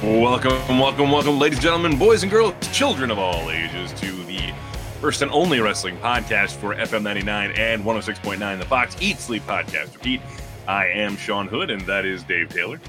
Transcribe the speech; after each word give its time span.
Welcome, 0.00 0.78
welcome, 0.78 1.10
welcome, 1.10 1.40
ladies 1.40 1.58
and 1.58 1.64
gentlemen, 1.64 1.98
boys 1.98 2.22
and 2.22 2.30
girls, 2.30 2.54
children 2.72 3.10
of 3.10 3.18
all 3.18 3.50
ages, 3.50 3.92
to 3.94 4.12
the 4.26 4.54
first 5.00 5.22
and 5.22 5.30
only 5.32 5.58
wrestling 5.58 5.96
podcast 5.96 6.52
for 6.52 6.72
FM 6.72 7.02
99 7.02 7.50
and 7.56 7.82
106.9, 7.82 8.58
the 8.60 8.64
Fox 8.64 8.96
Eat 9.00 9.18
Sleep 9.18 9.42
podcast. 9.42 9.92
Repeat, 9.94 10.20
I 10.68 10.86
am 10.86 11.16
Sean 11.16 11.48
Hood, 11.48 11.70
and 11.70 11.80
that 11.82 12.06
is 12.06 12.22
Dave 12.22 12.48
Taylor. 12.48 12.80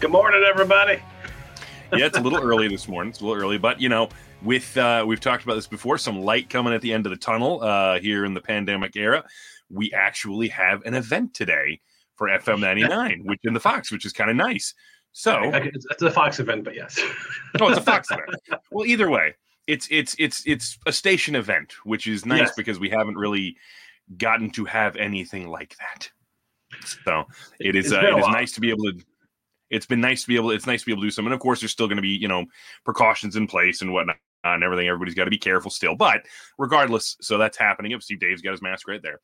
Good 0.00 0.10
morning, 0.10 0.42
everybody. 0.42 1.02
yeah, 1.92 2.06
it's 2.06 2.16
a 2.16 2.22
little 2.22 2.40
early 2.40 2.68
this 2.68 2.88
morning. 2.88 3.10
It's 3.10 3.20
a 3.20 3.26
little 3.26 3.42
early, 3.42 3.58
but 3.58 3.78
you 3.78 3.90
know, 3.90 4.08
with 4.42 4.74
uh, 4.78 5.04
we've 5.06 5.20
talked 5.20 5.44
about 5.44 5.56
this 5.56 5.66
before, 5.66 5.98
some 5.98 6.22
light 6.22 6.48
coming 6.48 6.72
at 6.72 6.80
the 6.80 6.94
end 6.94 7.04
of 7.04 7.10
the 7.10 7.18
tunnel 7.18 7.62
uh, 7.62 8.00
here 8.00 8.24
in 8.24 8.32
the 8.32 8.40
pandemic 8.40 8.96
era. 8.96 9.22
We 9.68 9.92
actually 9.92 10.48
have 10.48 10.82
an 10.86 10.94
event 10.94 11.34
today 11.34 11.82
for 12.16 12.28
FM 12.28 12.60
99, 12.60 13.20
which 13.24 13.40
in 13.44 13.52
the 13.52 13.60
Fox, 13.60 13.92
which 13.92 14.06
is 14.06 14.14
kind 14.14 14.30
of 14.30 14.36
nice. 14.36 14.72
So 15.16 15.40
it's, 15.44 15.86
it's 15.90 16.02
a 16.02 16.10
Fox 16.10 16.40
event, 16.40 16.64
but 16.64 16.74
yes. 16.74 16.98
oh, 17.60 17.68
it's 17.68 17.78
a 17.78 17.82
Fox 17.82 18.10
event. 18.10 18.30
Well, 18.72 18.84
either 18.84 19.08
way, 19.08 19.36
it's 19.68 19.86
it's 19.90 20.16
it's 20.18 20.44
it's 20.44 20.76
a 20.86 20.92
station 20.92 21.36
event, 21.36 21.74
which 21.84 22.08
is 22.08 22.26
nice 22.26 22.40
yes. 22.40 22.54
because 22.56 22.80
we 22.80 22.90
haven't 22.90 23.16
really 23.16 23.56
gotten 24.18 24.50
to 24.50 24.64
have 24.64 24.96
anything 24.96 25.48
like 25.48 25.76
that. 25.78 26.10
So 27.04 27.24
it 27.60 27.76
is 27.76 27.92
uh, 27.92 28.00
it 28.00 28.18
is 28.18 28.26
nice 28.26 28.52
to 28.52 28.60
be 28.60 28.70
able 28.70 28.84
to. 28.84 28.98
It's 29.70 29.86
been 29.86 30.00
nice 30.00 30.22
to 30.22 30.28
be 30.28 30.34
able. 30.34 30.50
It's 30.50 30.66
nice 30.66 30.80
to 30.80 30.86
be 30.86 30.92
able 30.92 31.02
to 31.02 31.06
do 31.06 31.12
some, 31.12 31.26
and 31.26 31.32
of 31.32 31.38
course, 31.38 31.60
there's 31.60 31.70
still 31.70 31.86
going 31.86 31.96
to 31.96 32.02
be 32.02 32.08
you 32.08 32.28
know 32.28 32.44
precautions 32.84 33.36
in 33.36 33.46
place 33.46 33.82
and 33.82 33.92
whatnot 33.92 34.16
and 34.52 34.62
everything. 34.62 34.88
Everybody's 34.88 35.14
got 35.14 35.24
to 35.24 35.30
be 35.30 35.38
careful 35.38 35.70
still, 35.70 35.94
but 35.94 36.22
regardless, 36.58 37.16
so 37.20 37.38
that's 37.38 37.56
happening. 37.56 37.98
Steve 38.00 38.20
Dave's 38.20 38.42
got 38.42 38.52
his 38.52 38.62
mask 38.62 38.86
right 38.88 39.02
there. 39.02 39.20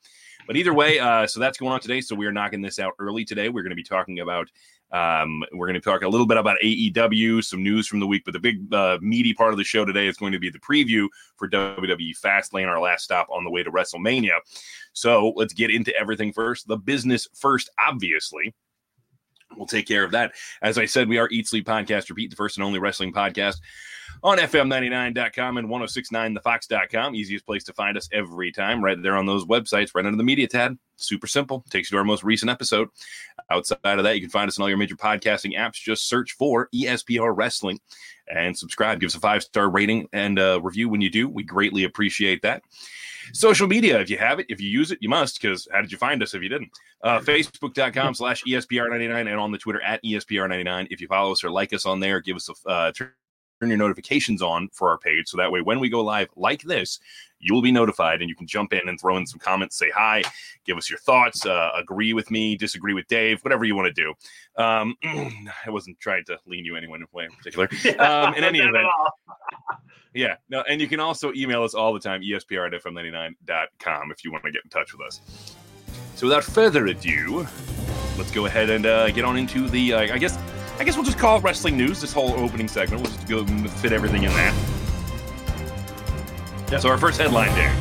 But 0.47 0.57
either 0.57 0.73
way, 0.73 0.99
uh, 0.99 1.27
so 1.27 1.39
that's 1.41 1.59
going 1.59 1.73
on 1.73 1.81
today. 1.81 2.01
So 2.01 2.15
we 2.15 2.27
are 2.27 2.33
knocking 2.33 2.63
this 2.63 2.79
out 2.79 2.95
early 2.99 3.25
today. 3.25 3.49
We're 3.49 3.63
going 3.63 3.71
to 3.71 3.77
be 3.77 3.85
talking 3.85 4.21
about 4.21 4.49
um, 4.93 5.45
we're 5.53 5.67
going 5.67 5.81
to 5.81 5.81
talk 5.81 6.03
a 6.03 6.09
little 6.09 6.27
bit 6.27 6.37
about 6.37 6.57
AEW, 6.65 7.45
some 7.45 7.63
news 7.63 7.87
from 7.87 8.01
the 8.01 8.07
week, 8.07 8.23
but 8.25 8.33
the 8.33 8.41
big 8.41 8.73
uh, 8.75 8.99
meaty 9.01 9.33
part 9.33 9.53
of 9.53 9.59
the 9.59 9.65
show 9.65 9.85
today 9.85 10.09
is 10.09 10.17
going 10.17 10.33
to 10.33 10.41
be 10.41 10.51
the 10.51 10.59
preview 10.59 11.07
for 11.37 11.49
WWE 11.49 12.19
Fastlane, 12.21 12.67
our 12.67 12.81
last 12.81 13.05
stop 13.05 13.29
on 13.31 13.45
the 13.45 13.51
way 13.51 13.63
to 13.63 13.71
WrestleMania. 13.71 14.39
So 14.93 15.33
let's 15.37 15.55
get 15.55 15.71
into 15.71 15.95
everything 15.97 16.33
first. 16.33 16.67
The 16.67 16.77
business 16.77 17.29
first, 17.35 17.71
obviously. 17.79 18.53
We'll 19.57 19.67
take 19.67 19.87
care 19.87 20.05
of 20.05 20.13
that. 20.13 20.33
As 20.63 20.79
I 20.79 20.87
said, 20.87 21.09
we 21.09 21.19
are 21.19 21.29
Eat 21.31 21.49
Sleep 21.49 21.67
Podcast, 21.67 22.09
repeat 22.09 22.31
the 22.31 22.37
first 22.37 22.57
and 22.57 22.65
only 22.65 22.79
wrestling 22.79 23.13
podcast 23.13 23.57
on 24.23 24.39
FM99.com 24.39 25.57
and 25.57 25.69
1069thefox.com. 25.69 27.15
Easiest 27.15 27.47
place 27.47 27.65
to 27.65 27.73
find 27.73 27.97
us 27.97 28.09
every 28.13 28.53
time, 28.53 28.83
right 28.83 29.01
there 29.03 29.17
on 29.17 29.27
those 29.27 29.45
websites, 29.47 29.95
right 29.95 30.05
under 30.05 30.17
the 30.17 30.25
media 30.25 30.47
tab. 30.47 30.77
Super 30.97 31.27
simple. 31.27 31.65
Takes 31.71 31.91
you 31.91 31.97
to 31.97 31.99
our 31.99 32.05
most 32.05 32.23
recent 32.23 32.51
episode. 32.51 32.89
Outside 33.51 33.79
of 33.85 34.05
that, 34.05 34.17
you 34.17 34.21
can 34.21 34.31
find 34.31 34.49
us 34.49 34.59
on 34.59 34.63
all 34.63 34.69
your 34.69 34.79
major 34.79 34.97
podcasting 34.97 35.57
apps. 35.57 35.75
Just 35.75 36.09
search 36.09 36.33
for 36.33 36.69
ESPR 36.75 37.35
Wrestling 37.35 37.81
and 38.29 38.57
subscribe. 38.57 39.01
Give 39.01 39.09
us 39.09 39.15
a 39.15 39.21
five 39.21 39.43
star 39.43 39.71
rating 39.71 40.09
and 40.13 40.39
a 40.39 40.61
review 40.63 40.89
when 40.89 41.01
you 41.01 41.11
do. 41.11 41.29
We 41.29 41.43
greatly 41.43 41.85
appreciate 41.85 42.43
that. 42.43 42.63
Social 43.33 43.67
media, 43.67 44.01
if 44.01 44.11
you 44.11 44.19
have 44.19 44.39
it, 44.41 44.47
if 44.49 44.61
you 44.61 44.69
use 44.69 44.91
it, 44.91 44.99
you 45.01 45.09
must, 45.09 45.41
because 45.41 45.69
how 45.73 45.81
did 45.81 45.93
you 45.93 45.99
find 45.99 46.23
us 46.23 46.35
if 46.35 46.43
you 46.43 46.49
didn't? 46.49 46.71
Uh, 47.03 47.21
Facebook.com 47.21 48.15
slash 48.15 48.43
ESPR99 48.45 49.21
and 49.21 49.41
on 49.41 49.53
the 49.53 49.59
Twitter 49.59 49.83
at 49.83 50.03
ESPR99. 50.05 50.89
If 50.91 51.01
you 51.01 51.07
follow 51.07 51.33
us 51.33 51.45
or 51.45 51.51
like 51.51 51.73
us 51.73 51.87
on 51.87 52.01
there, 52.01 52.21
give 52.21 52.37
us 52.37 52.49
a 52.49 52.69
uh, 52.69 52.93
turn 53.61 53.69
your 53.69 53.79
notifications 53.79 54.43
on 54.43 54.69
for 54.73 54.91
our 54.91 54.99
page. 54.99 55.29
So 55.29 55.37
that 55.37 55.53
way, 55.53 55.61
when 55.61 55.81
we 55.81 55.89
go 55.89 56.03
live 56.03 56.29
like 56.37 56.63
this, 56.63 56.99
you 57.39 57.55
will 57.55 57.63
be 57.63 57.73
notified 57.73 58.21
and 58.21 58.29
you 58.29 58.35
can 58.35 58.47
jump 58.47 58.73
in 58.73 58.89
and 58.89 59.01
throw 59.01 59.17
in 59.17 59.27
some 59.27 59.39
comments, 59.39 59.77
say 59.77 59.91
hi, 59.91 60.23
give 60.65 60.77
us 60.77 60.91
your 60.91 60.99
thoughts, 60.99 61.47
uh, 61.47 61.71
agree 61.77 62.13
with 62.13 62.31
me, 62.31 62.57
disagree 62.57 62.95
with 62.95 63.07
Dave, 63.09 63.41
whatever 63.43 63.65
you 63.65 63.75
want 63.75 63.95
to 63.95 64.03
do. 64.03 64.63
Um, 64.63 64.95
I 65.05 65.71
wasn't 65.71 65.99
trying 66.01 66.25
to 66.27 66.39
lean 66.47 66.65
you 66.65 66.77
anyone 66.77 67.05
way 67.13 67.25
in 67.25 67.33
particular. 67.33 67.69
Um, 68.01 68.35
in 68.35 68.45
any 68.45 68.59
event. 68.59 68.87
Yeah, 70.13 70.35
no, 70.49 70.63
and 70.63 70.81
you 70.81 70.89
can 70.89 70.99
also 70.99 71.33
email 71.35 71.63
us 71.63 71.73
all 71.73 71.93
the 71.93 72.01
time, 72.01 72.23
espr 72.23 72.67
at 72.67 72.83
fm99.com 72.83 74.11
if 74.11 74.25
you 74.25 74.33
want 74.33 74.43
to 74.43 74.51
get 74.51 74.65
in 74.65 74.71
touch 74.71 74.93
with 74.93 75.07
us. 75.07 75.21
So 76.17 76.27
without 76.27 76.43
further 76.43 76.87
ado, 76.89 77.47
let's 78.19 78.33
go 78.33 78.47
ahead 78.47 78.71
and 78.71 78.87
uh, 78.87 79.11
get 79.13 79.25
on 79.25 79.37
into 79.37 79.69
the, 79.69 79.93
uh, 79.93 80.01
I 80.01 80.19
guess, 80.19 80.37
I 80.81 80.83
guess 80.83 80.97
we'll 80.97 81.05
just 81.05 81.19
call 81.19 81.37
it 81.37 81.43
wrestling 81.43 81.77
news. 81.77 82.01
This 82.01 82.11
whole 82.11 82.33
opening 82.41 82.67
segment. 82.67 83.03
We'll 83.03 83.13
just 83.13 83.29
go 83.29 83.45
fit 83.69 83.93
everything 83.93 84.23
in 84.23 84.31
that. 84.31 84.55
Yep. 86.71 86.81
So 86.81 86.89
our 86.89 86.97
first 86.97 87.21
headline, 87.21 87.55
there. 87.55 87.77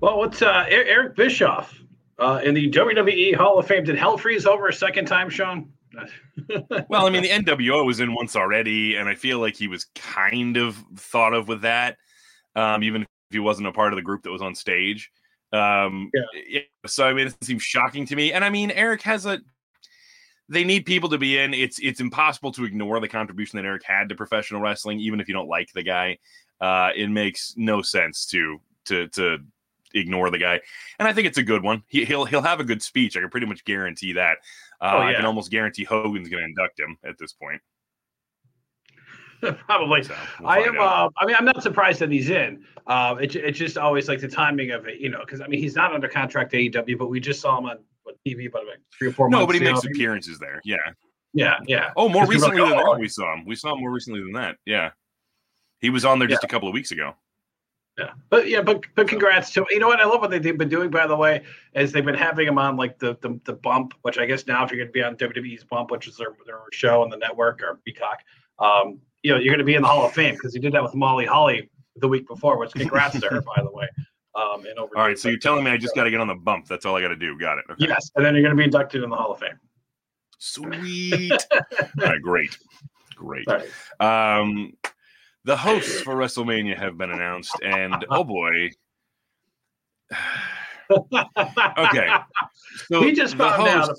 Well, 0.00 0.18
what's 0.18 0.42
uh, 0.42 0.66
Eric 0.68 1.16
Bischoff 1.16 1.74
uh, 2.18 2.42
in 2.44 2.52
the 2.52 2.70
WWE 2.70 3.34
Hall 3.36 3.58
of 3.58 3.66
Fame? 3.66 3.84
Did 3.84 3.96
hell 3.96 4.18
freeze 4.18 4.44
over 4.44 4.68
a 4.68 4.72
second 4.72 5.06
time, 5.06 5.30
Sean? 5.30 5.70
well, 6.90 7.06
I 7.06 7.08
mean, 7.08 7.22
the 7.22 7.30
NWO 7.30 7.86
was 7.86 8.00
in 8.00 8.14
once 8.14 8.36
already, 8.36 8.96
and 8.96 9.08
I 9.08 9.14
feel 9.14 9.38
like 9.38 9.56
he 9.56 9.66
was 9.66 9.86
kind 9.94 10.58
of 10.58 10.76
thought 10.96 11.32
of 11.32 11.48
with 11.48 11.62
that, 11.62 11.96
um, 12.54 12.82
even 12.82 13.00
if 13.00 13.08
he 13.30 13.38
wasn't 13.38 13.66
a 13.66 13.72
part 13.72 13.94
of 13.94 13.96
the 13.96 14.02
group 14.02 14.24
that 14.24 14.30
was 14.30 14.42
on 14.42 14.54
stage. 14.54 15.10
Um, 15.54 16.10
yeah. 16.46 16.60
So 16.84 17.06
I 17.06 17.14
mean, 17.14 17.28
it 17.28 17.36
seems 17.42 17.62
shocking 17.62 18.04
to 18.06 18.14
me. 18.14 18.34
And 18.34 18.44
I 18.44 18.50
mean, 18.50 18.70
Eric 18.72 19.00
has 19.02 19.24
a 19.24 19.40
they 20.48 20.64
need 20.64 20.86
people 20.86 21.08
to 21.08 21.18
be 21.18 21.38
in. 21.38 21.54
It's 21.54 21.78
it's 21.80 22.00
impossible 22.00 22.52
to 22.52 22.64
ignore 22.64 23.00
the 23.00 23.08
contribution 23.08 23.56
that 23.56 23.64
Eric 23.64 23.82
had 23.84 24.08
to 24.08 24.14
professional 24.14 24.60
wrestling, 24.60 25.00
even 25.00 25.20
if 25.20 25.28
you 25.28 25.34
don't 25.34 25.48
like 25.48 25.72
the 25.72 25.82
guy. 25.82 26.18
Uh, 26.60 26.90
it 26.94 27.08
makes 27.08 27.54
no 27.56 27.82
sense 27.82 28.26
to 28.26 28.60
to 28.86 29.08
to 29.08 29.38
ignore 29.94 30.30
the 30.30 30.38
guy, 30.38 30.60
and 30.98 31.08
I 31.08 31.12
think 31.12 31.26
it's 31.26 31.38
a 31.38 31.42
good 31.42 31.62
one. 31.62 31.82
He, 31.88 32.04
will 32.04 32.24
he'll 32.24 32.42
have 32.42 32.60
a 32.60 32.64
good 32.64 32.82
speech. 32.82 33.16
I 33.16 33.20
can 33.20 33.30
pretty 33.30 33.46
much 33.46 33.64
guarantee 33.64 34.12
that. 34.14 34.38
Uh, 34.80 34.92
oh, 34.94 35.00
yeah. 35.00 35.08
I 35.08 35.14
can 35.14 35.24
almost 35.24 35.50
guarantee 35.50 35.84
Hogan's 35.84 36.28
going 36.28 36.42
to 36.42 36.48
induct 36.48 36.78
him 36.78 36.98
at 37.04 37.18
this 37.18 37.32
point. 37.32 37.60
Probably. 39.66 40.02
So 40.02 40.14
we'll 40.40 40.48
I 40.48 40.58
am. 40.58 40.78
Uh, 40.78 41.08
I 41.18 41.26
mean, 41.26 41.36
I'm 41.38 41.44
not 41.44 41.62
surprised 41.62 42.00
that 42.00 42.10
he's 42.10 42.30
in. 42.30 42.64
Uh, 42.86 43.16
it's 43.20 43.34
it's 43.34 43.58
just 43.58 43.76
always 43.76 44.08
like 44.08 44.20
the 44.20 44.28
timing 44.28 44.70
of 44.70 44.86
it, 44.86 45.00
you 45.00 45.08
know, 45.08 45.20
because 45.20 45.40
I 45.40 45.46
mean, 45.46 45.60
he's 45.60 45.74
not 45.74 45.92
under 45.92 46.08
contract 46.08 46.52
to 46.52 46.56
AEW, 46.56 46.98
but 46.98 47.08
we 47.08 47.20
just 47.20 47.40
saw 47.40 47.58
him 47.58 47.66
on 47.66 47.78
TV, 48.26 48.50
but 48.50 48.66
like 48.66 48.80
three 48.96 49.08
or 49.08 49.12
four 49.12 49.28
no, 49.28 49.46
but 49.46 49.54
he 49.54 49.60
makes 49.60 49.84
appearances 49.84 50.38
there. 50.38 50.60
Yeah. 50.64 50.76
Yeah, 51.34 51.58
yeah. 51.66 51.90
Oh, 51.96 52.08
more 52.08 52.26
recently 52.26 52.58
than 52.58 52.70
that, 52.70 52.98
we 52.98 53.08
saw 53.08 53.34
him. 53.34 53.44
We 53.44 53.56
saw 53.56 53.74
him 53.74 53.80
more 53.80 53.92
recently 53.92 54.20
than 54.20 54.32
that. 54.32 54.56
Yeah. 54.64 54.90
He 55.80 55.90
was 55.90 56.04
on 56.04 56.18
there 56.18 56.28
just 56.28 56.42
yeah. 56.42 56.46
a 56.46 56.50
couple 56.50 56.68
of 56.68 56.72
weeks 56.72 56.92
ago. 56.92 57.14
Yeah, 57.98 58.10
but 58.28 58.46
yeah, 58.46 58.60
but 58.60 58.84
but 58.94 59.08
congrats 59.08 59.52
to 59.54 59.64
you 59.70 59.78
know 59.78 59.86
what 59.88 60.00
I 60.00 60.04
love 60.04 60.20
what 60.20 60.30
they've 60.30 60.58
been 60.58 60.68
doing 60.68 60.90
by 60.90 61.06
the 61.06 61.16
way 61.16 61.42
is 61.74 61.92
they've 61.92 62.04
been 62.04 62.14
having 62.14 62.46
him 62.46 62.58
on 62.58 62.76
like 62.76 62.98
the 62.98 63.16
the, 63.22 63.40
the 63.44 63.54
bump, 63.54 63.94
which 64.02 64.18
I 64.18 64.26
guess 64.26 64.46
now 64.46 64.64
if 64.64 64.70
you're 64.70 64.78
going 64.78 64.88
to 64.88 64.92
be 64.92 65.02
on 65.02 65.16
WWE's 65.16 65.64
bump, 65.64 65.90
which 65.90 66.06
is 66.06 66.18
their 66.18 66.36
their 66.44 66.60
show 66.72 67.02
on 67.02 67.08
the 67.08 67.16
network 67.16 67.62
or 67.62 67.80
Peacock, 67.86 68.20
um, 68.58 69.00
you 69.22 69.32
know 69.32 69.38
you're 69.38 69.52
going 69.52 69.60
to 69.60 69.64
be 69.64 69.76
in 69.76 69.82
the 69.82 69.88
Hall 69.88 70.04
of 70.04 70.12
Fame 70.12 70.34
because 70.34 70.52
he 70.52 70.60
did 70.60 70.74
that 70.74 70.82
with 70.82 70.94
Molly 70.94 71.24
Holly 71.24 71.70
the 71.96 72.08
week 72.08 72.28
before. 72.28 72.58
Which 72.58 72.72
congrats 72.72 73.18
to 73.18 73.28
her 73.28 73.40
by 73.56 73.62
the 73.62 73.72
way. 73.72 73.88
Um, 74.36 74.66
and 74.66 74.78
over. 74.78 74.96
All 74.96 75.04
right, 75.04 75.18
so 75.18 75.28
you're 75.30 75.38
telling 75.38 75.64
me 75.64 75.70
I 75.70 75.78
just 75.78 75.94
got 75.94 76.04
to 76.04 76.10
get 76.10 76.20
on 76.20 76.26
the 76.26 76.34
bump. 76.34 76.66
That's 76.66 76.84
all 76.84 76.94
I 76.94 77.00
got 77.00 77.08
to 77.08 77.16
do. 77.16 77.38
Got 77.38 77.58
it. 77.58 77.64
Okay. 77.70 77.86
Yes, 77.88 78.10
and 78.16 78.24
then 78.24 78.34
you're 78.34 78.42
going 78.42 78.54
to 78.54 78.60
be 78.60 78.64
inducted 78.64 79.02
in 79.02 79.08
the 79.08 79.16
Hall 79.16 79.32
of 79.32 79.38
Fame. 79.38 79.58
Sweet. 80.38 81.32
all 81.52 81.88
right, 81.96 82.20
great, 82.20 82.58
great. 83.14 83.46
Right. 83.46 83.66
Um, 83.98 84.74
the 85.44 85.56
hosts 85.56 86.02
for 86.02 86.14
WrestleMania 86.14 86.76
have 86.76 86.98
been 86.98 87.10
announced, 87.10 87.56
and 87.62 88.04
oh 88.10 88.24
boy. 88.24 88.70
okay. 90.90 92.08
So 92.88 93.00
we 93.00 93.12
just 93.12 93.36
found 93.36 93.54
hosts, 93.54 93.88
out 93.88 93.96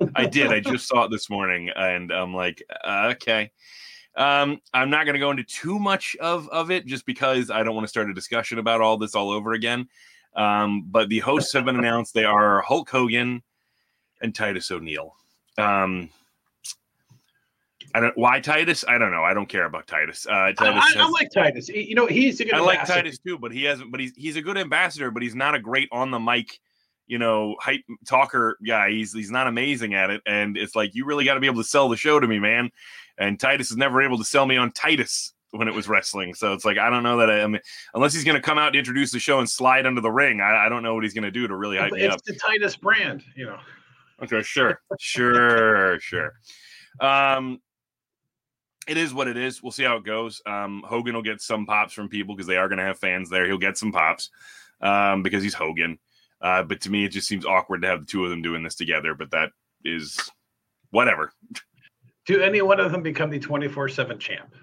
about. 0.00 0.12
I 0.16 0.26
did. 0.26 0.52
I 0.52 0.60
just 0.60 0.88
saw 0.88 1.04
it 1.04 1.10
this 1.10 1.30
morning, 1.30 1.70
and 1.74 2.10
I'm 2.10 2.34
like, 2.34 2.62
uh, 2.84 3.12
okay. 3.14 3.50
Um, 4.18 4.60
I'm 4.74 4.90
not 4.90 5.04
going 5.04 5.14
to 5.14 5.20
go 5.20 5.30
into 5.30 5.44
too 5.44 5.78
much 5.78 6.16
of, 6.16 6.48
of 6.48 6.72
it 6.72 6.86
just 6.86 7.06
because 7.06 7.50
I 7.50 7.62
don't 7.62 7.76
want 7.76 7.84
to 7.84 7.88
start 7.88 8.10
a 8.10 8.14
discussion 8.14 8.58
about 8.58 8.80
all 8.80 8.98
this 8.98 9.14
all 9.14 9.30
over 9.30 9.52
again. 9.52 9.88
Um, 10.34 10.86
but 10.90 11.08
the 11.08 11.20
hosts 11.20 11.52
have 11.52 11.64
been 11.64 11.76
announced. 11.78 12.14
They 12.14 12.24
are 12.24 12.60
Hulk 12.62 12.90
Hogan 12.90 13.42
and 14.20 14.34
Titus 14.34 14.72
O'Neil. 14.72 15.14
Um, 15.56 16.10
I 17.94 18.00
don't 18.00 18.18
why 18.18 18.40
Titus. 18.40 18.84
I 18.86 18.98
don't 18.98 19.12
know. 19.12 19.22
I 19.22 19.32
don't 19.32 19.48
care 19.48 19.64
about 19.64 19.86
Titus. 19.86 20.26
Uh, 20.26 20.52
Titus 20.52 20.58
I, 20.84 20.88
has, 20.88 20.96
I, 20.96 21.08
like 21.08 21.30
Titus. 21.30 21.68
You 21.68 21.94
know, 21.94 22.06
he's 22.06 22.40
a 22.40 22.44
good. 22.44 22.54
I 22.54 22.60
like 22.60 22.86
Titus 22.86 23.18
too, 23.18 23.38
but 23.38 23.52
he 23.52 23.64
hasn't. 23.64 23.90
But 23.90 24.00
he's 24.00 24.14
he's 24.14 24.36
a 24.36 24.42
good 24.42 24.58
ambassador, 24.58 25.10
but 25.10 25.22
he's 25.22 25.34
not 25.34 25.54
a 25.54 25.60
great 25.60 25.88
on 25.90 26.10
the 26.10 26.18
mic. 26.18 26.60
You 27.06 27.18
know, 27.18 27.56
hype 27.60 27.80
talker 28.06 28.58
guy. 28.66 28.90
He's 28.90 29.14
he's 29.14 29.30
not 29.30 29.46
amazing 29.46 29.94
at 29.94 30.10
it, 30.10 30.20
and 30.26 30.58
it's 30.58 30.76
like 30.76 30.94
you 30.94 31.06
really 31.06 31.24
got 31.24 31.34
to 31.34 31.40
be 31.40 31.46
able 31.46 31.62
to 31.62 31.68
sell 31.68 31.88
the 31.88 31.96
show 31.96 32.20
to 32.20 32.26
me, 32.26 32.38
man 32.38 32.70
and 33.18 33.38
Titus 33.38 33.70
is 33.70 33.76
never 33.76 34.02
able 34.02 34.18
to 34.18 34.24
sell 34.24 34.46
me 34.46 34.56
on 34.56 34.72
Titus 34.72 35.34
when 35.50 35.68
it 35.68 35.74
was 35.74 35.88
wrestling. 35.88 36.34
So 36.34 36.52
it's 36.52 36.64
like 36.64 36.78
I 36.78 36.90
don't 36.90 37.02
know 37.02 37.18
that 37.18 37.30
I, 37.30 37.42
I 37.42 37.46
mean, 37.46 37.60
unless 37.94 38.14
he's 38.14 38.24
going 38.24 38.36
to 38.36 38.42
come 38.42 38.58
out 38.58 38.70
to 38.70 38.78
introduce 38.78 39.10
the 39.10 39.18
show 39.18 39.38
and 39.38 39.48
slide 39.48 39.86
under 39.86 40.00
the 40.00 40.10
ring, 40.10 40.40
I, 40.40 40.66
I 40.66 40.68
don't 40.68 40.82
know 40.82 40.94
what 40.94 41.04
he's 41.04 41.14
going 41.14 41.24
to 41.24 41.30
do 41.30 41.46
to 41.46 41.56
really 41.56 41.78
hype 41.78 41.92
it's 41.92 41.96
me 41.96 42.06
up. 42.06 42.18
It's 42.18 42.26
the 42.26 42.34
Titus 42.34 42.76
brand, 42.76 43.22
you 43.36 43.46
know. 43.46 43.58
Okay, 44.22 44.42
sure, 44.42 44.80
sure, 44.98 46.00
sure. 46.00 46.32
Um, 47.00 47.60
it 48.88 48.96
is 48.96 49.14
what 49.14 49.28
it 49.28 49.36
is. 49.36 49.62
We'll 49.62 49.70
see 49.70 49.84
how 49.84 49.96
it 49.96 50.04
goes. 50.04 50.42
Um, 50.46 50.82
Hogan 50.86 51.14
will 51.14 51.22
get 51.22 51.40
some 51.40 51.66
pops 51.66 51.92
from 51.92 52.08
people 52.08 52.34
because 52.34 52.48
they 52.48 52.56
are 52.56 52.68
going 52.68 52.78
to 52.78 52.84
have 52.84 52.98
fans 52.98 53.30
there. 53.30 53.46
He'll 53.46 53.58
get 53.58 53.76
some 53.76 53.92
pops 53.92 54.30
um, 54.80 55.22
because 55.22 55.42
he's 55.42 55.54
Hogan. 55.54 55.98
Uh, 56.40 56.62
but 56.62 56.80
to 56.80 56.90
me, 56.90 57.04
it 57.04 57.10
just 57.10 57.28
seems 57.28 57.44
awkward 57.44 57.82
to 57.82 57.88
have 57.88 58.00
the 58.00 58.06
two 58.06 58.24
of 58.24 58.30
them 58.30 58.42
doing 58.42 58.62
this 58.62 58.74
together. 58.74 59.14
But 59.14 59.30
that 59.32 59.50
is 59.84 60.18
whatever. 60.90 61.32
Do 62.28 62.42
any 62.42 62.60
one 62.60 62.78
of 62.78 62.92
them 62.92 63.02
become 63.02 63.30
the 63.30 63.38
twenty 63.38 63.68
four 63.68 63.88
seven 63.88 64.18
champ? 64.18 64.54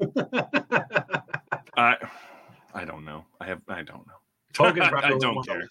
I 1.76 1.96
I 2.74 2.84
don't 2.84 3.04
know. 3.04 3.24
I 3.40 3.46
have 3.46 3.60
I 3.68 3.82
don't 3.82 4.06
know. 4.06 4.14
Hogan 4.56 4.82
I 4.94 5.10
don't 5.18 5.46
care. 5.46 5.60
it. 5.60 5.70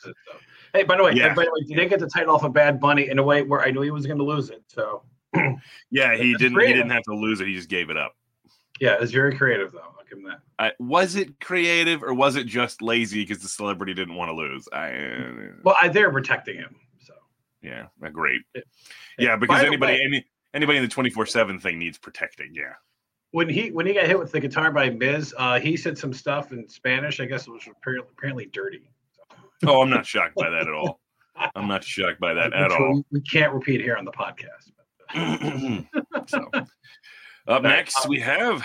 Hey, 0.73 0.83
by 0.83 0.97
the 0.97 1.03
way, 1.03 1.13
Yeah. 1.13 1.33
by 1.33 1.45
the 1.45 1.51
way, 1.51 1.65
he 1.65 1.73
did 1.75 1.89
get 1.89 1.99
the 1.99 2.07
title 2.07 2.35
off 2.35 2.43
of 2.43 2.51
Bad 2.53 2.79
Bunny 2.79 3.07
in 3.09 3.19
a 3.19 3.23
way 3.23 3.41
where 3.43 3.61
I 3.61 3.71
knew 3.71 3.81
he 3.81 3.91
was 3.91 4.05
going 4.05 4.17
to 4.17 4.23
lose 4.23 4.49
it. 4.49 4.63
So 4.67 5.03
Yeah, 5.91 6.15
he 6.15 6.35
didn't. 6.35 6.59
He 6.59 6.67
didn't 6.73 6.89
have 6.89 7.03
to 7.03 7.13
lose 7.15 7.39
it. 7.41 7.47
He 7.47 7.53
just 7.55 7.69
gave 7.69 7.89
it 7.89 7.97
up. 7.97 8.13
yeah, 8.81 8.97
it's 8.99 9.11
very 9.11 9.35
creative 9.35 9.71
though. 9.71 9.79
I'll 9.79 10.05
give 10.09 10.17
him 10.19 10.25
that. 10.25 10.39
I, 10.59 10.71
was 10.79 11.15
it 11.15 11.39
creative 11.39 12.03
or 12.03 12.13
was 12.13 12.35
it 12.35 12.47
just 12.47 12.81
lazy 12.81 13.23
because 13.23 13.41
the 13.41 13.47
celebrity 13.49 13.93
didn't 13.93 14.15
want 14.15 14.29
to 14.29 14.35
lose? 14.35 14.67
I 14.73 14.91
Well, 15.63 15.77
I, 15.81 15.87
they're 15.87 16.11
protecting 16.11 16.57
him. 16.57 16.75
So 16.99 17.13
yeah, 17.61 17.85
uh, 18.03 18.09
great. 18.09 18.41
Yeah. 18.53 18.61
Yeah, 19.19 19.35
because 19.37 19.63
anybody 19.63 19.93
way- 19.93 20.01
any 20.05 20.25
anybody 20.53 20.77
in 20.77 20.83
the 20.83 20.89
twenty 20.89 21.09
four 21.09 21.25
seven 21.25 21.59
thing 21.59 21.79
needs 21.79 21.97
protecting. 21.97 22.53
Yeah. 22.53 22.73
when 23.31 23.49
he 23.49 23.71
when 23.71 23.85
he 23.85 23.93
got 23.93 24.05
hit 24.07 24.17
with 24.17 24.31
the 24.31 24.39
guitar 24.39 24.71
by 24.71 24.89
Miz, 24.89 25.33
uh, 25.37 25.59
he 25.59 25.77
said 25.77 25.97
some 25.97 26.13
stuff 26.13 26.51
in 26.51 26.67
Spanish. 26.67 27.19
I 27.19 27.25
guess 27.25 27.47
it 27.47 27.51
was 27.51 27.67
apparently, 27.69 28.09
apparently 28.17 28.45
dirty. 28.47 28.89
Oh, 29.65 29.81
I'm 29.81 29.89
not 29.89 30.05
shocked 30.05 30.35
by 30.35 30.49
that 30.49 30.67
at 30.67 30.73
all. 30.73 30.99
I'm 31.55 31.67
not 31.67 31.83
shocked 31.83 32.19
by 32.19 32.33
that 32.33 32.53
at 32.55 32.71
all. 32.71 32.95
We, 32.95 33.19
we 33.19 33.21
can't 33.21 33.53
repeat 33.53 33.81
here 33.81 33.95
on 33.95 34.05
the 34.05 34.11
podcast. 34.11 34.71
so, 36.27 36.49
up 37.47 37.63
next 37.63 38.07
we 38.07 38.19
have 38.19 38.61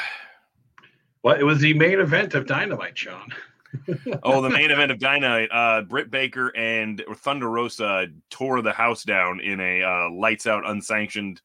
Well, 1.22 1.36
it 1.38 1.44
was 1.44 1.60
the 1.60 1.74
main 1.74 2.00
event 2.00 2.34
of 2.34 2.46
Dynamite, 2.46 2.98
Sean. 2.98 3.28
oh 4.22 4.42
the 4.42 4.50
main 4.50 4.70
event 4.70 4.90
of 4.90 4.98
Dynamite. 4.98 5.48
Uh, 5.52 5.82
Britt 5.82 6.10
Baker 6.10 6.48
and 6.56 7.02
Thunder 7.16 7.48
Rosa 7.48 8.08
tore 8.28 8.60
the 8.60 8.72
house 8.72 9.04
down 9.04 9.40
in 9.40 9.60
a 9.60 9.82
uh, 9.82 10.10
lights 10.10 10.46
out 10.46 10.68
unsanctioned 10.68 11.40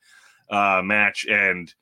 uh, 0.50 0.82
match, 0.84 1.26
and 1.30 1.74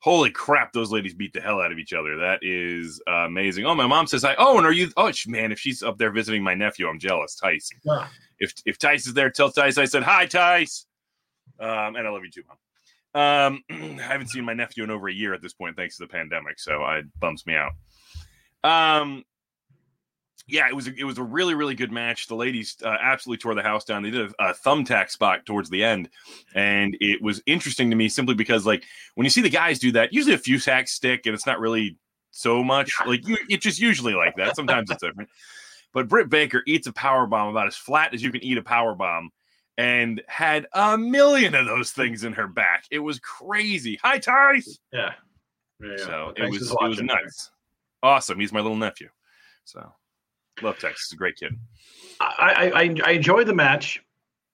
holy 0.00 0.30
crap, 0.30 0.72
those 0.72 0.92
ladies 0.92 1.14
beat 1.14 1.32
the 1.32 1.40
hell 1.40 1.60
out 1.60 1.72
of 1.72 1.78
each 1.78 1.92
other. 1.92 2.16
That 2.16 2.40
is 2.42 3.00
uh, 3.08 3.26
amazing. 3.26 3.66
Oh, 3.66 3.74
my 3.74 3.86
mom 3.86 4.06
says, 4.06 4.24
"I 4.24 4.34
oh, 4.38 4.58
and 4.58 4.66
are 4.66 4.72
you? 4.72 4.90
Oh, 4.96 5.12
man, 5.26 5.52
if 5.52 5.58
she's 5.58 5.82
up 5.82 5.98
there 5.98 6.10
visiting 6.10 6.42
my 6.42 6.54
nephew, 6.54 6.88
I'm 6.88 6.98
jealous." 6.98 7.34
Tice. 7.36 7.70
Ah. 7.88 8.10
If 8.38 8.52
if 8.64 8.78
Tice 8.78 9.06
is 9.06 9.14
there, 9.14 9.30
tell 9.30 9.50
Tice 9.50 9.78
I 9.78 9.84
said 9.84 10.02
hi, 10.02 10.26
Tice. 10.26 10.86
Um, 11.60 11.96
and 11.96 12.06
I 12.06 12.10
love 12.10 12.22
you 12.24 12.30
too, 12.30 12.42
mom. 12.48 12.58
Um, 13.14 13.62
I 13.70 14.02
haven't 14.02 14.28
seen 14.28 14.44
my 14.44 14.54
nephew 14.54 14.84
in 14.84 14.90
over 14.90 15.08
a 15.08 15.12
year 15.12 15.34
at 15.34 15.42
this 15.42 15.54
point, 15.54 15.76
thanks 15.76 15.96
to 15.96 16.04
the 16.04 16.08
pandemic, 16.08 16.58
so 16.58 16.84
it 16.90 17.06
bums 17.18 17.46
me 17.46 17.54
out. 17.54 17.72
Um, 18.64 19.24
yeah, 20.48 20.66
it 20.66 20.74
was 20.74 20.88
a, 20.88 20.94
it 20.96 21.04
was 21.04 21.18
a 21.18 21.22
really 21.22 21.54
really 21.54 21.74
good 21.74 21.92
match. 21.92 22.26
The 22.26 22.34
ladies 22.34 22.76
uh, 22.82 22.96
absolutely 23.00 23.40
tore 23.42 23.54
the 23.54 23.62
house 23.62 23.84
down. 23.84 24.02
They 24.02 24.10
did 24.10 24.32
a, 24.38 24.50
a 24.50 24.54
thumbtack 24.54 25.10
spot 25.10 25.44
towards 25.46 25.68
the 25.68 25.84
end, 25.84 26.08
and 26.54 26.96
it 27.00 27.22
was 27.22 27.42
interesting 27.46 27.90
to 27.90 27.96
me 27.96 28.08
simply 28.08 28.34
because 28.34 28.66
like 28.66 28.84
when 29.14 29.24
you 29.24 29.30
see 29.30 29.42
the 29.42 29.50
guys 29.50 29.78
do 29.78 29.92
that, 29.92 30.12
usually 30.12 30.34
a 30.34 30.38
few 30.38 30.58
sacks 30.58 30.92
stick, 30.92 31.26
and 31.26 31.34
it's 31.34 31.46
not 31.46 31.60
really 31.60 31.98
so 32.30 32.64
much 32.64 32.92
like 33.06 33.26
you. 33.28 33.36
It's 33.48 33.64
just 33.64 33.78
usually 33.78 34.14
like 34.14 34.36
that. 34.36 34.56
Sometimes 34.56 34.90
it's 34.90 35.02
different. 35.02 35.28
But 35.92 36.08
Britt 36.08 36.28
Baker 36.28 36.62
eats 36.66 36.86
a 36.86 36.92
power 36.92 37.26
bomb 37.26 37.48
about 37.48 37.66
as 37.66 37.76
flat 37.76 38.14
as 38.14 38.22
you 38.22 38.30
can 38.32 38.42
eat 38.42 38.58
a 38.58 38.62
power 38.62 38.94
bomb, 38.94 39.30
and 39.76 40.22
had 40.28 40.66
a 40.72 40.96
million 40.96 41.54
of 41.54 41.66
those 41.66 41.92
things 41.92 42.24
in 42.24 42.32
her 42.32 42.48
back. 42.48 42.84
It 42.90 42.98
was 42.98 43.20
crazy. 43.20 43.98
Hi, 44.02 44.18
Tice. 44.18 44.78
Yeah. 44.92 45.12
Yeah. 45.80 45.96
So 45.98 46.32
it 46.36 46.50
was 46.50 46.70
it 46.70 46.88
was 46.88 47.02
nuts. 47.02 47.50
Awesome. 48.02 48.40
He's 48.40 48.52
my 48.52 48.60
little 48.60 48.76
nephew. 48.76 49.08
So 49.64 49.92
love 50.62 50.78
Texas. 50.78 51.08
He's 51.08 51.14
a 51.14 51.16
great 51.16 51.36
kid. 51.36 51.54
I, 52.20 52.70
I, 52.74 52.80
I, 52.82 52.94
I 53.04 53.10
enjoyed 53.12 53.46
the 53.46 53.54
match. 53.54 54.02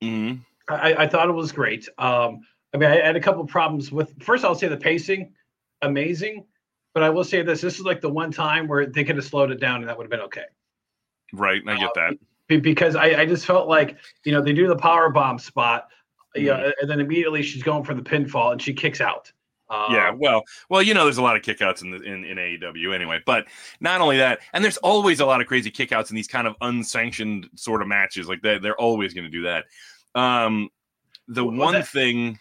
hmm 0.03 0.35
I, 0.69 0.95
I 0.95 1.07
thought 1.07 1.29
it 1.29 1.33
was 1.33 1.53
great. 1.53 1.89
Um, 1.99 2.41
I 2.73 2.79
mean, 2.79 2.91
I 2.91 2.97
had 2.97 3.17
a 3.17 3.21
couple 3.21 3.43
of 3.43 3.49
problems 3.49 3.93
with. 3.93 4.23
First, 4.23 4.45
I'll 4.45 4.55
say 4.55 4.67
the 4.69 4.77
pacing, 4.77 5.33
amazing. 5.83 6.45
But 6.95 7.03
I 7.03 7.11
will 7.11 7.25
say 7.25 7.43
this: 7.43 7.61
this 7.61 7.75
is 7.79 7.85
like 7.85 8.01
the 8.01 8.09
one 8.09 8.31
time 8.33 8.67
where 8.67 8.87
they 8.87 9.05
could 9.05 9.17
have 9.17 9.25
slowed 9.27 9.51
it 9.51 9.61
down, 9.61 9.81
and 9.81 9.89
that 9.89 9.97
would 9.99 10.05
have 10.05 10.11
been 10.11 10.21
okay. 10.21 10.45
Right. 11.33 11.61
I 11.67 11.77
get 11.79 11.91
that. 11.95 12.15
Be- 12.49 12.59
Because 12.61 12.97
I, 12.97 13.21
I 13.23 13.27
just 13.27 13.45
felt 13.47 13.69
like 13.69 13.97
you 14.25 14.33
know 14.33 14.41
they 14.41 14.53
do 14.53 14.67
the 14.69 14.77
power 14.77 15.11
bomb 15.11 15.39
spot, 15.39 15.89
Mm-hmm. 16.37 16.47
yeah, 16.47 16.71
and 16.81 16.91
then 16.91 16.99
immediately 17.01 17.43
she's 17.43 17.63
going 17.63 17.85
for 17.85 17.95
the 17.95 18.03
pinfall 18.03 18.51
and 18.53 18.61
she 18.61 18.73
kicks 18.73 19.01
out. 19.01 19.31
Um, 19.75 19.95
Yeah, 19.95 20.11
well, 20.17 20.43
well, 20.69 20.83
you 20.83 20.95
know, 20.95 21.05
there's 21.05 21.19
a 21.19 21.23
lot 21.23 21.37
of 21.37 21.43
kickouts 21.43 21.83
in 21.83 21.91
the 21.91 22.01
in, 22.03 22.25
in 22.25 22.37
AEW 22.39 22.95
anyway. 22.95 23.21
But 23.27 23.47
not 23.81 24.01
only 24.01 24.17
that, 24.19 24.41
and 24.53 24.63
there's 24.65 24.77
always 24.79 25.21
a 25.21 25.27
lot 25.27 25.41
of 25.41 25.47
crazy 25.47 25.71
kickouts 25.71 26.11
in 26.11 26.17
these 26.17 26.29
kind 26.29 26.47
of 26.47 26.55
unsanctioned 26.61 27.49
sort 27.55 27.83
of 27.83 27.89
matches. 27.89 28.29
Like 28.29 28.43
they 28.43 28.59
they're 28.59 28.77
always 28.81 29.15
going 29.15 29.25
to 29.25 29.31
do 29.31 29.43
that. 29.43 29.65
Um, 30.15 30.69
the 31.29 31.45
Well, 31.45 31.57
one 31.57 31.75
that- 31.75 31.89
thing 31.89 32.39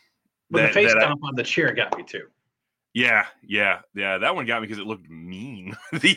that, 0.51 0.67
the 0.67 0.73
face 0.73 0.89
that 0.93 0.97
I- 0.99 1.05
stomp 1.05 1.23
on 1.23 1.35
the 1.35 1.43
chair 1.43 1.73
got 1.73 1.97
me 1.97 2.03
too. 2.03 2.27
Yeah, 2.95 3.25
yeah, 3.41 3.79
yeah. 3.95 4.19
That 4.19 4.35
one 4.35 4.45
got 4.45 4.61
me 4.61 4.67
because 4.67 4.77
it 4.79 4.85
looked 4.85 5.09
mean. 5.09 5.75
the, 5.93 6.15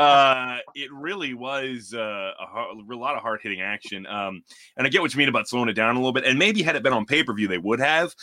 uh, 0.00 0.58
it 0.74 0.92
really 0.92 1.34
was 1.34 1.94
uh, 1.94 2.32
a, 2.40 2.44
hard, 2.46 2.76
a 2.90 2.96
lot 2.96 3.14
of 3.14 3.22
hard 3.22 3.40
hitting 3.40 3.60
action. 3.60 4.04
Um, 4.06 4.42
and 4.76 4.86
I 4.86 4.90
get 4.90 5.00
what 5.00 5.14
you 5.14 5.18
mean 5.18 5.28
about 5.28 5.48
slowing 5.48 5.68
it 5.68 5.74
down 5.74 5.94
a 5.94 5.98
little 5.98 6.12
bit. 6.12 6.24
And 6.24 6.40
maybe 6.40 6.62
had 6.62 6.76
it 6.76 6.82
been 6.82 6.92
on 6.92 7.04
pay 7.06 7.22
per 7.22 7.32
view, 7.34 7.46
they 7.48 7.58
would 7.58 7.78
have. 7.78 8.14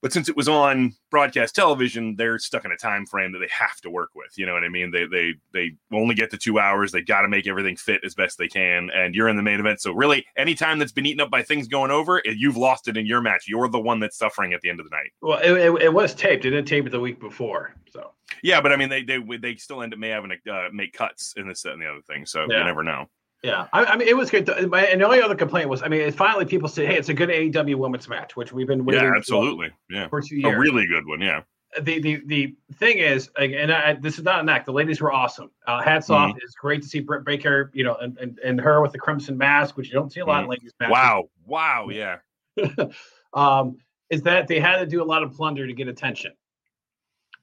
But 0.00 0.12
since 0.12 0.28
it 0.28 0.36
was 0.36 0.48
on 0.48 0.94
broadcast 1.10 1.54
television, 1.54 2.14
they're 2.16 2.38
stuck 2.38 2.64
in 2.64 2.70
a 2.70 2.76
time 2.76 3.04
frame 3.04 3.32
that 3.32 3.40
they 3.40 3.48
have 3.50 3.80
to 3.80 3.90
work 3.90 4.10
with. 4.14 4.32
You 4.36 4.46
know 4.46 4.52
what 4.54 4.62
I 4.62 4.68
mean? 4.68 4.90
They 4.92 5.06
they 5.06 5.34
they 5.52 5.72
only 5.92 6.14
get 6.14 6.30
the 6.30 6.36
two 6.36 6.58
hours. 6.58 6.92
They 6.92 7.02
got 7.02 7.22
to 7.22 7.28
make 7.28 7.46
everything 7.48 7.76
fit 7.76 8.02
as 8.04 8.14
best 8.14 8.38
they 8.38 8.48
can. 8.48 8.90
And 8.94 9.14
you're 9.14 9.28
in 9.28 9.36
the 9.36 9.42
main 9.42 9.58
event, 9.58 9.80
so 9.80 9.92
really, 9.92 10.24
any 10.36 10.54
time 10.54 10.78
that's 10.78 10.92
been 10.92 11.06
eaten 11.06 11.20
up 11.20 11.30
by 11.30 11.42
things 11.42 11.66
going 11.66 11.90
over, 11.90 12.22
you've 12.24 12.56
lost 12.56 12.86
it 12.88 12.96
in 12.96 13.06
your 13.06 13.20
match. 13.20 13.46
You're 13.48 13.68
the 13.68 13.80
one 13.80 13.98
that's 14.00 14.16
suffering 14.16 14.52
at 14.52 14.60
the 14.60 14.70
end 14.70 14.80
of 14.80 14.86
the 14.88 14.94
night. 14.94 15.10
Well, 15.20 15.38
it, 15.38 15.50
it, 15.52 15.82
it 15.82 15.92
was 15.92 16.14
taped. 16.14 16.44
It 16.44 16.50
didn't 16.50 16.66
tape 16.66 16.86
it 16.86 16.90
the 16.90 17.00
week 17.00 17.18
before, 17.18 17.74
so 17.90 18.12
Yeah, 18.42 18.60
but 18.60 18.72
I 18.72 18.76
mean, 18.76 18.88
they 18.88 19.02
they 19.02 19.18
they 19.18 19.56
still 19.56 19.82
end 19.82 19.92
up 19.92 19.98
may 19.98 20.10
having 20.10 20.30
to 20.44 20.52
uh, 20.52 20.68
make 20.72 20.92
cuts 20.92 21.34
in 21.36 21.48
this 21.48 21.62
that, 21.62 21.72
and 21.72 21.82
the 21.82 21.86
other 21.90 22.02
thing. 22.02 22.24
So 22.24 22.46
Yeah. 22.48 22.58
you 22.58 22.64
never 22.64 22.82
know. 22.82 23.06
Yeah. 23.42 23.66
I, 23.72 23.84
I 23.84 23.96
mean, 23.96 24.08
it 24.08 24.16
was 24.16 24.30
good. 24.30 24.48
And 24.48 24.72
the 24.72 25.04
only 25.04 25.22
other 25.22 25.34
complaint 25.34 25.68
was, 25.68 25.82
I 25.82 25.88
mean, 25.88 26.10
finally 26.12 26.44
people 26.44 26.68
said, 26.68 26.86
"Hey, 26.86 26.96
it's 26.96 27.08
a 27.08 27.14
good 27.14 27.28
AEW 27.28 27.76
women's 27.76 28.08
match," 28.08 28.36
which 28.36 28.52
we've 28.52 28.66
been 28.66 28.84
waiting 28.84 29.02
Yeah, 29.04 29.10
for- 29.10 29.16
absolutely. 29.16 29.70
Yeah, 29.90 30.08
for 30.08 30.20
two 30.20 30.36
years. 30.36 30.54
a 30.54 30.58
really 30.58 30.86
good 30.86 31.06
one. 31.06 31.20
Yeah, 31.20 31.42
the 31.80 32.00
the 32.00 32.22
the 32.26 32.56
thing 32.74 32.98
is, 32.98 33.30
and 33.38 33.70
I, 33.72 33.94
this 33.94 34.18
is 34.18 34.24
not 34.24 34.40
an 34.40 34.48
act. 34.48 34.66
The 34.66 34.72
ladies 34.72 35.00
were 35.00 35.12
awesome. 35.12 35.50
Uh, 35.66 35.80
hats 35.82 36.08
Mm-hmm. 36.08 36.32
off. 36.32 36.36
It's 36.42 36.54
great 36.54 36.82
to 36.82 36.88
see 36.88 37.00
Britt 37.00 37.24
Baker, 37.24 37.70
you 37.74 37.84
know, 37.84 37.94
and, 37.96 38.18
and, 38.18 38.38
and 38.44 38.60
her 38.60 38.80
with 38.82 38.92
the 38.92 38.98
crimson 38.98 39.36
mask, 39.38 39.76
which 39.76 39.88
you 39.88 39.94
don't 39.94 40.12
see 40.12 40.20
a 40.20 40.26
lot 40.26 40.42
in 40.44 40.50
ladies 40.50 40.72
matches. 40.80 40.92
wow, 40.92 41.24
wow, 41.46 41.88
yeah, 41.90 42.16
um, 43.34 43.76
is 44.10 44.22
that 44.22 44.48
they 44.48 44.58
had 44.60 44.78
to 44.78 44.86
do 44.86 45.02
a 45.02 45.04
lot 45.04 45.22
of 45.22 45.32
plunder 45.32 45.66
to 45.66 45.72
get 45.72 45.88
attention. 45.88 46.32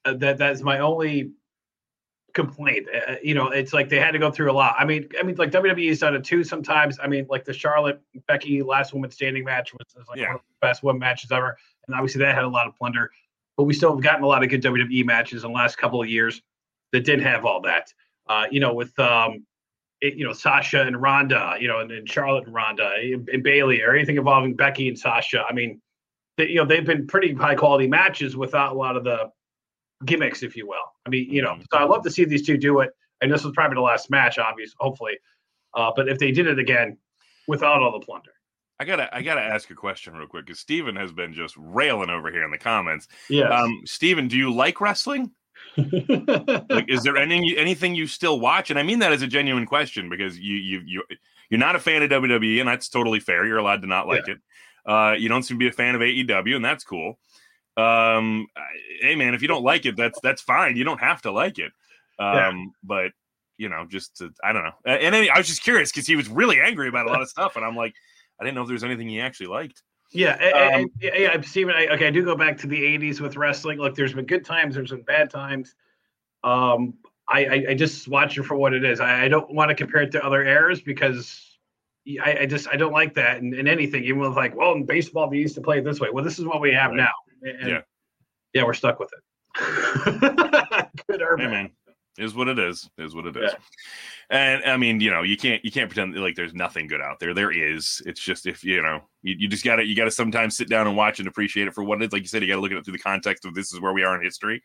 Uh, 0.03 0.13
that 0.15 0.37
that's 0.37 0.61
my 0.61 0.79
only 0.79 1.31
complaint. 2.35 2.85
Uh, 2.93 3.15
you 3.23 3.33
know, 3.33 3.47
it's 3.47 3.73
like 3.73 3.89
they 3.89 3.99
had 3.99 4.11
to 4.11 4.19
go 4.19 4.29
through 4.29 4.51
a 4.51 4.53
lot. 4.53 4.75
I 4.77 4.85
mean, 4.85 5.09
I 5.19 5.23
mean, 5.23 5.35
like 5.37 5.49
WWE's 5.51 5.99
done 5.99 6.13
it 6.13 6.23
too 6.23 6.43
sometimes. 6.43 6.99
I 7.01 7.07
mean, 7.07 7.25
like 7.29 7.45
the 7.45 7.53
Charlotte 7.53 7.99
Becky 8.27 8.61
last 8.61 8.93
woman 8.93 9.09
standing 9.09 9.43
match 9.43 9.73
was, 9.73 9.87
was 9.95 10.07
like 10.07 10.19
Yeah. 10.19 10.27
one 10.27 10.35
of 10.35 10.41
the 10.41 10.67
best 10.67 10.83
women 10.83 10.99
matches 10.99 11.31
ever, 11.31 11.57
and 11.87 11.95
obviously 11.95 12.19
that 12.19 12.35
had 12.35 12.43
a 12.43 12.47
lot 12.47 12.67
of 12.67 12.75
plunder. 12.75 13.09
But 13.57 13.63
we 13.63 13.73
still 13.73 13.95
have 13.95 14.03
gotten 14.03 14.23
a 14.23 14.27
lot 14.27 14.43
of 14.43 14.49
good 14.49 14.61
WWE 14.61 15.05
matches 15.05 15.43
in 15.43 15.51
the 15.51 15.55
last 15.55 15.77
couple 15.77 16.01
of 16.01 16.09
years 16.09 16.41
that 16.91 17.05
didn't 17.05 17.23
have 17.23 17.45
all 17.45 17.61
that. 17.61 17.91
Uh, 18.27 18.45
you 18.51 18.59
know, 18.59 18.73
with 18.73 18.97
um, 18.99 19.45
it, 20.01 20.15
you 20.15 20.25
know 20.25 20.33
Sasha 20.33 20.81
and 20.81 21.01
Ronda, 21.01 21.55
you 21.59 21.67
know, 21.67 21.79
and, 21.79 21.91
and 21.91 22.09
Charlotte 22.09 22.45
and 22.45 22.53
Ronda 22.53 22.91
and, 23.01 23.27
and 23.29 23.41
Bailey, 23.43 23.81
or 23.81 23.95
anything 23.95 24.17
involving 24.17 24.55
Becky 24.55 24.89
and 24.89 24.99
Sasha. 24.99 25.43
I 25.49 25.53
mean, 25.53 25.81
they, 26.37 26.49
you 26.49 26.55
know, 26.55 26.65
they've 26.65 26.85
been 26.85 27.07
pretty 27.07 27.33
high 27.33 27.55
quality 27.55 27.87
matches 27.87 28.35
without 28.35 28.73
a 28.73 28.77
lot 28.77 28.97
of 28.97 29.03
the 29.03 29.31
gimmicks, 30.03 30.43
if 30.43 30.55
you 30.55 30.67
will. 30.67 30.75
I 31.05 31.09
mean, 31.09 31.29
you 31.29 31.41
know, 31.41 31.57
so 31.71 31.77
I 31.77 31.83
love 31.83 32.03
to 32.03 32.11
see 32.11 32.25
these 32.25 32.45
two 32.45 32.57
do 32.57 32.79
it. 32.79 32.91
And 33.21 33.31
this 33.31 33.43
was 33.43 33.53
probably 33.53 33.75
the 33.75 33.81
last 33.81 34.09
match, 34.09 34.37
obviously, 34.37 34.75
hopefully. 34.79 35.17
Uh, 35.73 35.91
but 35.95 36.09
if 36.09 36.19
they 36.19 36.31
did 36.31 36.47
it 36.47 36.59
again 36.59 36.97
without 37.47 37.81
all 37.81 37.91
the 37.97 38.05
plunder, 38.05 38.31
I 38.79 38.85
gotta 38.85 39.13
I 39.15 39.21
gotta 39.21 39.41
ask 39.41 39.69
a 39.69 39.75
question 39.75 40.13
real 40.15 40.27
quick 40.27 40.45
because 40.45 40.59
Steven 40.59 40.95
has 40.97 41.11
been 41.13 41.33
just 41.33 41.55
railing 41.57 42.09
over 42.09 42.29
here 42.29 42.43
in 42.43 42.51
the 42.51 42.57
comments. 42.57 43.07
yeah. 43.29 43.47
Um, 43.47 43.81
Steven, 43.85 44.27
do 44.27 44.37
you 44.37 44.53
like 44.53 44.81
wrestling? 44.81 45.31
Like, 45.77 46.89
is 46.89 47.03
there 47.03 47.17
any 47.17 47.57
anything 47.57 47.95
you 47.95 48.07
still 48.07 48.39
watch? 48.39 48.69
And 48.69 48.77
I 48.77 48.83
mean 48.83 48.99
that 48.99 49.13
as 49.13 49.21
a 49.21 49.27
genuine 49.27 49.65
question 49.65 50.09
because 50.09 50.37
you 50.37 50.55
you 50.55 50.81
you 50.85 51.03
you're 51.49 51.59
not 51.59 51.75
a 51.75 51.79
fan 51.79 52.01
of 52.03 52.09
WWE, 52.09 52.59
and 52.59 52.67
that's 52.67 52.89
totally 52.89 53.19
fair. 53.19 53.45
You're 53.45 53.57
allowed 53.57 53.81
to 53.81 53.87
not 53.87 54.07
like 54.07 54.27
it. 54.27 54.39
Uh, 54.85 55.15
you 55.17 55.29
don't 55.29 55.43
seem 55.43 55.57
to 55.57 55.59
be 55.59 55.67
a 55.67 55.71
fan 55.71 55.95
of 55.95 56.01
AEW, 56.01 56.55
and 56.55 56.65
that's 56.65 56.83
cool. 56.83 57.17
Um, 57.77 58.47
hey 59.01 59.15
man, 59.15 59.33
if 59.33 59.41
you 59.41 59.47
don't 59.47 59.63
like 59.63 59.85
it, 59.85 59.95
that's 59.97 60.19
that's 60.21 60.41
fine. 60.41 60.77
You 60.77 60.83
don't 60.83 60.99
have 60.99 61.21
to 61.23 61.31
like 61.31 61.59
it. 61.59 61.71
Um, 62.19 62.35
Yeah. 62.35 62.63
but 62.83 63.11
you 63.57 63.69
know, 63.69 63.85
just 63.89 64.17
to, 64.17 64.33
I 64.43 64.51
don't 64.51 64.63
know. 64.63 64.71
And 64.85 65.15
any, 65.15 65.29
I 65.29 65.37
was 65.37 65.47
just 65.47 65.63
curious 65.63 65.91
because 65.91 66.05
he 66.07 66.15
was 66.17 66.27
really 66.27 66.59
angry 66.59 66.89
about 66.89 67.05
a 67.05 67.09
lot 67.09 67.21
of 67.21 67.29
stuff, 67.29 67.55
and 67.55 67.63
I'm 67.65 67.75
like, 67.75 67.93
I 68.39 68.43
didn't 68.43 68.55
know 68.55 68.61
if 68.63 68.67
there 68.67 68.73
was 68.73 68.83
anything 68.83 69.07
he 69.07 69.21
actually 69.21 69.47
liked. 69.47 69.81
Yeah, 70.11 70.33
Um, 70.33 70.81
and- 70.81 70.89
yeah, 71.01 71.15
yeah, 71.17 71.41
Steven. 71.41 71.73
I, 71.75 71.87
okay, 71.87 72.07
I 72.07 72.11
do 72.11 72.23
go 72.23 72.35
back 72.35 72.57
to 72.59 72.67
the 72.67 72.81
'80s 72.81 73.19
with 73.21 73.37
wrestling. 73.37 73.79
Look, 73.79 73.95
there's 73.95 74.13
been 74.13 74.25
good 74.25 74.45
times, 74.45 74.75
there's 74.75 74.91
been 74.91 75.03
bad 75.03 75.29
times. 75.29 75.75
Um, 76.43 76.95
I, 77.27 77.45
I, 77.45 77.65
I 77.69 77.73
just 77.73 78.07
watch 78.07 78.37
it 78.37 78.43
for 78.43 78.55
what 78.55 78.73
it 78.73 78.83
is. 78.85 78.99
I, 78.99 79.23
I 79.23 79.27
don't 79.27 79.51
want 79.53 79.69
to 79.69 79.75
compare 79.75 80.03
it 80.03 80.11
to 80.11 80.23
other 80.23 80.43
eras 80.43 80.79
because 80.81 81.57
I, 82.23 82.39
I 82.41 82.45
just 82.45 82.67
I 82.67 82.75
don't 82.75 82.93
like 82.93 83.15
that 83.15 83.37
in, 83.37 83.53
in 83.53 83.67
anything. 83.67 84.03
Even 84.03 84.19
with 84.19 84.35
like, 84.35 84.55
well, 84.55 84.73
in 84.73 84.85
baseball 84.85 85.29
they 85.29 85.37
used 85.37 85.55
to 85.55 85.61
play 85.61 85.79
it 85.79 85.83
this 85.83 85.99
way. 85.99 86.09
Well, 86.11 86.23
this 86.23 86.37
is 86.39 86.45
what 86.45 86.61
we 86.61 86.71
have 86.73 86.91
Right. 86.91 86.97
now. 86.97 87.11
And, 87.45 87.69
Yeah. 87.69 87.81
yeah, 88.53 88.63
we're 88.63 88.73
stuck 88.73 88.99
with 88.99 89.11
it. 89.13 89.21
Good 91.07 91.21
or 91.21 91.37
Hey, 91.37 91.47
man, 91.47 91.69
is 92.17 92.33
what 92.35 92.47
it 92.49 92.59
is. 92.59 92.89
Is 92.97 93.15
what 93.15 93.25
it 93.25 93.37
is. 93.37 93.51
Yeah. 93.51 93.57
And 94.29 94.63
I 94.65 94.75
mean, 94.77 94.99
you 94.99 95.11
know, 95.11 95.21
you 95.21 95.37
can't 95.37 95.63
you 95.63 95.71
can't 95.71 95.89
pretend 95.89 96.15
like 96.15 96.35
there's 96.35 96.53
nothing 96.53 96.87
good 96.87 96.99
out 97.01 97.19
there. 97.19 97.33
There 97.33 97.51
is. 97.51 98.01
It's 98.05 98.19
just 98.19 98.47
if 98.47 98.63
you 98.63 98.81
know, 98.81 99.01
you, 99.21 99.35
you 99.37 99.47
just 99.47 99.63
got 99.63 99.75
to 99.77 99.85
you 99.85 99.95
got 99.95 100.05
to 100.05 100.11
sometimes 100.11 100.57
sit 100.57 100.67
down 100.69 100.87
and 100.87 100.97
watch 100.97 101.19
and 101.19 101.27
appreciate 101.27 101.67
it 101.67 101.73
for 101.73 101.83
what 101.83 102.01
it 102.01 102.05
is. 102.05 102.11
Like 102.13 102.23
you 102.23 102.27
said, 102.27 102.41
you 102.41 102.47
got 102.47 102.55
to 102.55 102.61
look 102.61 102.71
at 102.71 102.77
it 102.77 102.85
through 102.85 102.93
the 102.93 102.99
context 102.99 103.45
of 103.45 103.53
this 103.53 103.71
is 103.71 103.79
where 103.79 103.93
we 103.93 104.03
are 104.03 104.15
in 104.17 104.23
history, 104.23 104.61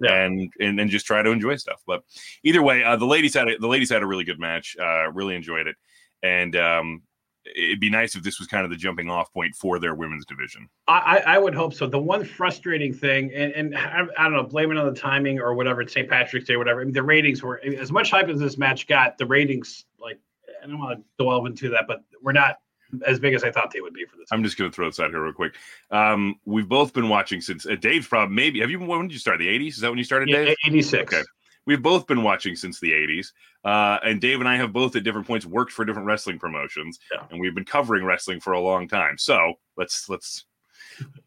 Yeah. 0.00 0.24
and 0.24 0.52
and 0.60 0.80
and 0.80 0.90
just 0.90 1.06
try 1.06 1.22
to 1.22 1.30
enjoy 1.30 1.56
stuff. 1.56 1.80
But 1.86 2.02
either 2.42 2.62
way, 2.62 2.82
uh, 2.82 2.96
the 2.96 3.06
ladies 3.06 3.34
had 3.34 3.48
a, 3.48 3.56
the 3.58 3.68
ladies 3.68 3.90
had 3.90 4.02
a 4.02 4.06
really 4.06 4.24
good 4.24 4.40
match. 4.40 4.76
Uh, 4.80 5.10
really 5.12 5.36
enjoyed 5.36 5.68
it, 5.68 5.76
and 6.22 6.56
um, 6.56 7.02
it'd 7.44 7.80
be 7.80 7.90
nice 7.90 8.14
if 8.14 8.22
this 8.22 8.38
was 8.38 8.48
kind 8.48 8.64
of 8.64 8.70
the 8.70 8.76
jumping 8.76 9.10
off 9.10 9.32
point 9.32 9.54
for 9.54 9.78
their 9.78 9.94
women's 9.94 10.24
division. 10.24 10.68
I, 10.88 11.22
I 11.26 11.38
would 11.38 11.54
hope 11.54 11.74
so. 11.74 11.86
The 11.86 11.98
one 11.98 12.24
frustrating 12.24 12.92
thing, 12.92 13.32
and, 13.34 13.52
and 13.52 13.76
I, 13.76 14.02
I 14.18 14.24
don't 14.24 14.32
know, 14.32 14.42
blame 14.44 14.70
it 14.70 14.78
on 14.78 14.92
the 14.92 14.98
timing 14.98 15.40
or 15.40 15.54
whatever, 15.54 15.82
it's 15.82 15.92
St. 15.92 16.08
Patrick's 16.08 16.46
Day, 16.46 16.56
whatever. 16.56 16.80
I 16.80 16.84
mean, 16.84 16.94
the 16.94 17.02
ratings 17.02 17.42
were 17.42 17.60
as 17.64 17.92
much 17.92 18.10
hype 18.10 18.28
as 18.28 18.40
this 18.40 18.56
match 18.58 18.86
got. 18.86 19.18
The 19.18 19.26
ratings, 19.26 19.84
like, 20.00 20.18
I 20.62 20.66
don't 20.66 20.78
want 20.78 20.98
to 20.98 21.04
delve 21.22 21.46
into 21.46 21.68
that, 21.70 21.84
but 21.86 22.02
we're 22.22 22.32
not 22.32 22.58
as 23.06 23.18
big 23.18 23.34
as 23.34 23.44
I 23.44 23.50
thought 23.50 23.70
they 23.72 23.80
would 23.80 23.94
be 23.94 24.04
for 24.04 24.16
this. 24.16 24.28
I'm 24.30 24.42
just 24.42 24.56
going 24.56 24.70
to 24.70 24.74
throw 24.74 24.86
this 24.86 25.00
out 25.00 25.10
here 25.10 25.22
real 25.22 25.32
quick. 25.32 25.54
Um, 25.90 26.36
we've 26.44 26.68
both 26.68 26.92
been 26.92 27.08
watching 27.08 27.40
since 27.40 27.66
uh, 27.66 27.76
Dave's 27.76 28.06
probably 28.06 28.34
maybe. 28.34 28.60
Have 28.60 28.70
you? 28.70 28.78
When 28.78 29.02
did 29.02 29.12
you 29.12 29.18
start? 29.18 29.38
The 29.38 29.48
80s? 29.48 29.68
Is 29.68 29.78
that 29.78 29.90
when 29.90 29.98
you 29.98 30.04
started, 30.04 30.26
Dave? 30.26 30.48
Yeah, 30.48 30.70
86. 30.70 31.12
Okay. 31.12 31.22
We've 31.66 31.82
both 31.82 32.06
been 32.06 32.22
watching 32.22 32.56
since 32.56 32.80
the 32.80 32.92
80s. 32.92 33.28
Uh, 33.64 33.98
and 34.04 34.20
Dave 34.20 34.40
and 34.40 34.48
I 34.48 34.56
have 34.56 34.72
both 34.72 34.94
at 34.96 35.04
different 35.04 35.26
points 35.26 35.46
worked 35.46 35.72
for 35.72 35.84
different 35.84 36.06
wrestling 36.06 36.38
promotions. 36.38 36.98
Yeah. 37.12 37.24
And 37.30 37.40
we've 37.40 37.54
been 37.54 37.64
covering 37.64 38.04
wrestling 38.04 38.40
for 38.40 38.52
a 38.52 38.60
long 38.60 38.86
time. 38.86 39.16
So 39.16 39.54
let's 39.76 40.08
let's 40.08 40.44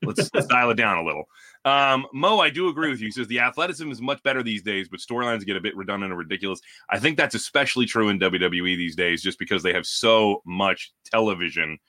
let's, 0.04 0.30
let's 0.34 0.48
dial 0.48 0.70
it 0.70 0.76
down 0.76 1.00
a 1.00 1.04
little. 1.04 1.28
Um, 1.66 2.06
Mo, 2.14 2.40
I 2.40 2.50
do 2.50 2.70
agree 2.70 2.90
with 2.90 3.00
you. 3.00 3.08
He 3.08 3.12
says 3.12 3.28
the 3.28 3.40
athleticism 3.40 3.92
is 3.92 4.02
much 4.02 4.22
better 4.24 4.44
these 4.44 4.62
days, 4.62 4.88
but 4.88 5.00
storylines 5.00 5.46
get 5.46 5.58
a 5.58 5.62
bit 5.62 5.76
redundant 5.76 6.12
and 6.12 6.20
ridiculous. 6.20 6.62
I 6.90 7.00
think 7.00 7.18
that's 7.18 7.36
especially 7.36 7.86
true 7.86 8.10
in 8.10 8.20
WWE 8.20 8.78
these 8.78 8.96
days, 8.96 9.22
just 9.22 9.40
because 9.40 9.64
they 9.64 9.74
have 9.74 9.86
so 9.86 10.42
much 10.46 10.94
television 11.06 11.80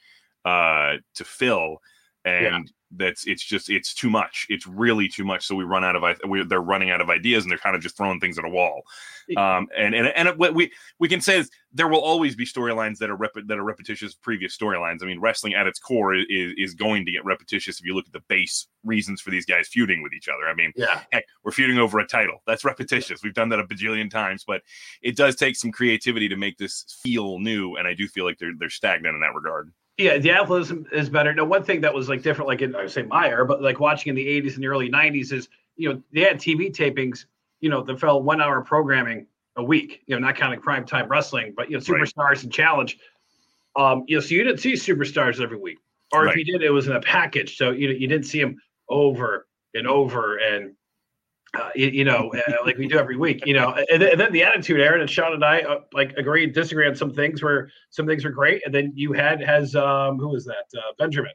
uh, 0.44 0.94
to 1.14 1.24
fill, 1.24 1.78
and. 2.24 2.70
That's 2.92 3.26
it's 3.26 3.44
just 3.44 3.68
it's 3.68 3.92
too 3.92 4.08
much. 4.10 4.46
It's 4.48 4.66
really 4.66 5.08
too 5.08 5.24
much. 5.24 5.46
So 5.46 5.54
we 5.54 5.64
run 5.64 5.84
out 5.84 5.94
of 5.96 6.02
we, 6.28 6.42
they're 6.44 6.60
running 6.60 6.90
out 6.90 7.00
of 7.00 7.10
ideas, 7.10 7.44
and 7.44 7.50
they're 7.50 7.58
kind 7.58 7.76
of 7.76 7.82
just 7.82 7.96
throwing 7.96 8.18
things 8.20 8.38
at 8.38 8.44
a 8.44 8.48
wall. 8.48 8.82
Um, 9.36 9.68
and 9.76 9.94
and 9.94 10.08
and 10.08 10.38
what 10.38 10.54
we 10.54 10.72
we 10.98 11.06
can 11.08 11.20
say 11.20 11.38
is 11.38 11.50
there 11.72 11.88
will 11.88 12.00
always 12.00 12.34
be 12.34 12.46
storylines 12.46 12.96
that 12.98 13.10
are 13.10 13.16
rep- 13.16 13.34
that 13.46 13.58
are 13.58 13.62
repetitious 13.64 14.14
previous 14.14 14.56
storylines. 14.56 15.02
I 15.02 15.06
mean, 15.06 15.20
wrestling 15.20 15.54
at 15.54 15.66
its 15.66 15.78
core 15.78 16.14
is 16.14 16.24
is 16.56 16.74
going 16.74 17.04
to 17.04 17.12
get 17.12 17.24
repetitious 17.26 17.78
if 17.78 17.84
you 17.84 17.94
look 17.94 18.06
at 18.06 18.12
the 18.12 18.22
base 18.28 18.68
reasons 18.84 19.20
for 19.20 19.30
these 19.30 19.44
guys 19.44 19.68
feuding 19.68 20.02
with 20.02 20.14
each 20.14 20.28
other. 20.28 20.48
I 20.48 20.54
mean, 20.54 20.72
Yeah. 20.76 21.02
heck, 21.12 21.24
we're 21.44 21.52
feuding 21.52 21.78
over 21.78 21.98
a 21.98 22.06
title. 22.06 22.42
That's 22.46 22.64
repetitious. 22.64 23.22
We've 23.22 23.34
done 23.34 23.50
that 23.50 23.58
a 23.60 23.64
bajillion 23.64 24.10
times, 24.10 24.44
but 24.46 24.62
it 25.02 25.14
does 25.14 25.36
take 25.36 25.56
some 25.56 25.72
creativity 25.72 26.28
to 26.28 26.36
make 26.36 26.56
this 26.56 26.98
feel 27.02 27.38
new. 27.38 27.76
And 27.76 27.86
I 27.86 27.92
do 27.92 28.08
feel 28.08 28.24
like 28.24 28.38
they're 28.38 28.54
they're 28.58 28.70
stagnant 28.70 29.14
in 29.14 29.20
that 29.20 29.34
regard. 29.34 29.72
Yeah, 29.98 30.18
the 30.18 30.30
athleticism 30.30 30.82
is 30.92 31.10
better. 31.10 31.34
Now, 31.34 31.44
one 31.44 31.64
thing 31.64 31.80
that 31.80 31.92
was 31.92 32.08
like 32.08 32.22
different, 32.22 32.46
like 32.48 32.62
in 32.62 32.74
I 32.76 32.82
would 32.82 32.90
say 32.90 33.02
my 33.02 33.28
era, 33.28 33.44
but 33.44 33.60
like 33.60 33.80
watching 33.80 34.10
in 34.10 34.14
the 34.14 34.26
'80s 34.28 34.54
and 34.54 34.62
the 34.62 34.68
early 34.68 34.88
'90s 34.88 35.32
is, 35.32 35.48
you 35.76 35.92
know, 35.92 36.02
they 36.12 36.20
had 36.20 36.38
TV 36.38 36.70
tapings, 36.70 37.26
you 37.60 37.68
know, 37.68 37.82
that 37.82 37.98
fell 37.98 38.22
one 38.22 38.40
hour 38.40 38.62
programming 38.62 39.26
a 39.56 39.62
week. 39.62 40.02
You 40.06 40.14
know, 40.14 40.24
not 40.24 40.36
counting 40.36 40.60
prime 40.60 40.86
time 40.86 41.08
wrestling, 41.08 41.52
but 41.56 41.68
you 41.68 41.76
know, 41.76 41.82
Right. 41.88 42.02
superstars 42.02 42.44
and 42.44 42.52
challenge. 42.52 42.96
Um, 43.76 44.04
you 44.06 44.16
know, 44.16 44.20
so 44.20 44.34
you 44.34 44.44
didn't 44.44 44.60
see 44.60 44.74
superstars 44.74 45.40
every 45.42 45.58
week, 45.58 45.78
or 46.12 46.24
Right. 46.24 46.30
if 46.30 46.36
you 46.36 46.44
did, 46.44 46.62
it 46.62 46.70
was 46.70 46.86
in 46.86 46.94
a 46.94 47.00
package. 47.00 47.56
So 47.56 47.72
you 47.72 47.88
know, 47.88 47.94
you 47.94 48.06
didn't 48.06 48.26
see 48.26 48.40
them 48.40 48.56
over 48.88 49.48
and 49.74 49.86
over 49.88 50.36
and. 50.38 50.74
Uh, 51.54 51.70
you, 51.74 51.86
you 51.88 52.04
know, 52.04 52.30
uh, 52.34 52.52
like 52.66 52.76
we 52.76 52.86
do 52.86 52.98
every 52.98 53.16
week, 53.16 53.42
you 53.46 53.54
know, 53.54 53.74
and 53.90 54.02
then, 54.02 54.10
and 54.10 54.20
then 54.20 54.32
the 54.32 54.42
Attitude 54.42 54.80
Era 54.80 55.00
and 55.00 55.08
Sean 55.08 55.32
and 55.32 55.42
I 55.42 55.60
uh, 55.60 55.80
like 55.94 56.12
agree 56.18 56.44
and 56.44 56.52
disagree 56.52 56.86
on 56.86 56.94
some 56.94 57.10
things 57.10 57.42
where 57.42 57.70
some 57.88 58.06
things 58.06 58.24
are 58.26 58.30
great, 58.30 58.62
and 58.66 58.74
then 58.74 58.92
you 58.94 59.14
had 59.14 59.42
has 59.42 59.74
um 59.74 60.18
who 60.18 60.28
was 60.28 60.44
that 60.44 60.66
uh, 60.76 60.92
Benjamin. 60.98 61.32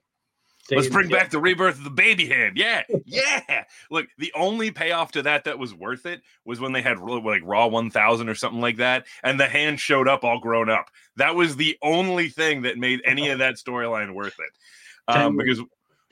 Let's 0.72 0.88
bring 0.88 1.10
back 1.10 1.29
the 1.29 1.39
rebirth 1.39 1.77
of 1.77 1.84
the 1.84 1.89
baby 1.89 2.27
hand. 2.27 2.58
Yeah, 2.58 2.84
yeah. 3.05 3.63
Look, 3.91 4.08
the 4.17 4.32
only 4.36 4.72
payoff 4.72 5.12
to 5.13 5.22
that 5.24 5.43
that 5.43 5.60
was 5.60 5.74
worth 5.74 6.05
it 6.05 6.22
was 6.46 6.60
when 6.60 6.72
they 6.72 6.82
had 6.82 7.00
like 7.00 7.41
Raw 7.43 7.67
1000 7.67 8.29
or 8.29 8.36
something 8.36 8.62
like 8.62 8.77
that, 8.77 9.05
and 9.24 9.39
the 9.39 9.48
hand 9.48 9.79
showed 9.79 10.08
up 10.08 10.24
all 10.24 10.39
grown 10.39 10.70
up. 10.70 10.86
That 11.17 11.36
was 11.36 11.58
the 11.58 11.77
only 11.82 12.29
thing 12.29 12.62
that 12.62 12.77
made 12.77 13.01
any 13.03 13.29
of 13.29 13.39
that 13.39 13.55
storyline 13.55 14.13
worth 14.13 14.39
it. 14.39 15.13
Um, 15.13 15.36
because 15.36 15.60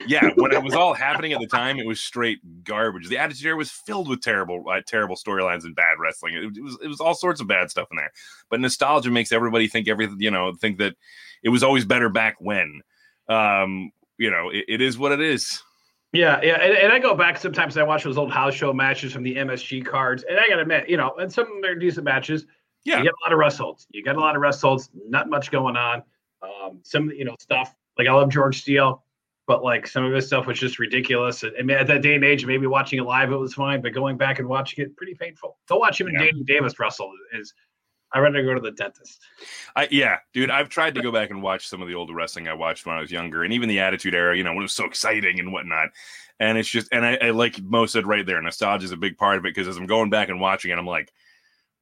yeah, 0.06 0.30
when 0.36 0.52
it 0.52 0.62
was 0.62 0.74
all 0.74 0.94
happening 0.94 1.32
at 1.32 1.40
the 1.40 1.46
time, 1.46 1.78
it 1.78 1.86
was 1.86 2.00
straight 2.00 2.38
garbage. 2.64 3.08
The 3.08 3.18
Attitude 3.18 3.46
Era 3.46 3.56
was 3.56 3.70
filled 3.70 4.08
with 4.08 4.20
terrible, 4.20 4.64
uh, 4.68 4.80
terrible 4.86 5.16
storylines 5.16 5.64
and 5.64 5.74
bad 5.74 5.98
wrestling. 5.98 6.34
It, 6.34 6.56
it 6.56 6.62
was, 6.62 6.78
it 6.82 6.88
was 6.88 7.00
all 7.00 7.14
sorts 7.14 7.40
of 7.40 7.46
bad 7.46 7.70
stuff 7.70 7.88
in 7.90 7.96
there. 7.96 8.12
But 8.50 8.60
nostalgia 8.60 9.10
makes 9.10 9.32
everybody 9.32 9.68
think 9.68 9.88
everything, 9.88 10.20
you 10.20 10.30
know, 10.30 10.52
think 10.54 10.78
that 10.78 10.94
it 11.42 11.48
was 11.48 11.62
always 11.62 11.84
better 11.84 12.08
back 12.08 12.36
when. 12.38 12.80
Um, 13.28 13.90
you 14.18 14.30
know, 14.30 14.50
it, 14.50 14.64
it 14.68 14.80
is 14.80 14.98
what 14.98 15.12
it 15.12 15.20
is. 15.20 15.62
Yeah, 16.12 16.40
yeah, 16.42 16.60
and, 16.60 16.76
and 16.76 16.92
I 16.92 16.98
go 16.98 17.14
back 17.14 17.38
sometimes. 17.38 17.76
I 17.78 17.82
watch 17.84 18.04
those 18.04 18.18
old 18.18 18.30
house 18.30 18.54
show 18.54 18.72
matches 18.72 19.12
from 19.14 19.22
the 19.22 19.34
MSG 19.36 19.86
cards, 19.86 20.24
and 20.28 20.38
I 20.38 20.46
gotta 20.46 20.62
admit, 20.62 20.88
you 20.88 20.98
know, 20.98 21.14
and 21.18 21.32
some 21.32 21.46
of 21.46 21.62
them 21.62 21.64
are 21.64 21.74
decent 21.74 22.04
matches. 22.04 22.46
Yeah. 22.84 22.98
you 22.98 23.04
get 23.04 23.12
a 23.12 23.24
lot 23.24 23.32
of 23.32 23.38
rest 23.38 23.58
holds. 23.58 23.86
You 23.92 24.04
got 24.04 24.16
a 24.16 24.20
lot 24.20 24.36
of 24.36 24.42
rest 24.42 24.60
holds. 24.60 24.90
Not 25.08 25.30
much 25.30 25.50
going 25.50 25.76
on. 25.76 26.02
Um, 26.42 26.80
some 26.82 27.10
you 27.10 27.24
know 27.24 27.34
stuff 27.38 27.74
like 27.98 28.08
I 28.08 28.12
love 28.12 28.28
George 28.28 28.60
Steele, 28.60 29.02
but 29.52 29.62
like 29.62 29.86
some 29.86 30.02
of 30.02 30.14
his 30.14 30.26
stuff 30.26 30.46
was 30.46 30.58
just 30.58 30.78
ridiculous. 30.78 31.42
And, 31.42 31.54
and 31.56 31.70
at 31.70 31.86
that 31.88 32.00
day 32.00 32.14
and 32.14 32.24
age, 32.24 32.46
maybe 32.46 32.66
watching 32.66 32.98
it 32.98 33.02
live 33.02 33.32
it 33.32 33.36
was 33.36 33.52
fine, 33.52 33.82
but 33.82 33.92
going 33.92 34.16
back 34.16 34.38
and 34.38 34.48
watching 34.48 34.82
it, 34.82 34.96
pretty 34.96 35.12
painful. 35.12 35.58
Go 35.68 35.76
watch 35.76 36.00
him 36.00 36.06
and 36.06 36.16
Yeah. 36.18 36.24
Danny 36.24 36.42
Davis 36.44 36.78
wrestle 36.78 37.12
is. 37.34 37.52
I'd 38.14 38.20
rather 38.20 38.42
go 38.42 38.54
to 38.54 38.60
the 38.60 38.70
dentist. 38.70 39.20
I, 39.76 39.88
yeah, 39.90 40.20
dude, 40.32 40.50
I've 40.50 40.70
tried 40.70 40.94
to 40.94 41.02
go 41.02 41.12
back 41.12 41.28
and 41.28 41.42
watch 41.42 41.68
some 41.68 41.82
of 41.82 41.88
the 41.88 41.94
older 41.94 42.14
wrestling 42.14 42.48
I 42.48 42.54
watched 42.54 42.86
when 42.86 42.96
I 42.96 43.00
was 43.00 43.10
younger, 43.10 43.44
and 43.44 43.52
even 43.52 43.68
the 43.68 43.80
Attitude 43.80 44.14
Era, 44.14 44.34
you 44.34 44.42
know, 44.42 44.52
when 44.52 44.60
it 44.60 44.62
was 44.62 44.72
so 44.72 44.86
exciting 44.86 45.38
and 45.38 45.52
whatnot. 45.52 45.90
And 46.40 46.56
it's 46.56 46.68
just, 46.68 46.88
and 46.90 47.04
I, 47.04 47.18
I 47.20 47.30
like 47.30 47.60
Mo 47.60 47.84
said 47.84 48.06
right 48.06 48.24
there, 48.24 48.40
nostalgia 48.40 48.86
is 48.86 48.92
a 48.92 48.96
big 48.96 49.18
part 49.18 49.36
of 49.36 49.44
it 49.44 49.54
because 49.54 49.68
as 49.68 49.76
I'm 49.76 49.86
going 49.86 50.08
back 50.08 50.30
and 50.30 50.40
watching 50.40 50.70
it, 50.70 50.78
I'm 50.78 50.86
like, 50.86 51.12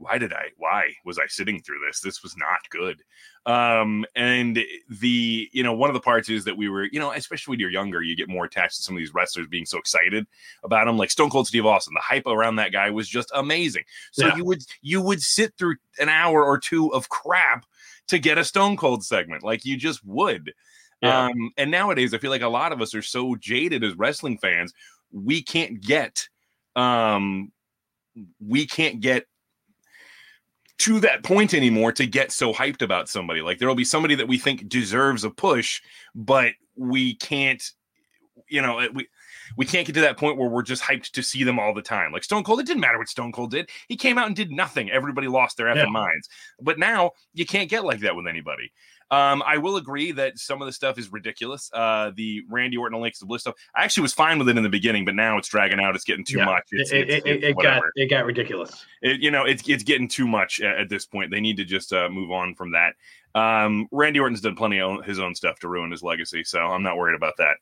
why 0.01 0.17
did 0.17 0.33
I, 0.33 0.47
why 0.57 0.95
was 1.05 1.19
I 1.19 1.27
sitting 1.27 1.61
through 1.61 1.81
this? 1.87 2.01
This 2.01 2.23
was 2.23 2.35
not 2.35 2.61
good. 2.71 3.03
Um, 3.45 4.07
and 4.17 4.59
the, 4.89 5.49
you 5.53 5.63
know, 5.63 5.75
one 5.75 5.91
of 5.91 5.95
the 5.95 6.01
parts 6.01 6.31
is 6.31 6.43
that 6.47 6.57
we 6.57 6.71
were, 6.71 6.85
you 6.85 6.99
know, 6.99 7.13
especially 7.13 7.53
when 7.53 7.61
you're 7.61 7.71
younger, 7.71 8.01
you 8.03 8.17
get 8.17 8.29
more 8.29 8.47
attached 8.47 8.79
to 8.79 8.83
some 8.83 8.95
of 8.95 8.99
these 8.99 9.13
wrestlers 9.13 9.47
being 9.47 9.67
so 9.67 9.77
excited 9.77 10.27
about 10.65 10.87
them, 10.87 10.97
like 10.97 11.11
Stone 11.11 11.29
Cold 11.29 11.47
Steve 11.47 11.67
Austin. 11.67 11.93
The 11.93 12.01
hype 12.01 12.27
around 12.27 12.57
that 12.57 12.73
guy 12.73 12.89
was 12.89 13.11
just 13.11 13.31
amazing. 13.35 13.85
So 14.11 14.27
Yeah. 14.27 14.37
you 14.37 14.45
would, 14.47 14.63
you 14.81 15.03
would 15.03 15.21
sit 15.21 15.53
through 15.59 15.77
an 15.99 16.09
hour 16.09 16.43
or 16.43 16.59
two 16.59 16.93
of 16.95 17.11
crap 17.11 17.67
to 18.09 18.19
get 18.19 18.39
a 18.39 18.45
Stone 18.45 18.79
Cold 18.79 19.05
segment. 19.05 19.43
Like 19.43 19.67
you 19.67 19.77
just 19.77 20.03
would. 20.07 20.55
Yeah. 21.03 21.27
Um, 21.27 21.51
and 21.59 21.71
nowadays, 21.71 22.15
I 22.15 22.19
feel 22.19 22.31
like 22.31 22.41
a 22.41 22.49
lot 22.49 22.73
of 22.73 22.81
us 22.81 22.95
are 22.95 23.03
so 23.03 23.37
jaded 23.37 23.85
as 23.85 23.95
wrestling 23.99 24.39
fans, 24.39 24.73
we 25.13 25.43
can't 25.43 25.79
get, 25.81 26.27
um, 26.75 27.53
we 28.39 28.67
can't 28.67 29.01
get 29.01 29.27
to 30.81 31.01
that 31.01 31.23
point 31.23 31.55
anymore 31.55 31.93
to 31.93 32.07
get 32.07 32.33
so 32.33 32.53
hyped 32.53 32.83
about 32.83 33.09
somebody. 33.09 33.43
Like 33.43 33.59
there 33.59 33.69
will 33.69 33.75
be 33.75 33.85
somebody 33.85 34.15
that 34.17 34.29
we 34.29 34.39
think 34.39 34.69
deserves 34.69 35.25
a 35.25 35.31
push, 35.31 35.81
but 36.15 36.53
we 36.77 37.17
can't, 37.17 37.63
you 38.49 38.63
know, 38.63 38.89
we 38.95 39.07
we 39.57 39.67
can't 39.67 39.87
get 39.87 39.95
to 39.95 40.01
that 40.03 40.17
point 40.17 40.39
where 40.39 40.49
we're 40.49 40.63
just 40.63 40.83
hyped 40.83 41.11
to 41.11 41.23
see 41.23 41.45
them 41.45 41.59
all 41.59 41.75
the 41.75 41.83
time. 41.83 42.13
Like 42.13 42.25
Stone 42.25 42.45
Cold, 42.45 42.61
it 42.61 42.67
didn't 42.67 42.81
matter 42.81 42.99
what 42.99 43.09
Stone 43.09 43.33
Cold 43.33 43.51
did. 43.51 43.69
He 43.89 43.97
came 43.97 44.17
out 44.17 44.27
and 44.27 44.37
did 44.37 44.51
nothing. 44.51 44.91
Everybody 44.91 45.29
lost 45.29 45.57
their 45.57 45.67
effing 45.67 45.85
Yeah. 45.85 45.91
minds. 45.91 46.29
But 46.61 46.79
now 46.79 47.11
you 47.35 47.45
can't 47.45 47.69
get 47.69 47.85
like 47.85 48.01
that 48.01 48.17
with 48.17 48.27
anybody. 48.27 48.73
Um, 49.11 49.43
I 49.45 49.59
will 49.59 49.77
agree 49.77 50.13
that 50.13 50.39
some 50.39 50.63
of 50.63 50.67
the 50.67 50.73
stuff 50.73 50.99
is 50.99 51.11
ridiculous. 51.13 51.71
Uh, 51.73 52.13
the 52.15 52.43
Randy 52.49 52.77
Orton 52.77 52.97
Alexa 52.97 53.27
Bliss 53.27 53.43
stuff. 53.43 53.57
I 53.75 53.83
actually 53.85 54.03
was 54.03 54.13
fine 54.15 54.39
with 54.39 54.49
it 54.49 54.57
in 54.57 54.63
the 54.63 54.69
beginning, 54.69 55.05
but 55.05 55.15
now 55.15 55.37
it's 55.37 55.49
dragging 55.49 55.81
out. 55.81 55.95
It's 55.97 56.05
getting 56.05 56.25
too 56.25 56.39
Yeah. 56.39 56.45
much. 56.45 56.63
It's, 56.71 56.93
it, 56.93 57.11
it's- 57.11 57.23
it, 57.25 57.43
it 57.45 57.57
got 57.57 57.83
it 57.97 58.07
got 58.09 58.25
ridiculous. 58.25 58.85
It- 59.03 59.21
you 59.21 59.31
know, 59.31 59.45
it's 59.45 59.69
it's 59.69 59.83
getting 59.83 60.07
too 60.09 60.29
much 60.29 60.61
at, 60.61 60.79
at 60.79 60.89
this 60.89 61.07
point. 61.07 61.31
They 61.31 61.41
need 61.41 61.57
to 61.57 61.65
just 61.65 61.93
uh, 61.93 62.09
move 62.09 62.31
on 62.31 62.55
from 62.55 62.73
that. 62.73 62.95
Um, 63.35 63.89
Randy 63.93 64.21
Orton's 64.21 64.41
done 64.41 64.57
plenty 64.57 64.81
of 64.81 65.05
his 65.05 65.19
own 65.21 65.35
stuff 65.35 65.59
to 65.61 65.69
ruin 65.69 65.91
his 65.91 66.03
legacy, 66.03 66.45
so 66.45 66.61
I'm 66.61 66.83
not 66.83 66.97
worried 66.97 67.15
about 67.17 67.35
that. 67.39 67.57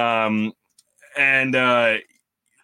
Um, 0.00 0.52
and 1.16 1.54
uh, 1.56 1.96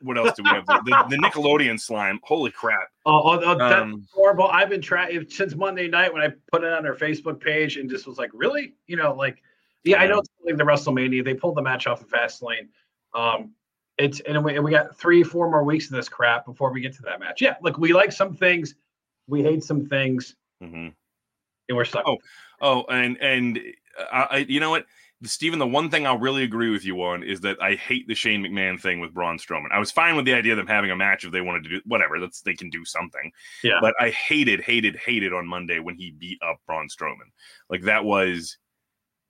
what 0.05 0.19
else 0.19 0.33
do 0.37 0.43
we 0.43 0.51
have? 0.51 0.67
the, 0.67 1.05
the 1.09 1.17
Nickelodeon 1.17 1.81
slime. 1.81 2.21
Holy 2.23 2.51
crap! 2.51 2.89
Oh, 3.07 3.23
oh, 3.25 3.41
oh, 3.45 3.59
that's 3.59 3.83
Um, 3.83 4.07
horrible. 4.13 4.49
I've 4.49 4.69
been 4.69 4.81
trying 4.81 5.29
since 5.29 5.55
Monday 5.55 5.89
night 5.89 6.13
when 6.13 6.23
I 6.23 6.29
put 6.53 6.65
it 6.65 6.73
on 6.73 6.87
our 6.87 6.95
Facebook 6.95 7.41
page 7.41 7.77
and 7.77 7.89
just 7.91 8.07
was 8.07 8.19
like, 8.19 8.31
really? 8.33 8.75
You 8.87 8.97
know, 8.97 9.15
like, 9.15 9.43
yeah, 9.85 9.99
I 9.99 10.07
know 10.07 10.19
it's 10.19 10.29
like 10.45 10.57
the 10.57 10.65
WrestleMania. 10.65 11.25
They 11.25 11.35
pulled 11.35 11.57
the 11.57 11.63
match 11.63 11.87
off 11.87 12.01
of 12.03 12.09
Fastlane. 12.09 12.69
Um, 13.15 13.53
it's 13.99 14.21
and 14.21 14.45
we, 14.45 14.55
and 14.57 14.65
we 14.65 14.71
got 14.71 14.97
three, 14.97 15.23
four 15.23 15.51
more 15.51 15.65
weeks 15.65 15.87
of 15.87 15.93
this 15.93 16.09
crap 16.09 16.47
before 16.47 16.73
we 16.73 16.81
get 16.81 16.95
to 16.95 17.03
that 17.03 17.21
match. 17.21 17.41
Yeah, 17.41 17.57
look, 17.63 17.79
we 17.79 17.93
like 17.93 18.13
some 18.13 18.35
things, 18.35 18.75
we 19.27 19.43
hate 19.43 19.63
some 19.63 19.87
things, 19.87 20.35
mhm. 20.63 20.93
and 21.69 21.77
we're 21.77 21.85
stuck. 21.85 22.05
Oh, 22.07 22.19
Oh, 22.61 22.85
and 22.89 23.17
and 23.21 23.61
uh, 23.99 24.27
I, 24.31 24.37
you 24.49 24.61
know 24.61 24.71
what? 24.71 24.87
Stephen, 25.23 25.59
the 25.59 25.67
one 25.67 25.91
thing 25.91 26.07
I'll 26.07 26.19
really 26.19 26.43
agree 26.43 26.71
with 26.71 26.85
you 26.85 27.03
on 27.03 27.23
is 27.23 27.41
that 27.41 27.57
I 27.63 27.77
hate 27.77 28.07
the 28.07 28.15
Shane 28.15 28.43
McMahon 28.43 28.79
thing 28.79 29.01
with 29.01 29.15
Braun 29.15 29.39
Strowman. 29.39 29.73
I 29.73 29.79
was 29.79 29.91
fine 29.91 30.17
with 30.17 30.25
the 30.25 30.35
idea 30.35 30.53
of 30.53 30.59
them 30.59 30.67
having 30.67 30.91
a 30.91 30.97
match 30.97 31.25
if 31.25 31.33
they 31.33 31.41
wanted 31.41 31.65
to 31.65 31.71
do 31.71 31.81
whatever. 31.87 32.21
That's 32.21 32.43
they 32.43 32.55
can 32.55 32.69
do 32.69 32.85
something. 32.85 33.31
Yeah. 33.63 33.79
But 33.81 33.95
I 33.99 34.11
hated, 34.11 34.61
hated, 34.61 34.97
hated 34.97 35.33
on 35.33 35.47
Monday 35.47 35.79
when 35.79 35.95
he 35.95 36.11
beat 36.11 36.39
up 36.47 36.59
Braun 36.67 36.89
Strowman. 36.89 37.31
Like 37.71 37.83
that 37.83 38.05
was 38.05 38.59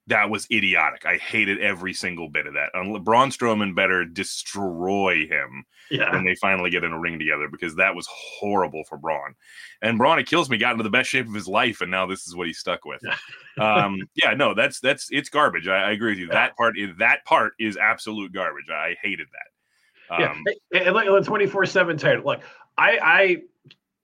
that 0.07 0.29
was 0.29 0.47
idiotic. 0.51 1.05
I 1.05 1.17
hated 1.17 1.59
every 1.61 1.93
single 1.93 2.29
bit 2.29 2.45
of 2.45 2.53
that. 2.53 2.69
Um, 2.75 3.03
Braun 3.03 3.29
Strowman 3.31 3.75
better 3.75 4.05
destroy 4.05 5.25
him 5.27 5.65
Yeah. 5.89 6.11
when 6.11 6.23
they 6.23 6.35
finally 6.35 6.69
get 6.69 6.83
in 6.83 6.91
a 6.91 6.99
ring 6.99 7.17
together 7.17 7.47
because 7.51 7.75
that 7.77 7.95
was 7.95 8.07
horrible 8.11 8.83
for 8.87 8.97
Braun. 8.97 9.33
And 9.81 9.97
Braun, 9.97 10.19
it 10.19 10.27
kills 10.27 10.49
me, 10.49 10.57
got 10.57 10.73
into 10.73 10.83
the 10.83 10.89
best 10.91 11.09
shape 11.09 11.27
of 11.27 11.33
his 11.33 11.47
life, 11.47 11.81
and 11.81 11.89
now 11.89 12.05
this 12.05 12.27
is 12.27 12.35
what 12.35 12.45
he's 12.47 12.59
stuck 12.59 12.85
with. 12.85 13.01
um, 13.59 13.97
yeah, 14.15 14.33
no, 14.33 14.53
that's 14.53 14.79
that's 14.79 15.07
it's 15.11 15.29
garbage. 15.29 15.67
I, 15.67 15.89
I 15.89 15.91
agree 15.91 16.11
with 16.11 16.19
you. 16.19 16.27
Yeah. 16.27 16.33
That 16.33 16.57
part 16.57 16.77
is 16.77 16.89
that 16.99 17.25
part 17.25 17.53
is 17.59 17.75
absolute 17.77 18.31
garbage. 18.31 18.69
I 18.69 18.95
hated 19.01 19.27
that. 19.31 20.19
yeah. 20.19 20.31
Um, 20.31 20.43
And 20.73 20.93
like 20.95 21.07
the 21.07 21.21
twenty 21.21 21.47
four 21.47 21.65
seven 21.65 21.97
title. 21.97 22.23
Look, 22.25 22.41
I, 22.77 22.99
I, 23.01 23.37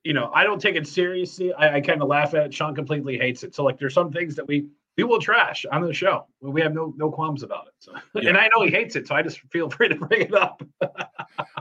you 0.02 0.14
know, 0.14 0.32
I 0.34 0.42
don't 0.42 0.60
take 0.60 0.74
it 0.74 0.88
seriously. 0.88 1.52
I, 1.52 1.76
I 1.76 1.80
kind 1.80 2.02
of 2.02 2.08
laugh 2.08 2.34
at 2.34 2.46
it. 2.46 2.54
Sean 2.54 2.74
completely 2.74 3.18
hates 3.18 3.44
it. 3.44 3.54
So 3.54 3.62
like, 3.62 3.78
there's 3.78 3.94
some 3.94 4.10
things 4.10 4.34
that 4.34 4.48
we 4.48 4.66
we 4.96 5.04
will 5.04 5.20
trash 5.20 5.64
on 5.72 5.82
the 5.82 5.94
show. 5.94 6.26
We 6.40 6.60
have 6.60 6.74
no 6.74 6.92
no 6.96 7.10
qualms 7.10 7.42
about 7.42 7.66
it. 7.68 7.74
So, 7.78 7.92
Yeah. 8.20 8.30
and 8.30 8.38
I 8.38 8.48
know 8.54 8.62
he 8.64 8.70
hates 8.70 8.94
it, 8.96 9.06
so 9.08 9.14
I 9.14 9.22
just 9.22 9.40
feel 9.50 9.70
free 9.76 9.88
to 9.88 9.94
bring 9.94 10.22
it 10.22 10.34
up. 10.34 10.62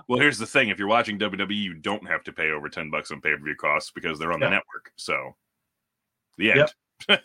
Well, 0.10 0.20
here's 0.20 0.38
the 0.38 0.46
thing: 0.46 0.68
if 0.68 0.78
you're 0.78 0.90
watching 0.90 1.18
WWE, 1.18 1.56
you 1.56 1.74
don't 1.74 2.06
have 2.06 2.24
to 2.26 2.34
pay 2.34 2.52
over 2.52 2.68
ten 2.68 2.90
bucks 2.90 3.12
on 3.12 3.22
pay 3.22 3.32
per 3.32 3.38
view 3.42 3.56
costs 3.56 3.92
because 3.92 4.20
they're 4.20 4.34
on 4.34 4.42
the 4.42 4.50
network. 4.50 4.92
So, 4.98 5.36
the 6.38 6.52
end. 6.52 6.74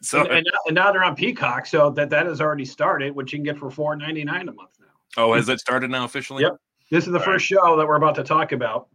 so, 0.00 0.20
and, 0.20 0.30
and, 0.30 0.46
now, 0.52 0.58
and 0.66 0.74
now 0.76 0.92
they're 0.92 1.02
on 1.02 1.16
Peacock, 1.16 1.66
so 1.66 1.90
that 1.90 2.08
that 2.10 2.26
has 2.26 2.40
already 2.40 2.64
started, 2.64 3.12
which 3.16 3.32
you 3.32 3.38
can 3.38 3.44
get 3.44 3.58
for 3.58 3.68
four 3.70 3.96
ninety 3.96 4.22
nine 4.22 4.48
a 4.48 4.52
month 4.52 4.70
now. 4.78 4.86
oh, 5.16 5.34
has 5.34 5.46
that 5.46 5.58
started 5.58 5.90
now 5.90 6.04
officially? 6.04 6.44
Yep. 6.44 6.56
This 6.92 7.06
is 7.06 7.12
the 7.12 7.18
All 7.18 7.24
first 7.24 7.44
show 7.44 7.76
that 7.76 7.84
we're 7.86 7.96
about 7.96 8.14
to 8.16 8.22
talk 8.22 8.52
about, 8.52 8.86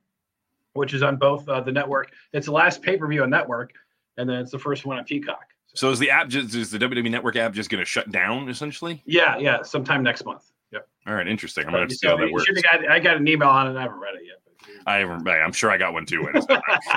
which 0.73 0.93
is 0.93 1.03
on 1.03 1.17
both 1.17 1.47
uh, 1.49 1.59
the 1.59 1.71
network. 1.73 2.11
It's 2.31 2.45
the 2.45 2.53
last 2.53 2.81
pay 2.81 2.95
per 2.95 3.07
view 3.09 3.23
on 3.23 3.29
network, 3.29 3.73
and 4.15 4.29
then 4.29 4.39
it's 4.39 4.51
the 4.51 4.59
first 4.59 4.85
one 4.85 4.97
on 4.97 5.03
Peacock. 5.03 5.43
So 5.73 5.89
is 5.91 5.99
the 5.99 6.09
app 6.09 6.27
just 6.27 6.53
is 6.55 6.71
the 6.71 6.77
WWE 6.79 7.09
Network 7.09 7.35
app 7.35 7.53
just 7.53 7.69
going 7.69 7.81
to 7.81 7.85
shut 7.85 8.11
down 8.11 8.49
essentially? 8.49 9.01
Yeah, 9.05 9.37
yeah, 9.37 9.61
sometime 9.63 10.03
next 10.03 10.25
month. 10.25 10.51
Yep. 10.71 10.87
All 11.07 11.13
right, 11.13 11.27
interesting. 11.27 11.65
I'm 11.65 11.71
going 11.71 11.87
to 11.87 11.95
see 11.95 12.07
how 12.07 12.17
that 12.17 12.31
works. 12.31 12.45
got, 12.61 12.87
I 12.89 12.99
got 12.99 13.17
an 13.17 13.27
email 13.27 13.49
on 13.49 13.67
it. 13.73 13.77
I 13.77 13.81
haven't 13.83 13.99
read 13.99 14.15
it 14.15 14.21
yet. 14.25 14.37
I 14.85 14.97
haven't. 14.97 15.27
I'm 15.27 15.51
sure 15.51 15.69
I 15.71 15.77
got 15.77 15.93
one 15.93 16.05
too. 16.05 16.27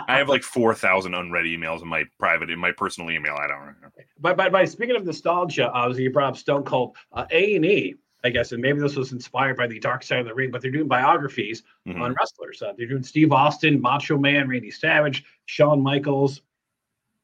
I 0.09 0.19
have 0.19 0.29
like 0.29 0.43
four 0.43 0.75
thousand 0.75 1.15
unread 1.15 1.45
emails 1.47 1.83
in 1.83 1.89
my 1.89 2.05
private, 2.19 2.51
in 2.51 2.59
my 2.59 2.73
personal 2.73 3.11
email. 3.11 3.35
I 3.35 3.47
don't 3.47 3.67
know. 3.67 3.89
But 4.19 4.37
by, 4.37 4.49
by 4.49 4.65
speaking 4.65 4.97
of 4.97 5.05
nostalgia, 5.05 5.71
obviously 5.71 6.05
you 6.05 6.11
brought 6.11 6.29
up 6.31 6.37
Stone 6.37 6.65
Cold 6.65 6.97
uh, 7.13 7.27
A 7.31 7.57
and 7.57 7.65
E, 7.65 7.95
I 8.23 8.31
guess, 8.31 8.53
and 8.53 8.61
maybe 8.63 8.81
this 8.81 8.97
was 8.97 9.13
inspired 9.13 9.57
by 9.57 9.67
the 9.67 9.79
Dark 9.81 10.03
Side 10.03 10.21
of 10.21 10.27
the 10.27 10.35
Ring, 10.35 10.51
but 10.51 10.63
they're 10.63 10.71
doing 10.71 10.89
biographies 10.89 11.63
Mhm. 11.87 12.01
on 12.01 12.15
wrestlers. 12.15 12.63
Uh, 12.63 12.73
they're 12.77 12.87
doing 12.87 13.03
Steve 13.03 13.33
Austin, 13.33 13.81
Macho 13.81 14.17
Man, 14.19 14.49
Randy 14.49 14.71
Savage, 14.71 15.25
Shawn 15.47 15.83
Michaels, 15.83 16.43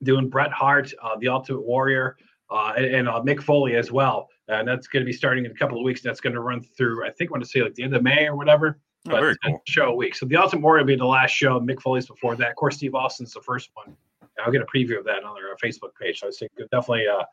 doing 0.02 0.28
Bret 0.28 0.52
Hart, 0.52 0.92
uh, 1.02 1.16
the 1.18 1.28
Ultimate 1.28 1.62
Warrior, 1.62 2.16
uh, 2.50 2.72
and, 2.76 2.86
and 2.86 3.08
uh, 3.08 3.20
Mick 3.24 3.42
Foley 3.42 3.76
as 3.76 3.92
well. 3.92 4.28
And 4.48 4.66
that's 4.66 4.88
going 4.88 5.02
to 5.02 5.06
be 5.06 5.12
starting 5.12 5.44
in 5.44 5.50
a 5.50 5.54
couple 5.54 5.78
of 5.78 5.84
weeks. 5.84 6.02
That's 6.02 6.20
going 6.20 6.34
to 6.34 6.40
run 6.40 6.60
through, 6.60 7.06
I 7.06 7.10
think, 7.10 7.30
I 7.30 7.32
want 7.32 7.44
to 7.44 7.48
say 7.48 7.62
like 7.62 7.74
the 7.74 7.84
end 7.84 7.94
of 7.94 8.02
May 8.02 8.26
or 8.26 8.36
whatever. 8.36 8.78
Oh, 9.08 9.16
a 9.16 9.34
cool. 9.44 9.62
Show 9.66 9.86
a 9.86 9.94
week. 9.94 10.14
So 10.14 10.26
the 10.26 10.36
Ultimate 10.36 10.62
Warrior 10.62 10.82
will 10.82 10.88
be 10.88 10.96
the 10.96 11.06
last 11.06 11.30
show. 11.30 11.58
Mick 11.60 11.80
Foley's 11.80 12.06
before 12.06 12.36
that. 12.36 12.50
Of 12.50 12.56
course, 12.56 12.76
Steve 12.76 12.94
Austin's 12.94 13.32
the 13.32 13.40
first 13.40 13.70
one. 13.74 13.96
I'll 14.44 14.52
get 14.52 14.62
a 14.62 14.66
preview 14.66 14.98
of 14.98 15.04
that 15.04 15.24
on 15.24 15.34
their 15.34 15.52
uh, 15.52 15.56
Facebook 15.62 15.94
page. 16.00 16.20
So 16.20 16.28
I 16.28 16.30
thinking 16.30 16.66
definitely. 16.70 17.06
Uh, 17.06 17.24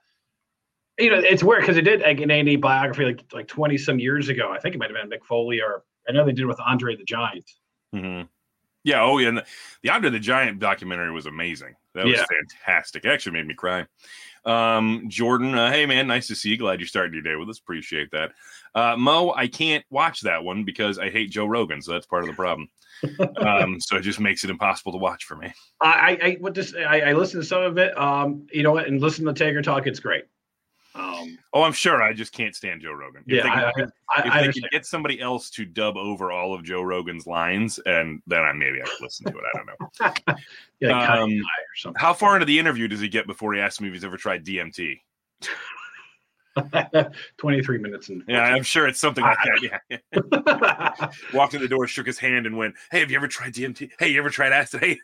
you 0.99 1.09
know, 1.09 1.19
it's 1.19 1.43
weird 1.43 1.61
because 1.61 1.75
they 1.75 1.81
did 1.81 2.01
like 2.01 2.19
an 2.21 2.31
A&E 2.31 2.55
biography 2.55 3.05
like 3.05 3.23
like 3.33 3.47
twenty 3.47 3.77
some 3.77 3.99
years 3.99 4.29
ago. 4.29 4.51
I 4.51 4.59
think 4.59 4.75
it 4.75 4.77
might 4.77 4.89
have 4.89 5.09
been 5.09 5.09
Mick 5.09 5.23
Foley, 5.25 5.61
or 5.61 5.83
I 6.07 6.11
know 6.11 6.25
they 6.25 6.31
did 6.31 6.45
with 6.45 6.59
Andre 6.59 6.95
the 6.95 7.03
Giant. 7.03 7.49
hmm 7.93 8.21
Yeah. 8.87 9.03
Oh, 9.03 9.17
yeah. 9.17 9.27
And 9.27 9.37
the, 9.39 9.45
the 9.83 9.89
Andre 9.89 10.09
the 10.09 10.19
Giant 10.19 10.59
documentary 10.59 11.11
was 11.11 11.25
amazing. 11.25 11.75
That 11.93 12.05
was 12.05 12.13
Yeah. 12.13 12.25
fantastic. 12.65 13.03
It 13.03 13.09
actually 13.09 13.33
made 13.33 13.45
me 13.45 13.53
cry. 13.53 13.85
Um, 14.45 15.03
Jordan, 15.09 15.55
uh, 15.55 15.69
hey 15.69 15.85
man, 15.85 16.07
nice 16.07 16.27
to 16.27 16.35
see 16.35 16.51
you. 16.51 16.57
Glad 16.57 16.79
you 16.79 16.85
started 16.85 17.13
your 17.13 17.21
day 17.21 17.35
with 17.35 17.49
us. 17.49 17.59
Appreciate 17.59 18.11
that. 18.11 18.31
Uh, 18.73 18.95
Mo, 18.95 19.33
I 19.35 19.47
can't 19.47 19.83
watch 19.89 20.21
that 20.21 20.41
one 20.41 20.63
because 20.63 20.99
I 20.99 21.09
hate 21.09 21.31
Joe 21.31 21.47
Rogan, 21.47 21.81
so 21.81 21.91
that's 21.91 22.05
part 22.05 22.23
of 22.23 22.29
the 22.29 22.35
problem. 22.35 22.69
um, 23.45 23.77
so 23.81 23.97
it 23.97 24.01
just 24.01 24.21
makes 24.21 24.45
it 24.45 24.49
impossible 24.49 24.93
to 24.93 24.97
watch 24.99 25.25
for 25.25 25.35
me. 25.35 25.53
I 25.81 25.89
I, 26.21 26.27
I 26.27 26.37
what 26.39 26.53
this 26.53 26.73
I, 26.73 27.01
I 27.01 27.13
listened 27.13 27.43
to 27.43 27.47
some 27.47 27.63
of 27.63 27.77
it. 27.77 27.97
Um, 27.97 28.47
you 28.53 28.63
know 28.63 28.71
what, 28.71 28.87
and 28.87 29.01
listen 29.01 29.25
to 29.25 29.33
Taker 29.33 29.61
talk. 29.61 29.85
It's 29.85 29.99
great. 29.99 30.23
Um, 30.97 31.37
Oh, 31.53 31.63
I'm 31.63 31.73
sure. 31.73 32.01
I 32.01 32.13
just 32.13 32.33
can't 32.33 32.55
stand 32.55 32.81
Joe 32.81 32.93
Rogan. 32.93 33.23
If 33.25 33.35
yeah, 33.35 33.43
they 33.43 33.49
I, 33.49 33.69
I, 33.69 33.71
if 33.77 33.91
I 34.33 34.41
they 34.45 34.53
could 34.53 34.69
get 34.71 34.85
somebody 34.85 35.19
else 35.21 35.49
to 35.51 35.65
dub 35.65 35.97
over 35.97 36.31
all 36.31 36.53
of 36.53 36.63
Joe 36.63 36.81
Rogan's 36.81 37.25
lines, 37.27 37.79
and 37.85 38.21
then 38.27 38.41
I 38.41 38.53
maybe 38.53 38.81
I 38.81 38.83
would 38.83 39.01
listen 39.01 39.31
to 39.31 39.37
it. 39.37 39.43
I 39.53 39.57
don't 39.57 39.67
know. 39.67 40.35
yeah, 40.79 40.99
like 40.99 41.09
um, 41.09 41.31
or 41.31 41.75
something. 41.75 41.99
How 41.99 42.13
far 42.13 42.35
into 42.35 42.45
the 42.45 42.59
interview 42.59 42.87
does 42.87 42.99
he 42.99 43.07
get 43.07 43.27
before 43.27 43.53
he 43.53 43.59
asks 43.59 43.81
me 43.81 43.87
if 43.87 43.93
he's 43.93 44.03
ever 44.03 44.17
tried 44.17 44.45
DMT? 44.45 44.99
23 47.37 47.77
minutes 47.77 48.09
and 48.09 48.23
Yeah, 48.27 48.41
I'm 48.41 48.63
sure 48.63 48.87
it's 48.87 48.99
something 48.99 49.23
like 49.23 49.37
that. 49.43 49.79
Yeah. 49.91 51.09
Walked 51.33 51.53
in 51.53 51.61
the 51.61 51.67
door, 51.67 51.87
shook 51.87 52.07
his 52.07 52.17
hand, 52.17 52.45
and 52.47 52.57
went, 52.57 52.75
"Hey, 52.91 52.99
have 52.99 53.11
you 53.11 53.17
ever 53.17 53.27
tried 53.27 53.53
DMT? 53.53 53.91
Hey, 53.99 54.09
you 54.09 54.19
ever 54.19 54.29
tried 54.29 54.51
acid? 54.51 54.81
Hey." 54.81 54.99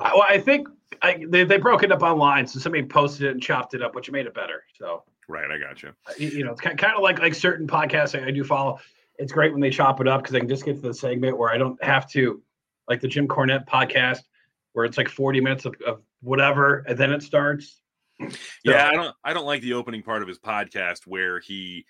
I- 0.00 0.12
well, 0.14 0.26
I 0.28 0.38
think 0.38 0.68
I, 1.02 1.24
they, 1.28 1.44
they 1.44 1.58
broke 1.58 1.82
it 1.82 1.92
up 1.92 2.02
online, 2.02 2.46
so 2.46 2.58
somebody 2.58 2.84
posted 2.84 3.26
it 3.26 3.30
and 3.32 3.42
chopped 3.42 3.74
it 3.74 3.82
up, 3.82 3.94
which 3.94 4.10
made 4.10 4.26
it 4.26 4.34
better. 4.34 4.64
So 4.78 5.02
Right, 5.28 5.50
I 5.50 5.58
got 5.58 5.82
you. 5.82 5.90
uh, 6.06 6.12
you, 6.18 6.28
you 6.28 6.44
know, 6.44 6.52
it's 6.52 6.60
kind 6.60 6.78
kind 6.78 6.94
of 6.96 7.02
like 7.02 7.18
like 7.18 7.34
certain 7.34 7.66
podcasts 7.66 8.20
I, 8.20 8.26
I 8.26 8.30
do 8.30 8.44
follow. 8.44 8.78
It's 9.18 9.32
great 9.32 9.52
when 9.52 9.60
they 9.60 9.70
chop 9.70 10.00
it 10.00 10.08
up 10.08 10.22
because 10.22 10.34
I 10.34 10.40
can 10.40 10.48
just 10.48 10.64
get 10.64 10.74
to 10.76 10.82
the 10.82 10.92
segment 10.94 11.38
where 11.38 11.50
I 11.50 11.56
don't 11.56 11.82
have 11.82 12.10
to, 12.10 12.42
like 12.88 13.00
the 13.00 13.08
Jim 13.08 13.26
Cornette 13.28 13.66
podcast, 13.66 14.20
where 14.72 14.84
it's 14.84 14.98
like 14.98 15.08
40 15.08 15.40
minutes 15.40 15.64
of, 15.64 15.74
of 15.86 16.02
whatever, 16.20 16.84
and 16.88 16.98
then 16.98 17.12
it 17.12 17.22
starts. 17.22 17.80
Yeah, 18.64 18.88
I 18.88 18.92
don't. 18.92 19.14
I 19.24 19.32
don't 19.32 19.46
like 19.46 19.62
the 19.62 19.74
opening 19.74 20.02
part 20.02 20.22
of 20.22 20.28
his 20.28 20.38
podcast 20.38 21.06
where 21.06 21.40
he 21.40 21.86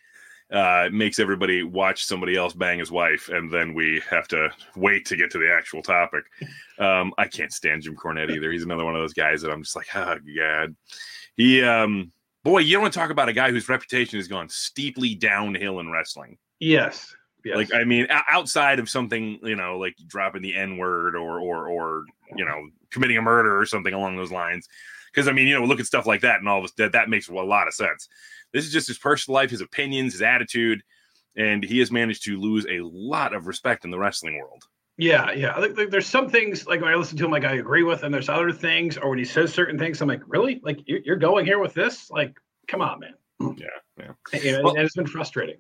uh, 0.53 0.89
makes 0.93 1.19
everybody 1.19 1.63
watch 1.63 2.05
somebody 2.05 2.37
else 2.37 2.53
bang 2.53 2.79
his 2.79 2.91
wife, 2.91 3.29
and 3.29 3.51
then 3.51 3.75
we 3.75 4.03
have 4.11 4.29
to 4.29 4.51
wait 4.77 5.07
to 5.07 5.17
get 5.17 5.31
to 5.31 5.39
the 5.39 5.53
actual 5.53 5.83
topic. 5.83 6.25
Um, 6.79 7.13
I 7.19 7.27
can't 7.27 7.53
stand 7.53 7.83
Jim 7.83 7.97
Cornette 7.97 8.31
either. 8.31 8.53
He's 8.53 8.63
another 8.63 8.85
one 8.85 8.95
of 8.95 9.01
those 9.01 9.15
guys 9.15 9.43
that 9.43 9.51
I'm 9.51 9.63
just 9.63 9.77
like, 9.77 9.87
oh 9.95 10.19
god. 10.37 10.77
He, 11.37 11.63
um, 11.63 12.13
boy, 12.45 12.61
you 12.61 12.75
don't 12.75 12.83
want 12.83 12.95
to 12.95 13.01
talk 13.01 13.11
about 13.11 13.29
a 13.29 13.33
guy 13.33 13.51
whose 13.51 13.69
reputation 13.69 14.19
has 14.19 14.29
gone 14.29 14.49
steeply 14.49 15.15
downhill 15.15 15.81
in 15.81 15.91
wrestling. 15.91 16.39
Yes. 16.61 17.15
Yes. 17.45 17.57
Like, 17.57 17.75
I 17.75 17.85
mean, 17.85 18.07
outside 18.11 18.79
of 18.79 18.89
something, 18.89 19.39
you 19.43 19.57
know, 19.57 19.79
like 19.79 19.97
dropping 20.07 20.43
the 20.43 20.55
N 20.55 20.79
word 20.79 21.17
or, 21.17 21.41
or, 21.41 21.69
or, 21.69 22.05
you 22.37 22.45
know, 22.45 22.69
committing 22.91 23.19
a 23.19 23.23
murder 23.23 23.59
or 23.59 23.67
something 23.67 23.93
along 23.93 24.17
those 24.17 24.33
lines. 24.33 24.69
Because 25.13 25.29
I 25.29 25.33
mean, 25.33 25.47
you 25.47 25.59
know, 25.59 25.65
look 25.65 25.79
at 25.79 25.87
stuff 25.87 26.07
like 26.07 26.23
that, 26.23 26.41
and 26.41 26.49
all 26.49 26.59
of 26.59 26.65
us 26.65 26.73
that 26.73 26.93
that 26.93 27.09
makes 27.09 27.29
a 27.29 27.35
lot 27.35 27.69
of 27.69 27.75
sense. 27.75 28.09
This 28.55 28.65
is 28.65 28.73
just 28.73 28.89
his 28.89 28.97
personal 28.97 29.35
life, 29.35 29.51
his 29.51 29.61
opinions, 29.61 30.13
his 30.15 30.23
attitude, 30.23 30.81
and 31.37 31.63
he 31.63 31.81
has 31.81 31.91
managed 31.91 32.25
to 32.25 32.41
lose 32.41 32.65
a 32.67 32.81
lot 32.81 33.35
of 33.35 33.47
respect 33.47 33.85
in 33.85 33.91
the 33.91 33.99
wrestling 33.99 34.39
world. 34.39 34.63
Yeah, 34.97 35.33
yeah. 35.33 35.53
I 35.57 35.61
think 35.61 35.77
like, 35.77 35.91
there's 35.91 36.07
some 36.07 36.31
things 36.31 36.67
like 36.67 36.81
when 36.81 36.91
I 36.91 36.95
listen 36.95 37.19
to 37.19 37.25
him, 37.25 37.33
like 37.33 37.45
I 37.45 37.55
agree 37.57 37.83
with, 37.83 38.05
and 38.05 38.15
there's 38.15 38.29
other 38.29 38.53
things, 38.53 38.97
or 38.97 39.11
when 39.11 39.19
he 39.19 39.25
says 39.25 39.53
certain 39.53 39.77
things, 39.77 40.01
I'm 40.01 40.09
like, 40.09 40.23
really? 40.27 40.61
Like 40.63 40.79
you're, 40.87 41.01
you're 41.05 41.17
going 41.17 41.45
here 41.45 41.59
with 41.59 41.75
this? 41.75 42.11
Like, 42.11 42.39
come 42.69 42.81
on, 42.81 43.01
man. 43.01 43.15
Yeah, 43.59 43.67
yeah. 43.99 44.13
And, 44.33 44.63
Well- 44.65 44.77
and 44.77 44.85
it's 44.85 44.95
been 44.95 45.07
frustrating. 45.07 45.57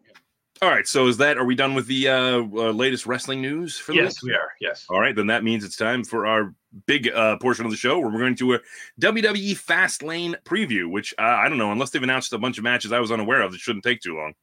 All 0.62 0.70
right, 0.70 0.87
so 0.87 1.09
is 1.09 1.16
that? 1.16 1.37
Are 1.37 1.44
we 1.44 1.57
done 1.57 1.74
with 1.74 1.88
the 1.88 2.09
uh, 2.09 2.38
uh, 2.38 2.70
latest 2.70 3.07
wrestling 3.07 3.42
news 3.42 3.76
for 3.76 3.92
Yes, 3.92 4.14
this? 4.14 4.22
we 4.22 4.33
are. 4.35 4.52
Yes. 4.61 4.87
All 4.88 5.00
right, 5.00 5.14
then 5.14 5.26
that 5.26 5.42
means 5.42 5.64
it's 5.64 5.76
time 5.76 6.04
for 6.04 6.28
our 6.28 6.54
big 6.87 7.08
uh, 7.08 7.37
portion 7.38 7.64
of 7.64 7.70
the 7.70 7.76
show 7.76 7.98
where 7.98 8.10
we're 8.10 8.18
going 8.18 8.37
to 8.37 8.54
a 8.54 8.60
WWE 9.00 9.56
Fast 9.56 10.02
Lane 10.02 10.37
preview, 10.44 10.90
which 10.90 11.14
uh, 11.18 11.22
I 11.22 11.48
don't 11.48 11.58
know, 11.58 11.72
unless 11.72 11.90
they've 11.90 12.02
announced 12.02 12.32
a 12.32 12.38
bunch 12.38 12.58
of 12.58 12.64
matches 12.64 12.92
I 12.92 13.00
was 13.00 13.10
unaware 13.10 13.42
of, 13.42 13.54
it 13.54 13.60
shouldn't 13.60 13.84
take 13.84 14.00
too 14.00 14.16
long. 14.16 14.34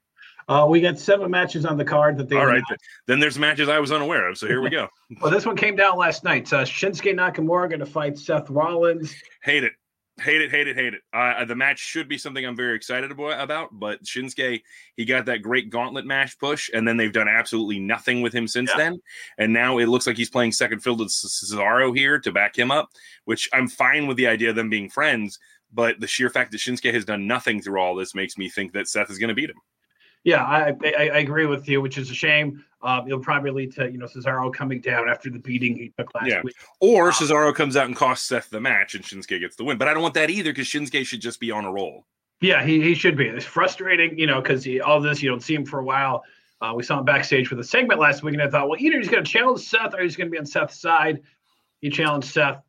Uh, 0.47 0.65
we 0.67 0.81
got 0.81 0.97
seven 0.97 1.29
matches 1.29 1.65
on 1.65 1.77
the 1.77 1.85
card 1.85 2.17
that 2.17 2.27
they. 2.27 2.35
All 2.35 2.45
right, 2.45 2.55
announced. 2.55 2.83
then 3.07 3.19
there's 3.19 3.37
matches 3.37 3.69
I 3.69 3.79
was 3.79 3.91
unaware 3.91 4.27
of, 4.27 4.37
so 4.37 4.47
here 4.47 4.61
we 4.61 4.69
go. 4.69 4.87
Well, 5.21 5.29
this 5.29 5.45
one 5.45 5.57
came 5.57 5.75
down 5.75 5.97
last 5.97 6.23
night. 6.23 6.51
Uh, 6.53 6.63
Shinsuke 6.63 7.13
Nakamura 7.13 7.67
going 7.69 7.81
to 7.81 7.85
fight 7.85 8.17
Seth 8.17 8.49
Rollins. 8.49 9.13
hate 9.43 9.65
it. 9.65 9.73
Hate 10.19 10.41
it, 10.41 10.51
hate 10.51 10.67
it, 10.67 10.75
hate 10.75 10.93
it. 10.93 11.01
Uh, 11.13 11.45
the 11.45 11.55
match 11.55 11.79
should 11.79 12.07
be 12.07 12.17
something 12.17 12.45
I'm 12.45 12.55
very 12.55 12.75
excited 12.75 13.11
about, 13.11 13.69
but 13.71 14.03
Shinsuke, 14.03 14.61
he 14.95 15.05
got 15.05 15.25
that 15.25 15.41
great 15.41 15.69
gauntlet 15.69 16.05
match 16.05 16.37
push, 16.37 16.69
and 16.73 16.87
then 16.87 16.97
they've 16.97 17.13
done 17.13 17.29
absolutely 17.29 17.79
nothing 17.79 18.21
with 18.21 18.33
him 18.33 18.47
since 18.47 18.69
Yeah. 18.71 18.77
then. 18.77 19.01
And 19.39 19.53
now 19.53 19.79
it 19.79 19.87
looks 19.87 20.05
like 20.05 20.17
he's 20.17 20.29
playing 20.29 20.51
second 20.51 20.81
field 20.81 20.99
with 20.99 21.07
Cesaro 21.09 21.95
here 21.95 22.19
to 22.19 22.31
back 22.31 22.57
him 22.57 22.69
up, 22.71 22.89
which 23.25 23.49
I'm 23.53 23.67
fine 23.67 24.05
with 24.05 24.17
the 24.17 24.27
idea 24.27 24.49
of 24.49 24.55
them 24.55 24.69
being 24.69 24.89
friends. 24.89 25.39
But 25.73 25.99
the 26.01 26.07
sheer 26.07 26.29
fact 26.29 26.51
that 26.51 26.57
Shinsuke 26.57 26.93
has 26.93 27.05
done 27.05 27.25
nothing 27.25 27.61
through 27.61 27.79
all 27.79 27.95
this 27.95 28.13
makes 28.13 28.37
me 28.37 28.49
think 28.49 28.73
that 28.73 28.89
Seth 28.89 29.09
is 29.09 29.17
going 29.17 29.29
to 29.29 29.33
beat 29.33 29.49
him. 29.49 29.61
Yeah, 30.23 30.43
I, 30.43 30.75
I 30.83 31.09
I 31.13 31.17
agree 31.17 31.47
with 31.47 31.67
you, 31.67 31.81
which 31.81 31.97
is 31.97 32.11
a 32.11 32.13
shame. 32.13 32.63
Um, 32.83 33.05
it'll 33.07 33.19
probably 33.19 33.51
lead 33.51 33.73
to 33.75 33.91
you 33.91 33.97
know 33.97 34.05
Cesaro 34.05 34.53
coming 34.53 34.81
down 34.81 35.09
after 35.09 35.29
the 35.29 35.39
beating 35.39 35.75
he 35.75 35.91
took 35.97 36.13
last 36.13 36.27
Yeah. 36.27 36.41
week. 36.43 36.55
Or 36.79 37.11
Cesaro 37.11 37.53
comes 37.55 37.75
out 37.75 37.87
and 37.87 37.95
costs 37.95 38.27
Seth 38.27 38.49
the 38.49 38.59
match, 38.59 38.95
and 38.95 39.03
Shinsuke 39.03 39.39
gets 39.39 39.55
the 39.55 39.63
win. 39.63 39.77
But 39.77 39.87
I 39.87 39.93
don't 39.93 40.03
want 40.03 40.13
that 40.15 40.29
either 40.29 40.51
because 40.51 40.67
Shinsuke 40.67 41.05
should 41.05 41.21
just 41.21 41.39
be 41.39 41.51
on 41.51 41.65
a 41.65 41.71
roll. 41.71 42.05
Yeah, 42.39 42.63
he, 42.63 42.81
he 42.81 42.95
should 42.95 43.15
be. 43.15 43.27
It's 43.27 43.45
frustrating, 43.45 44.17
you 44.17 44.25
know, 44.25 44.41
because 44.41 44.67
all 44.83 44.99
this 44.99 45.21
you 45.21 45.29
don't 45.29 45.43
see 45.43 45.53
him 45.53 45.65
for 45.65 45.79
a 45.79 45.83
while. 45.83 46.23
Uh, 46.59 46.73
we 46.75 46.81
saw 46.83 46.97
him 46.99 47.05
backstage 47.05 47.49
with 47.51 47.59
a 47.59 47.63
segment 47.63 47.99
last 47.99 48.23
week, 48.23 48.33
and 48.33 48.41
I 48.41 48.47
thought, 48.49 48.67
well, 48.67 48.79
either 48.79 48.97
he's 48.97 49.09
going 49.09 49.23
to 49.23 49.29
challenge 49.31 49.61
Seth 49.61 49.93
or 49.93 50.01
he's 50.01 50.15
going 50.15 50.27
to 50.27 50.31
be 50.31 50.39
on 50.39 50.45
Seth's 50.45 50.79
side. 50.79 51.21
He 51.81 51.89
challenged 51.89 52.27
Seth. 52.27 52.61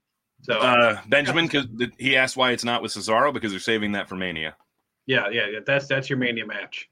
So 0.43 0.55
uh, 0.55 1.01
Benjamin, 1.09 1.47
because 1.47 1.67
he 1.99 2.17
asked 2.17 2.37
why 2.37 2.51
it's 2.53 2.65
not 2.65 2.83
with 2.83 2.93
Cesaro 2.93 3.33
because 3.33 3.51
they're 3.51 3.61
saving 3.61 3.93
that 3.93 4.09
for 4.09 4.17
Mania. 4.17 4.57
Yeah, 5.07 5.29
yeah, 5.31 5.47
yeah. 5.49 5.59
That's 5.65 5.87
that's 5.87 6.11
your 6.11 6.19
Mania 6.19 6.47
match. 6.47 6.89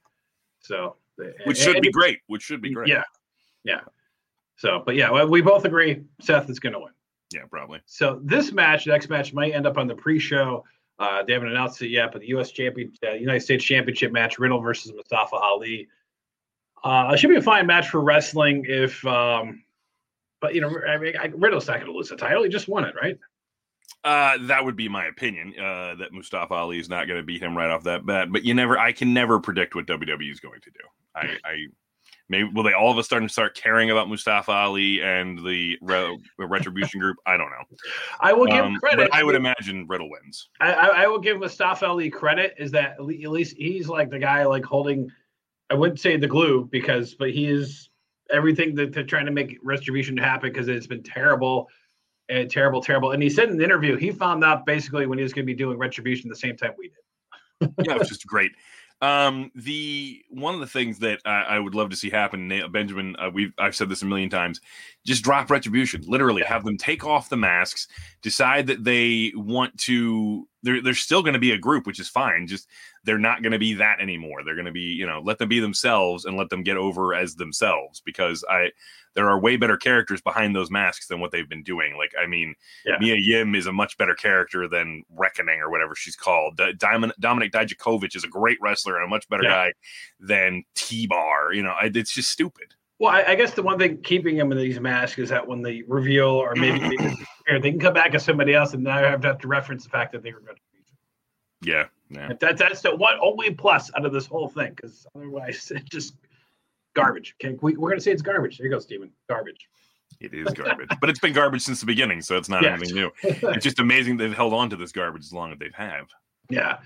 So 0.61 0.97
which 1.45 1.59
should 1.59 1.77
and, 1.77 1.83
be 1.83 1.91
great. 1.91 2.21
Which 2.27 2.43
should 2.43 2.63
be 2.63 2.73
great. 2.73 2.89
Yeah, 2.89 3.03
yeah. 3.65 3.81
So, 4.57 4.83
but 4.85 4.95
yeah, 4.95 5.25
we 5.25 5.41
both 5.41 5.65
agree 5.65 6.03
Seth 6.21 6.51
is 6.51 6.61
going 6.61 6.75
to 6.75 6.81
win. 6.81 6.93
Yeah, 7.33 7.43
probably. 7.51 7.81
So 7.87 8.21
this 8.25 8.53
match, 8.53 8.87
next 8.87 9.09
match, 9.09 9.33
might 9.33 9.55
end 9.55 9.67
up 9.67 9.79
on 9.79 9.87
the 9.87 9.95
pre-show. 9.95 10.65
Uh, 10.99 11.23
they 11.23 11.33
haven't 11.33 11.49
announced 11.49 11.81
it 11.81 11.89
yet, 11.89 12.13
but 12.13 12.21
the 12.21 12.29
U.S. 12.29 12.51
champion, 12.51 12.93
uh, 13.07 13.13
United 13.13 13.41
States 13.41 13.65
Championship 13.65 14.13
match, 14.13 14.39
Riddle 14.39 14.61
versus 14.61 14.93
Mustafa 14.93 15.37
Ali. 15.37 15.89
Uh, 16.85 17.13
it 17.15 17.19
should 17.19 17.31
be 17.31 17.37
a 17.37 17.43
fine 17.43 17.67
match 17.67 17.89
for 17.89 18.01
wrestling 18.03 18.67
if, 18.69 19.05
um, 19.07 19.63
but 20.41 20.55
you 20.55 20.61
know, 20.61 20.71
I 20.87 20.99
mean, 20.99 21.15
I, 21.17 21.27
Riddle's 21.35 21.69
not 21.69 21.77
going 21.77 21.87
to 21.87 21.97
lose 21.97 22.11
the 22.11 22.17
title. 22.17 22.43
He 22.43 22.51
just 22.51 22.69
won 22.69 22.85
it, 22.85 22.95
right? 23.01 23.19
Uh, 24.03 24.39
that 24.43 24.65
would 24.65 24.77
be 24.77 24.89
my 24.89 25.07
opinion. 25.07 25.53
Uh, 25.59 25.95
that 25.97 26.13
Mustafa 26.13 26.55
Ali 26.55 26.79
is 26.79 26.89
not 26.89 27.07
going 27.07 27.19
to 27.21 27.25
beat 27.25 27.43
him 27.43 27.57
right 27.57 27.71
off 27.71 27.85
that 27.85 28.07
bat. 28.07 28.33
But 28.33 28.45
you 28.45 28.55
never, 28.55 28.79
I 28.79 28.93
can 28.93 29.13
never 29.13 29.39
predict 29.41 29.75
what 29.75 29.87
WWE 29.87 30.31
is 30.31 30.41
going 30.41 30.61
to 30.61 30.71
do. 30.71 30.81
I, 31.15 31.37
I 31.45 31.67
maybe 32.31 32.49
will 32.55 32.63
they 32.63 32.73
all 32.73 32.91
of 32.91 32.97
a 32.97 33.05
sudden 33.05 33.29
start 33.29 33.55
caring 33.55 33.91
about 33.91 34.09
Mustafa 34.09 34.53
Ali 34.53 35.03
and 35.03 35.39
the 35.45 35.77
Re- 35.83 36.19
Retribution 36.39 36.99
Group? 36.99 37.19
I 37.27 37.37
don't 37.37 37.51
know. 37.51 37.77
I 38.21 38.33
will 38.33 38.47
give 38.47 38.65
um, 38.65 38.77
credit. 38.77 39.11
I 39.13 39.23
would 39.23 39.35
imagine 39.35 39.87
Riddle 39.87 40.09
wins. 40.09 40.49
I, 40.61 40.73
I, 40.73 40.87
I, 41.03 41.07
will 41.07 41.19
give 41.19 41.39
Mustafa 41.39 41.87
Ali 41.87 42.09
credit. 42.09 42.55
Is 42.59 42.71
that 42.71 42.93
at 42.93 43.05
least 43.05 43.57
he's 43.59 43.89
like 43.89 44.09
the 44.09 44.19
guy 44.19 44.45
like 44.45 44.65
holding. 44.65 45.11
I 45.69 45.75
wouldn't 45.75 46.01
say 46.01 46.17
the 46.17 46.27
glue 46.27 46.69
because, 46.73 47.15
but 47.15 47.31
he 47.31 47.47
is 47.47 47.91
everything 48.31 48.75
that 48.77 48.93
they're 48.93 49.05
trying 49.05 49.27
to 49.27 49.33
make 49.33 49.59
Retribution 49.63 50.17
happen 50.17 50.51
because 50.51 50.69
it's 50.69 50.87
been 50.87 51.03
terrible 51.03 51.69
and 52.31 52.51
terrible, 52.51 52.83
terrible. 52.83 53.13
And 53.13 53.23
he 53.23 53.31
said 53.31 53.49
in 53.49 53.59
the 53.59 53.65
interview 53.65 53.97
he 53.97 54.11
found 54.11 54.45
out 54.45 54.65
basically 54.67 55.07
when 55.07 55.19
he 55.19 55.23
was 55.23 55.33
going 55.33 55.45
to 55.45 55.53
be 55.53 55.57
doing 55.57 55.79
Retribution 55.79 56.29
the 56.29 56.37
same 56.37 56.57
time 56.57 56.73
we 56.79 56.89
did. 56.89 57.73
yeah, 57.85 57.95
it 57.95 57.99
was 57.99 58.09
just 58.09 58.27
great. 58.27 58.53
Um, 59.03 59.51
the 59.55 60.23
one 60.29 60.53
of 60.53 60.61
the 60.61 60.67
things 60.67 60.99
that 60.99 61.21
I, 61.25 61.43
I 61.43 61.59
would 61.59 61.75
love 61.75 61.89
to 61.89 61.97
see 61.97 62.11
happen, 62.11 62.53
Benjamin, 62.71 63.17
uh, 63.19 63.31
we've 63.33 63.53
I've 63.59 63.75
said 63.75 63.89
this 63.89 64.03
a 64.03 64.07
million 64.07 64.29
times, 64.29 64.61
just 65.07 65.25
drop 65.25 65.51
retribution. 65.51 66.05
Literally, 66.07 66.43
have 66.43 66.65
them 66.65 66.77
take 66.77 67.05
off 67.07 67.31
the 67.31 67.37
masks, 67.37 67.89
decide 68.21 68.67
that 68.67 68.85
they 68.85 69.33
want 69.35 69.77
to. 69.79 70.47
They're 70.63 70.83
they're 70.83 70.93
still 70.93 71.23
going 71.23 71.33
to 71.33 71.41
be 71.41 71.53
a 71.53 71.59
group, 71.59 71.87
which 71.87 71.99
is 71.99 72.11
fine. 72.11 72.47
Just 72.47 72.69
they're 73.05 73.19
not 73.19 73.43
going 73.43 73.53
to 73.53 73.59
be 73.59 73.75
that 73.75 74.01
anymore. 74.01 74.45
They're 74.45 74.55
going 74.55 74.67
to 74.67 74.73
be, 74.73 74.81
you 74.81 75.07
know, 75.07 75.21
let 75.25 75.39
them 75.39 75.49
be 75.49 75.61
themselves 75.61 76.25
and 76.25 76.37
let 76.37 76.51
them 76.51 76.63
get 76.63 76.77
over 76.77 77.15
as 77.15 77.35
themselves 77.35 78.03
because 78.05 78.45
I 78.49 78.71
there 79.15 79.29
are 79.29 79.41
way 79.41 79.57
better 79.57 79.77
characters 79.77 80.21
behind 80.21 80.55
those 80.55 80.71
masks 80.71 81.09
than 81.09 81.21
what 81.21 81.33
they've 81.33 81.49
been 81.49 81.63
doing. 81.63 81.97
Like, 81.97 82.13
I 82.21 82.27
mean, 82.27 82.55
yeah. 82.85 82.97
Mia 83.01 83.17
Yim 83.19 83.55
is 83.55 83.67
a 83.67 83.73
much 83.73 83.99
better 83.99 84.15
character 84.15 84.69
than 84.69 85.03
Reckoning 85.11 85.61
or 85.61 85.71
whatever 85.71 85.95
she's 85.97 86.17
called. 86.17 86.57
D- 86.57 86.75
Diamond, 86.75 87.13
Dominik 87.21 87.51
Dijakovic 87.51 88.15
is 88.15 88.25
a 88.25 88.29
great 88.29 88.59
wrestler 88.61 88.97
and 88.97 89.05
a 89.05 89.09
much 89.09 89.29
better 89.29 89.45
yeah. 89.45 89.51
guy 89.51 89.73
than 90.21 90.65
T 90.75 91.07
Bar. 91.07 91.53
You 91.53 91.63
know, 91.63 91.75
it's 91.83 92.13
just 92.13 92.31
stupid. 92.31 92.75
Well, 93.01 93.11
I, 93.13 93.25
I, 93.29 93.35
guess 93.35 93.55
the 93.55 93.63
one 93.63 93.79
thing 93.79 94.03
keeping 94.03 94.37
him 94.37 94.53
in 94.53 94.59
these 94.59 94.79
masks 94.79 95.19
is 95.19 95.31
that 95.31 95.47
when 95.47 95.63
they 95.63 95.83
reveal 95.89 96.29
or 96.29 96.55
maybe 96.55 96.97
they, 96.97 97.59
they 97.61 97.71
can 97.71 97.81
come 97.81 97.95
back 97.95 98.15
as 98.15 98.23
somebody 98.23 98.55
else, 98.55 98.75
and 98.75 98.85
now 98.85 98.99
I 98.99 99.09
have 99.09 99.39
to 99.39 99.49
reference 99.49 99.85
the 99.85 99.91
fact 99.91 100.13
that 100.13 100.23
they 100.23 100.33
were 100.33 100.41
going 100.41 100.57
to 100.57 100.61
be. 101.63 101.71
Yeah, 101.71 101.87
yeah. 102.11 102.33
That, 102.41 102.59
that's 102.59 102.83
the 102.83 102.95
one 102.95 103.15
only 103.23 103.53
plus 103.53 103.91
out 103.97 104.05
of 104.05 104.13
this 104.13 104.27
whole 104.27 104.49
thing, 104.49 104.73
because 104.75 105.07
otherwise, 105.15 105.71
it 105.75 105.85
just 105.85 106.15
garbage. 106.95 107.35
Okay, 107.43 107.57
we, 107.61 107.77
we're 107.77 107.91
gonna 107.91 108.01
say 108.01 108.13
it's 108.13 108.23
garbage. 108.23 108.59
There 108.59 108.67
you 108.67 108.73
go, 108.73 108.79
Steven. 108.79 109.11
Garbage. 109.29 109.69
It 110.21 110.35
is 110.35 110.53
garbage, 110.53 110.91
but 111.01 111.09
it's 111.09 111.21
been 111.21 111.33
garbage 111.33 111.63
since 111.63 111.81
the 111.81 111.87
beginning, 111.87 112.21
so 112.21 112.37
it's 112.37 112.49
not 112.49 112.63
yes. 112.63 112.79
anything 112.79 112.95
new. 112.95 113.11
It's 113.23 113.65
just 113.65 113.79
amazing 113.79 114.17
they've 114.17 114.35
held 114.35 114.53
on 114.53 114.69
to 114.71 114.77
this 114.77 114.93
garbage 114.93 115.23
as 115.23 115.33
long 115.33 115.53
as 115.53 115.59
they 115.59 115.71
have. 115.75 116.09
Yeah. 116.51 116.79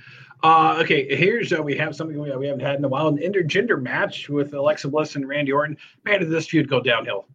Uh, 0.43 0.79
okay, 0.83 1.17
here's 1.17 1.53
uh, 1.53 1.63
we 1.63 1.77
have 1.77 1.97
something 1.97 2.21
we, 2.21 2.31
we 2.37 2.47
haven't 2.47 2.61
had 2.61 2.77
in 2.77 2.85
a 2.85 2.89
while: 2.89 3.09
an 3.09 3.17
intergender 3.19 3.81
match 3.81 4.29
with 4.29 4.53
Alexa 4.53 4.89
Bliss 4.89 5.17
and 5.17 5.27
Randy 5.27 5.53
Orton. 5.53 5.77
Man, 6.05 6.21
did 6.21 6.31
this 6.31 6.47
feud 6.47 6.69
go 6.69 6.81
downhill? 6.81 7.27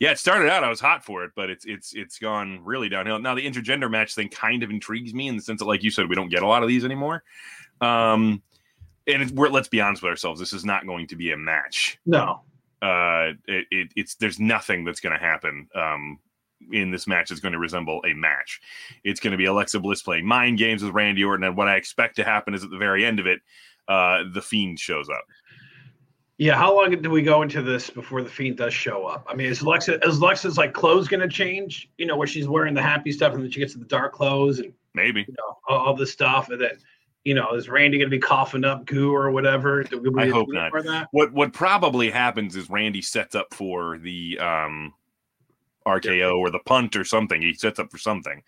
Yeah, 0.00 0.12
it 0.12 0.18
started 0.18 0.48
out 0.48 0.62
I 0.62 0.68
was 0.68 0.80
hot 0.80 1.04
for 1.04 1.24
it, 1.24 1.32
but 1.34 1.50
it's 1.50 1.64
it's 1.64 1.92
it's 1.94 2.18
gone 2.18 2.60
really 2.64 2.88
downhill. 2.88 3.18
Now 3.18 3.34
the 3.34 3.46
intergender 3.46 3.90
match 3.90 4.14
thing 4.14 4.28
kind 4.28 4.62
of 4.62 4.70
intrigues 4.70 5.12
me 5.12 5.28
in 5.28 5.36
the 5.36 5.42
sense 5.42 5.58
that, 5.58 5.66
like 5.66 5.82
you 5.82 5.90
said, 5.90 6.08
we 6.08 6.14
don't 6.14 6.28
get 6.28 6.42
a 6.42 6.46
lot 6.46 6.62
of 6.62 6.68
these 6.68 6.84
anymore. 6.84 7.24
Um, 7.80 8.42
and 9.08 9.30
we're 9.32 9.48
let's 9.48 9.68
be 9.68 9.80
honest 9.80 10.02
with 10.02 10.10
ourselves, 10.10 10.38
this 10.38 10.52
is 10.52 10.64
not 10.64 10.86
going 10.86 11.08
to 11.08 11.16
be 11.16 11.32
a 11.32 11.36
match. 11.36 11.98
No. 12.06 12.42
Uh, 12.80 13.32
it, 13.48 13.66
it 13.70 13.88
it's 13.96 14.14
there's 14.16 14.38
nothing 14.38 14.84
that's 14.84 15.00
going 15.00 15.18
to 15.18 15.24
happen. 15.24 15.68
Um, 15.74 16.18
in 16.72 16.90
this 16.90 17.06
match 17.06 17.30
is 17.30 17.40
going 17.40 17.52
to 17.52 17.58
resemble 17.58 18.02
a 18.04 18.12
match. 18.14 18.60
It's 19.04 19.20
going 19.20 19.30
to 19.30 19.36
be 19.36 19.44
Alexa 19.44 19.78
Bliss 19.80 20.02
playing 20.02 20.26
mind 20.26 20.58
games 20.58 20.82
with 20.82 20.92
Randy 20.92 21.24
Orton, 21.24 21.44
and 21.44 21.56
what 21.56 21.68
I 21.68 21.76
expect 21.76 22.16
to 22.16 22.24
happen 22.24 22.54
is 22.54 22.64
at 22.64 22.70
the 22.70 22.78
very 22.78 23.04
end 23.04 23.20
of 23.20 23.26
it, 23.26 23.40
uh, 23.86 24.24
the 24.32 24.42
Fiend 24.42 24.78
shows 24.78 25.08
up. 25.08 25.24
Yeah, 26.38 26.56
how 26.56 26.74
long 26.74 27.02
do 27.02 27.10
we 27.10 27.22
go 27.22 27.42
into 27.42 27.62
this 27.62 27.90
before 27.90 28.22
the 28.22 28.30
Fiend 28.30 28.56
does 28.56 28.72
show 28.72 29.04
up? 29.06 29.26
I 29.28 29.34
mean, 29.34 29.48
is 29.48 29.60
Alexa 29.60 29.98
is 30.06 30.18
Alexa's 30.18 30.56
like 30.56 30.72
clothes 30.72 31.08
going 31.08 31.20
to 31.20 31.28
change? 31.28 31.90
You 31.98 32.06
know, 32.06 32.16
where 32.16 32.28
she's 32.28 32.46
wearing 32.48 32.74
the 32.74 32.82
happy 32.82 33.10
stuff 33.10 33.34
and 33.34 33.42
then 33.42 33.50
she 33.50 33.58
gets 33.58 33.72
to 33.72 33.80
the 33.80 33.84
dark 33.84 34.12
clothes 34.12 34.60
and 34.60 34.72
maybe 34.94 35.24
you 35.26 35.34
know 35.36 35.58
all, 35.68 35.86
all 35.86 35.96
this 35.96 36.12
stuff, 36.12 36.50
and 36.50 36.60
then 36.60 36.78
you 37.24 37.34
know, 37.34 37.54
is 37.54 37.68
Randy 37.68 37.98
going 37.98 38.08
to 38.08 38.16
be 38.16 38.20
coughing 38.20 38.64
up 38.64 38.86
goo 38.86 39.12
or 39.12 39.30
whatever? 39.30 39.84
I 40.16 40.28
hope 40.28 40.48
not. 40.50 41.08
What 41.10 41.32
what 41.32 41.52
probably 41.52 42.08
happens 42.08 42.54
is 42.54 42.70
Randy 42.70 43.02
sets 43.02 43.34
up 43.34 43.52
for 43.52 43.98
the 43.98 44.38
um, 44.38 44.94
RKO 45.86 46.18
yeah. 46.18 46.28
or 46.28 46.50
the 46.50 46.60
punt 46.60 46.94
or 46.96 47.04
something. 47.04 47.42
He 47.42 47.52
sets 47.52 47.80
up 47.80 47.90
for 47.90 47.98
something, 47.98 48.42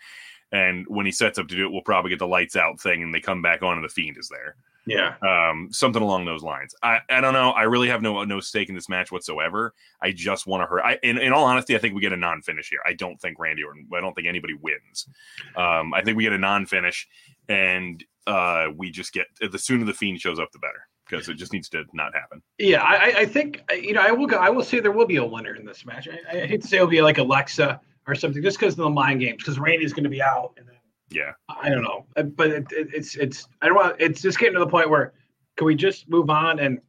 and 0.52 0.86
when 0.88 1.06
he 1.06 1.12
sets 1.12 1.38
up 1.38 1.48
to 1.48 1.56
do 1.56 1.66
it, 1.66 1.72
we'll 1.72 1.82
probably 1.82 2.10
get 2.10 2.20
the 2.20 2.26
lights 2.28 2.54
out 2.54 2.80
thing, 2.80 3.02
and 3.02 3.12
they 3.12 3.20
come 3.20 3.42
back 3.42 3.62
on, 3.62 3.76
and 3.76 3.84
the 3.84 3.88
fiend 3.88 4.16
is 4.16 4.28
there. 4.28 4.54
Yeah, 4.86 5.14
um, 5.22 5.68
something 5.70 6.02
along 6.02 6.24
those 6.24 6.42
lines. 6.42 6.74
I, 6.82 7.00
I 7.08 7.20
don't 7.20 7.34
know. 7.34 7.50
I 7.50 7.64
really 7.64 7.88
have 7.88 8.02
no 8.02 8.24
no 8.24 8.40
stake 8.40 8.68
in 8.68 8.74
this 8.74 8.88
match 8.88 9.12
whatsoever. 9.12 9.74
I 10.00 10.12
just 10.12 10.46
want 10.46 10.62
to 10.62 10.66
hurt. 10.66 10.82
I, 10.82 10.98
in, 11.02 11.18
in 11.18 11.32
all 11.32 11.44
honesty, 11.44 11.76
I 11.76 11.78
think 11.78 11.94
we 11.94 12.00
get 12.00 12.12
a 12.12 12.16
non 12.16 12.42
finish 12.42 12.68
here. 12.70 12.80
I 12.86 12.94
don't 12.94 13.20
think 13.20 13.38
Randy 13.38 13.62
or 13.62 13.74
I 13.96 14.00
don't 14.00 14.14
think 14.14 14.26
anybody 14.26 14.54
wins. 14.54 15.06
Um, 15.56 15.92
I 15.94 16.02
think 16.02 16.16
we 16.16 16.24
get 16.24 16.32
a 16.32 16.38
non 16.38 16.66
finish, 16.66 17.06
and 17.48 18.02
uh, 18.26 18.68
we 18.76 18.90
just 18.90 19.12
get 19.12 19.26
the 19.40 19.58
sooner 19.58 19.84
the 19.84 19.92
fiend 19.92 20.20
shows 20.20 20.38
up, 20.38 20.50
the 20.52 20.58
better 20.58 20.88
because 21.10 21.28
it 21.28 21.34
just 21.34 21.52
needs 21.52 21.68
to 21.68 21.84
not 21.92 22.14
happen. 22.14 22.40
Yeah, 22.58 22.82
I, 22.82 23.12
I 23.18 23.26
think 23.26 23.62
you 23.70 23.92
know 23.92 24.00
I 24.00 24.12
will 24.12 24.26
go. 24.26 24.36
I 24.36 24.50
will 24.50 24.62
say 24.62 24.80
there 24.80 24.92
will 24.92 25.06
be 25.06 25.16
a 25.16 25.24
winner 25.24 25.54
in 25.54 25.64
this 25.64 25.84
match. 25.84 26.08
I, 26.08 26.38
I 26.38 26.46
hate 26.46 26.62
to 26.62 26.68
say 26.68 26.76
it'll 26.76 26.88
be 26.88 27.02
like 27.02 27.18
Alexa 27.18 27.80
or 28.06 28.14
something, 28.14 28.42
just 28.42 28.58
because 28.58 28.74
of 28.74 28.84
the 28.84 28.90
mind 28.90 29.20
games. 29.20 29.38
Because 29.38 29.58
Randy's 29.58 29.92
going 29.92 30.04
to 30.04 30.10
be 30.10 30.22
out, 30.22 30.52
and 30.56 30.66
then 30.66 30.76
yeah, 31.10 31.32
I 31.48 31.68
don't 31.68 31.82
know, 31.82 32.06
uh, 32.16 32.22
but 32.22 32.50
it, 32.50 32.66
it, 32.72 32.88
it's 32.94 33.16
it's 33.16 33.46
I 33.62 33.66
don't 33.66 33.76
want. 33.76 33.96
It's 33.98 34.22
just 34.22 34.38
getting 34.38 34.54
to 34.54 34.60
the 34.60 34.66
point 34.66 34.90
where 34.90 35.12
can 35.56 35.66
we 35.66 35.74
just 35.74 36.08
move 36.08 36.30
on 36.30 36.58
and 36.58 36.80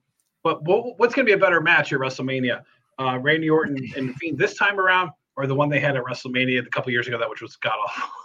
but 0.44 0.64
what, 0.64 1.00
what's 1.00 1.14
going 1.14 1.26
to 1.26 1.30
be 1.30 1.34
a 1.34 1.38
better 1.38 1.62
match 1.62 1.94
at 1.94 2.00
WrestleMania? 2.00 2.64
Uh, 3.00 3.20
Randy 3.20 3.50
Orton 3.50 3.78
and 3.96 4.16
Fiend 4.16 4.38
this 4.38 4.56
time 4.56 4.80
around, 4.80 5.12
or 5.36 5.48
the 5.48 5.56
one 5.56 5.70
they 5.70 5.80
had 5.80 5.96
at 5.96 6.04
WrestleMania 6.04 6.66
a 6.66 6.70
couple 6.70 6.92
years 6.92 7.08
ago 7.08 7.18
that 7.18 7.30
which 7.30 7.42
was 7.42 7.56
god 7.58 7.76
awful. 7.86 8.10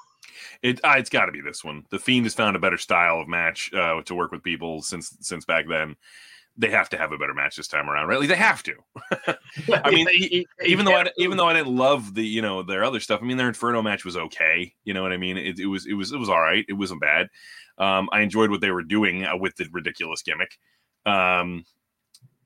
It 0.63 0.81
uh, 0.83 0.95
it's 0.97 1.11
got 1.11 1.27
to 1.27 1.33
be 1.33 1.43
this 1.43 1.63
one. 1.63 1.85
The 1.91 1.99
Fiend 1.99 2.25
has 2.25 2.33
found 2.33 2.57
a 2.57 2.59
better 2.59 2.79
style 2.79 3.21
of 3.21 3.29
match 3.29 3.71
uh, 3.75 4.01
to 4.03 4.15
work 4.15 4.33
with 4.33 4.43
people 4.43 4.81
since 4.81 5.15
since 5.21 5.45
back 5.45 5.67
then. 5.69 5.97
They 6.59 6.71
have 6.71 6.89
to 6.91 6.97
have 6.97 7.13
a 7.13 7.19
better 7.19 7.35
match 7.35 7.57
this 7.57 7.69
time 7.69 7.91
around, 7.91 8.09
right? 8.09 8.19
Like 8.19 8.29
they 8.29 8.37
have 8.37 8.63
to. 8.63 8.75
I 9.85 9.91
mean, 9.91 10.09
even 10.65 10.87
though 10.87 10.95
I, 10.95 11.11
even 11.19 11.37
though 11.37 11.49
I 11.49 11.53
didn't 11.53 11.75
love 11.77 12.15
the 12.15 12.25
you 12.25 12.41
know 12.41 12.63
their 12.63 12.83
other 12.83 13.01
stuff. 13.01 13.21
I 13.23 13.27
mean, 13.27 13.37
their 13.37 13.49
Inferno 13.49 13.83
match 13.83 14.05
was 14.05 14.17
okay. 14.17 14.73
You 14.85 14.95
know 14.95 15.03
what 15.03 15.13
I 15.13 15.19
mean? 15.19 15.37
It, 15.37 15.59
it 15.59 15.67
was 15.67 15.87
it 15.87 15.95
was 15.95 16.13
it 16.13 16.19
was 16.19 16.31
all 16.31 16.41
right. 16.41 16.65
It 16.69 16.75
wasn't 16.75 17.01
bad. 17.01 17.29
Um, 17.79 18.09
I 18.11 18.21
enjoyed 18.21 18.51
what 18.51 18.61
they 18.61 18.71
were 18.71 18.83
doing 18.83 19.25
uh, 19.25 19.37
with 19.37 19.57
the 19.57 19.69
ridiculous 19.71 20.23
gimmick. 20.23 20.59
Um, 21.05 21.65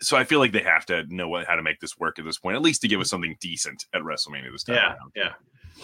so 0.02 0.16
I 0.16 0.24
feel 0.24 0.38
like 0.38 0.52
they 0.52 0.62
have 0.62 0.86
to 0.86 1.04
know 1.08 1.28
what, 1.28 1.46
how 1.46 1.54
to 1.54 1.62
make 1.62 1.78
this 1.80 1.98
work 1.98 2.18
at 2.18 2.24
this 2.24 2.38
point, 2.38 2.56
at 2.56 2.62
least 2.62 2.82
to 2.82 2.88
give 2.88 3.00
us 3.00 3.10
something 3.10 3.36
decent 3.40 3.86
at 3.94 4.02
WrestleMania 4.02 4.50
this 4.50 4.64
time. 4.64 4.76
Yeah, 4.76 4.86
around. 4.88 5.12
yeah. 5.14 5.32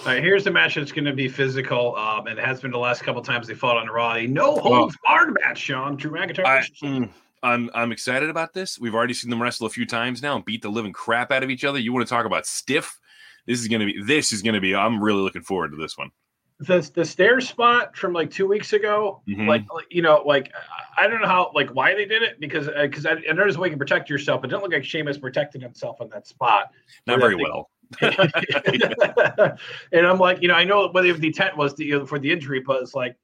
All 0.00 0.06
right, 0.06 0.22
here's 0.22 0.44
the 0.44 0.50
match 0.50 0.74
that's 0.74 0.92
going 0.92 1.04
to 1.04 1.12
be 1.12 1.28
physical, 1.28 1.96
um, 1.96 2.26
and 2.26 2.38
it 2.38 2.44
has 2.44 2.60
been 2.60 2.70
the 2.70 2.78
last 2.78 3.02
couple 3.02 3.22
times 3.22 3.46
they 3.46 3.54
fought 3.54 3.76
on 3.76 3.88
Raw. 3.88 4.14
A 4.14 4.26
no 4.26 4.56
holds 4.56 4.96
barred 5.06 5.36
match, 5.42 5.58
Sean. 5.58 5.96
Drew 5.96 6.10
McIntyre. 6.10 6.44
I, 6.44 7.08
I'm 7.42 7.70
I'm 7.74 7.92
excited 7.92 8.30
about 8.30 8.54
this. 8.54 8.78
We've 8.78 8.94
already 8.94 9.14
seen 9.14 9.30
them 9.30 9.42
wrestle 9.42 9.66
a 9.66 9.70
few 9.70 9.86
times 9.86 10.22
now 10.22 10.36
and 10.36 10.44
beat 10.44 10.62
the 10.62 10.68
living 10.68 10.92
crap 10.92 11.30
out 11.30 11.42
of 11.42 11.50
each 11.50 11.64
other. 11.64 11.78
You 11.78 11.92
want 11.92 12.06
to 12.06 12.10
talk 12.10 12.26
about 12.26 12.46
stiff? 12.46 12.98
This 13.46 13.60
is 13.60 13.68
going 13.68 13.80
to 13.80 13.86
be. 13.86 14.02
This 14.02 14.32
is 14.32 14.42
going 14.42 14.54
to 14.54 14.60
be. 14.60 14.74
I'm 14.74 15.02
really 15.02 15.20
looking 15.20 15.42
forward 15.42 15.70
to 15.70 15.76
this 15.76 15.96
one. 15.96 16.10
The 16.58 16.90
the 16.94 17.04
stair 17.04 17.40
spot 17.40 17.96
from 17.96 18.12
like 18.12 18.30
two 18.30 18.46
weeks 18.46 18.72
ago, 18.72 19.22
mm-hmm. 19.28 19.46
like, 19.46 19.64
like 19.72 19.86
you 19.90 20.02
know, 20.02 20.22
like 20.24 20.52
I 20.96 21.06
don't 21.06 21.20
know 21.20 21.28
how, 21.28 21.52
like 21.54 21.70
why 21.70 21.94
they 21.94 22.06
did 22.06 22.22
it 22.22 22.40
because 22.40 22.68
because 22.68 23.04
uh, 23.04 23.10
I, 23.10 23.30
I 23.30 23.32
noticed 23.34 23.58
a 23.58 23.60
way 23.60 23.68
you 23.68 23.72
can 23.72 23.78
protect 23.78 24.08
yourself. 24.08 24.42
It 24.42 24.48
didn't 24.48 24.62
look 24.62 24.72
like 24.72 24.84
Sheamus 24.84 25.18
protected 25.18 25.62
himself 25.62 26.00
on 26.00 26.08
that 26.10 26.26
spot. 26.26 26.70
Not 27.06 27.20
very 27.20 27.36
well. 27.36 27.70
and 28.00 30.06
I'm 30.06 30.18
like, 30.18 30.42
you 30.42 30.48
know, 30.48 30.54
I 30.54 30.64
know 30.64 30.88
what 30.88 31.02
the 31.02 31.10
intent 31.10 31.56
was 31.56 31.74
to, 31.74 31.84
you 31.84 32.00
know, 32.00 32.06
for 32.06 32.18
the 32.18 32.32
injury, 32.32 32.58
but 32.58 32.82
it's 32.82 32.94
like, 32.94 33.16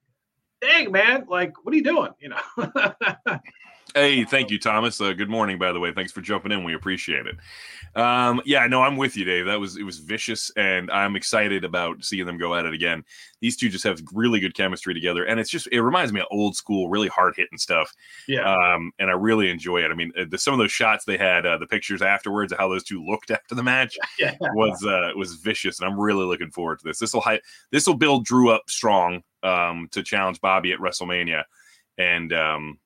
dang 0.60 0.92
man, 0.92 1.24
like 1.28 1.52
what 1.64 1.74
are 1.74 1.76
you 1.76 1.82
doing? 1.82 2.12
You 2.20 2.28
know. 2.28 2.38
Hey, 3.94 4.24
thank 4.24 4.50
you, 4.50 4.58
Thomas. 4.58 5.00
Uh, 5.00 5.12
good 5.12 5.28
morning, 5.28 5.58
by 5.58 5.70
the 5.72 5.78
way. 5.78 5.92
Thanks 5.92 6.12
for 6.12 6.22
jumping 6.22 6.50
in. 6.50 6.64
We 6.64 6.74
appreciate 6.74 7.26
it. 7.26 7.36
Um, 7.94 8.40
yeah, 8.46 8.66
no, 8.66 8.82
I'm 8.82 8.96
with 8.96 9.18
you, 9.18 9.24
Dave. 9.24 9.44
That 9.44 9.60
was 9.60 9.76
it 9.76 9.82
was 9.82 9.98
vicious, 9.98 10.50
and 10.56 10.90
I'm 10.90 11.14
excited 11.14 11.62
about 11.62 12.02
seeing 12.02 12.24
them 12.24 12.38
go 12.38 12.54
at 12.54 12.64
it 12.64 12.72
again. 12.72 13.04
These 13.40 13.58
two 13.58 13.68
just 13.68 13.84
have 13.84 14.00
really 14.14 14.40
good 14.40 14.54
chemistry 14.54 14.94
together, 14.94 15.24
and 15.24 15.38
it's 15.38 15.50
just 15.50 15.68
it 15.70 15.82
reminds 15.82 16.10
me 16.10 16.20
of 16.20 16.26
old 16.30 16.56
school, 16.56 16.88
really 16.88 17.08
hard 17.08 17.34
hitting 17.36 17.58
stuff. 17.58 17.92
Yeah. 18.26 18.50
Um, 18.50 18.92
and 18.98 19.10
I 19.10 19.12
really 19.12 19.50
enjoy 19.50 19.84
it. 19.84 19.90
I 19.90 19.94
mean, 19.94 20.10
uh, 20.18 20.24
the, 20.30 20.38
some 20.38 20.54
of 20.54 20.58
those 20.58 20.72
shots 20.72 21.04
they 21.04 21.18
had, 21.18 21.44
uh, 21.44 21.58
the 21.58 21.66
pictures 21.66 22.00
afterwards 22.00 22.52
of 22.52 22.58
how 22.58 22.68
those 22.68 22.84
two 22.84 23.04
looked 23.04 23.30
after 23.30 23.54
the 23.54 23.62
match 23.62 23.98
yeah. 24.18 24.34
was 24.40 24.82
uh, 24.86 25.10
was 25.16 25.34
vicious, 25.34 25.80
and 25.80 25.90
I'm 25.90 26.00
really 26.00 26.24
looking 26.24 26.50
forward 26.50 26.78
to 26.78 26.84
this. 26.84 26.98
This 26.98 27.12
will 27.12 27.24
this 27.70 27.86
will 27.86 27.94
build 27.94 28.24
Drew 28.24 28.50
up 28.50 28.62
strong 28.68 29.22
um, 29.42 29.88
to 29.90 30.02
challenge 30.02 30.40
Bobby 30.40 30.72
at 30.72 30.78
WrestleMania, 30.78 31.44
and 31.98 32.32
um, 32.32 32.78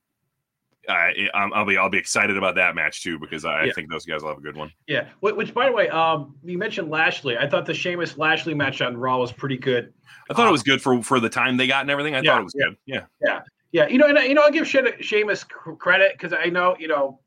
I, 0.89 1.29
I'll 1.35 1.65
be 1.65 1.77
I'll 1.77 1.89
be 1.89 1.99
excited 1.99 2.37
about 2.37 2.55
that 2.57 2.75
match 2.75 3.03
too 3.03 3.19
because 3.19 3.45
I, 3.45 3.65
yeah. 3.65 3.71
I, 3.71 3.73
think 3.75 3.91
those 3.91 4.05
guys 4.05 4.23
will 4.23 4.29
have 4.29 4.39
a 4.39 4.43
good 4.43 4.57
one. 4.57 4.73
Yeah. 4.87 5.09
Which, 5.21 5.53
by 5.53 5.67
the 5.67 5.73
way, 5.73 5.89
um, 5.89 6.37
you 6.45 6.59
mentioned 6.59 6.91
Lashley. 6.91 7.37
I 7.37 7.49
thought 7.49 7.67
the 7.67 7.75
Sheamus 7.75 8.17
Lashley 8.19 8.55
match 8.55 8.81
on 8.81 8.97
Raw 8.97 9.19
was 9.19 9.33
pretty 9.33 9.57
good. 9.57 9.93
I 10.31 10.35
thought 10.35 10.43
um, 10.43 10.49
it 10.49 10.53
was 10.53 10.63
good 10.63 10.81
for 10.81 11.03
for 11.03 11.21
the 11.21 11.29
time 11.29 11.57
they 11.57 11.67
got 11.67 11.83
and 11.83 11.91
everything. 11.91 12.15
I 12.15 12.21
yeah, 12.21 12.33
thought 12.33 12.41
it 12.41 12.45
was 12.45 12.55
yeah, 12.57 12.65
good. 12.67 12.77
Yeah. 12.87 13.05
Yeah. 13.21 13.41
Yeah. 13.73 13.89
You 13.89 13.99
know, 13.99 14.07
and 14.07 14.19
you 14.29 14.35
know, 14.35 14.43
I'll 14.43 14.53
give 14.53 14.67
Sheamus 14.67 15.45
credit 15.45 16.13
because 16.13 16.33
I 16.33 16.47
know 16.47 16.77
you 16.79 16.89
know, 16.89 17.21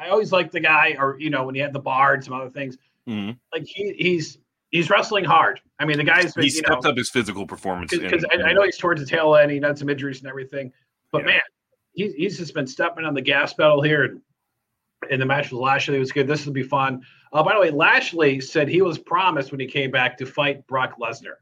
I 0.00 0.08
always 0.08 0.32
like 0.32 0.50
the 0.50 0.60
guy, 0.60 0.96
or 0.98 1.16
you 1.18 1.30
know, 1.30 1.44
when 1.44 1.54
he 1.54 1.60
had 1.60 1.72
the 1.72 1.80
bar 1.80 2.14
and 2.14 2.24
some 2.24 2.34
other 2.34 2.50
things. 2.50 2.76
Mm-hmm. 3.08 3.32
Like 3.52 3.64
he 3.66 3.94
he's 3.98 4.38
he's 4.70 4.90
wrestling 4.90 5.24
hard. 5.24 5.60
I 5.80 5.84
mean, 5.84 5.96
the 5.96 6.04
guy's 6.04 6.34
been, 6.34 6.44
he 6.44 6.50
stepped 6.50 6.84
know, 6.84 6.90
up 6.90 6.96
his 6.96 7.08
physical 7.08 7.46
performance 7.46 7.90
because 7.90 8.24
I, 8.30 8.48
I, 8.48 8.52
know 8.52 8.64
he's 8.64 8.76
towards 8.76 9.00
the 9.00 9.06
tail 9.06 9.34
end. 9.36 9.50
He 9.50 9.60
had 9.60 9.78
some 9.78 9.88
injuries 9.88 10.18
and 10.18 10.28
everything, 10.28 10.72
but 11.12 11.24
man 11.24 11.40
he's, 11.98 12.14
he's 12.14 12.38
just 12.38 12.54
been 12.54 12.66
stepping 12.66 13.04
on 13.04 13.14
the 13.14 13.20
gas 13.20 13.52
pedal 13.52 13.82
here. 13.82 14.04
And, 14.04 14.20
and 15.10 15.20
the 15.20 15.26
match 15.26 15.50
with 15.50 15.60
Lashley 15.60 15.96
It 15.96 16.00
was 16.00 16.12
good. 16.12 16.26
This 16.26 16.46
will 16.46 16.52
be 16.52 16.62
fun. 16.62 17.02
Uh, 17.32 17.42
by 17.42 17.54
the 17.54 17.60
way, 17.60 17.70
Lashley 17.70 18.40
said 18.40 18.68
he 18.68 18.82
was 18.82 18.98
promised 18.98 19.52
when 19.52 19.60
he 19.60 19.66
came 19.66 19.90
back 19.90 20.16
to 20.18 20.26
fight 20.26 20.66
Brock 20.66 20.98
Lesnar. 21.00 21.34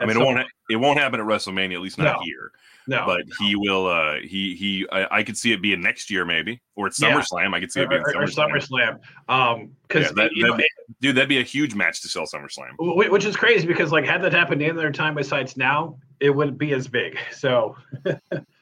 I 0.00 0.06
mean, 0.06 0.16
it 0.16 0.24
won't 0.24 0.46
it 0.70 0.76
won't 0.76 0.98
happen 0.98 1.20
at 1.20 1.26
WrestleMania, 1.26 1.74
at 1.74 1.80
least 1.80 1.98
not 1.98 2.16
no, 2.16 2.20
here. 2.24 2.50
No, 2.88 3.04
but 3.06 3.20
no. 3.26 3.34
he 3.38 3.54
will. 3.54 3.86
uh 3.86 4.14
He 4.16 4.56
he. 4.56 4.86
I, 4.90 5.18
I, 5.18 5.22
could 5.22 5.38
see 5.38 5.52
it 5.52 5.62
being 5.62 5.80
next 5.80 6.10
year, 6.10 6.24
maybe, 6.24 6.60
or 6.74 6.88
at 6.88 6.94
SummerSlam. 6.94 7.50
Yeah. 7.50 7.56
I 7.56 7.60
could 7.60 7.70
see 7.70 7.80
it 7.80 7.88
being 7.88 8.02
or, 8.02 8.12
SummerSlam. 8.12 8.50
Or 8.50 8.58
SummerSlam. 8.58 8.98
Um, 9.28 9.70
because 9.86 10.06
yeah, 10.06 10.24
that, 10.24 10.30
know, 10.34 10.58
dude, 11.00 11.16
that'd 11.16 11.28
be 11.28 11.38
a 11.38 11.44
huge 11.44 11.76
match 11.76 12.02
to 12.02 12.08
sell 12.08 12.24
SummerSlam. 12.24 12.70
Which 12.78 13.24
is 13.24 13.36
crazy 13.36 13.68
because 13.68 13.92
like 13.92 14.04
had 14.04 14.20
that 14.22 14.32
happened 14.32 14.62
any 14.62 14.70
other 14.72 14.90
time 14.90 15.14
besides 15.14 15.56
now, 15.56 15.96
it 16.18 16.30
wouldn't 16.30 16.58
be 16.58 16.72
as 16.72 16.88
big. 16.88 17.18
So 17.30 17.76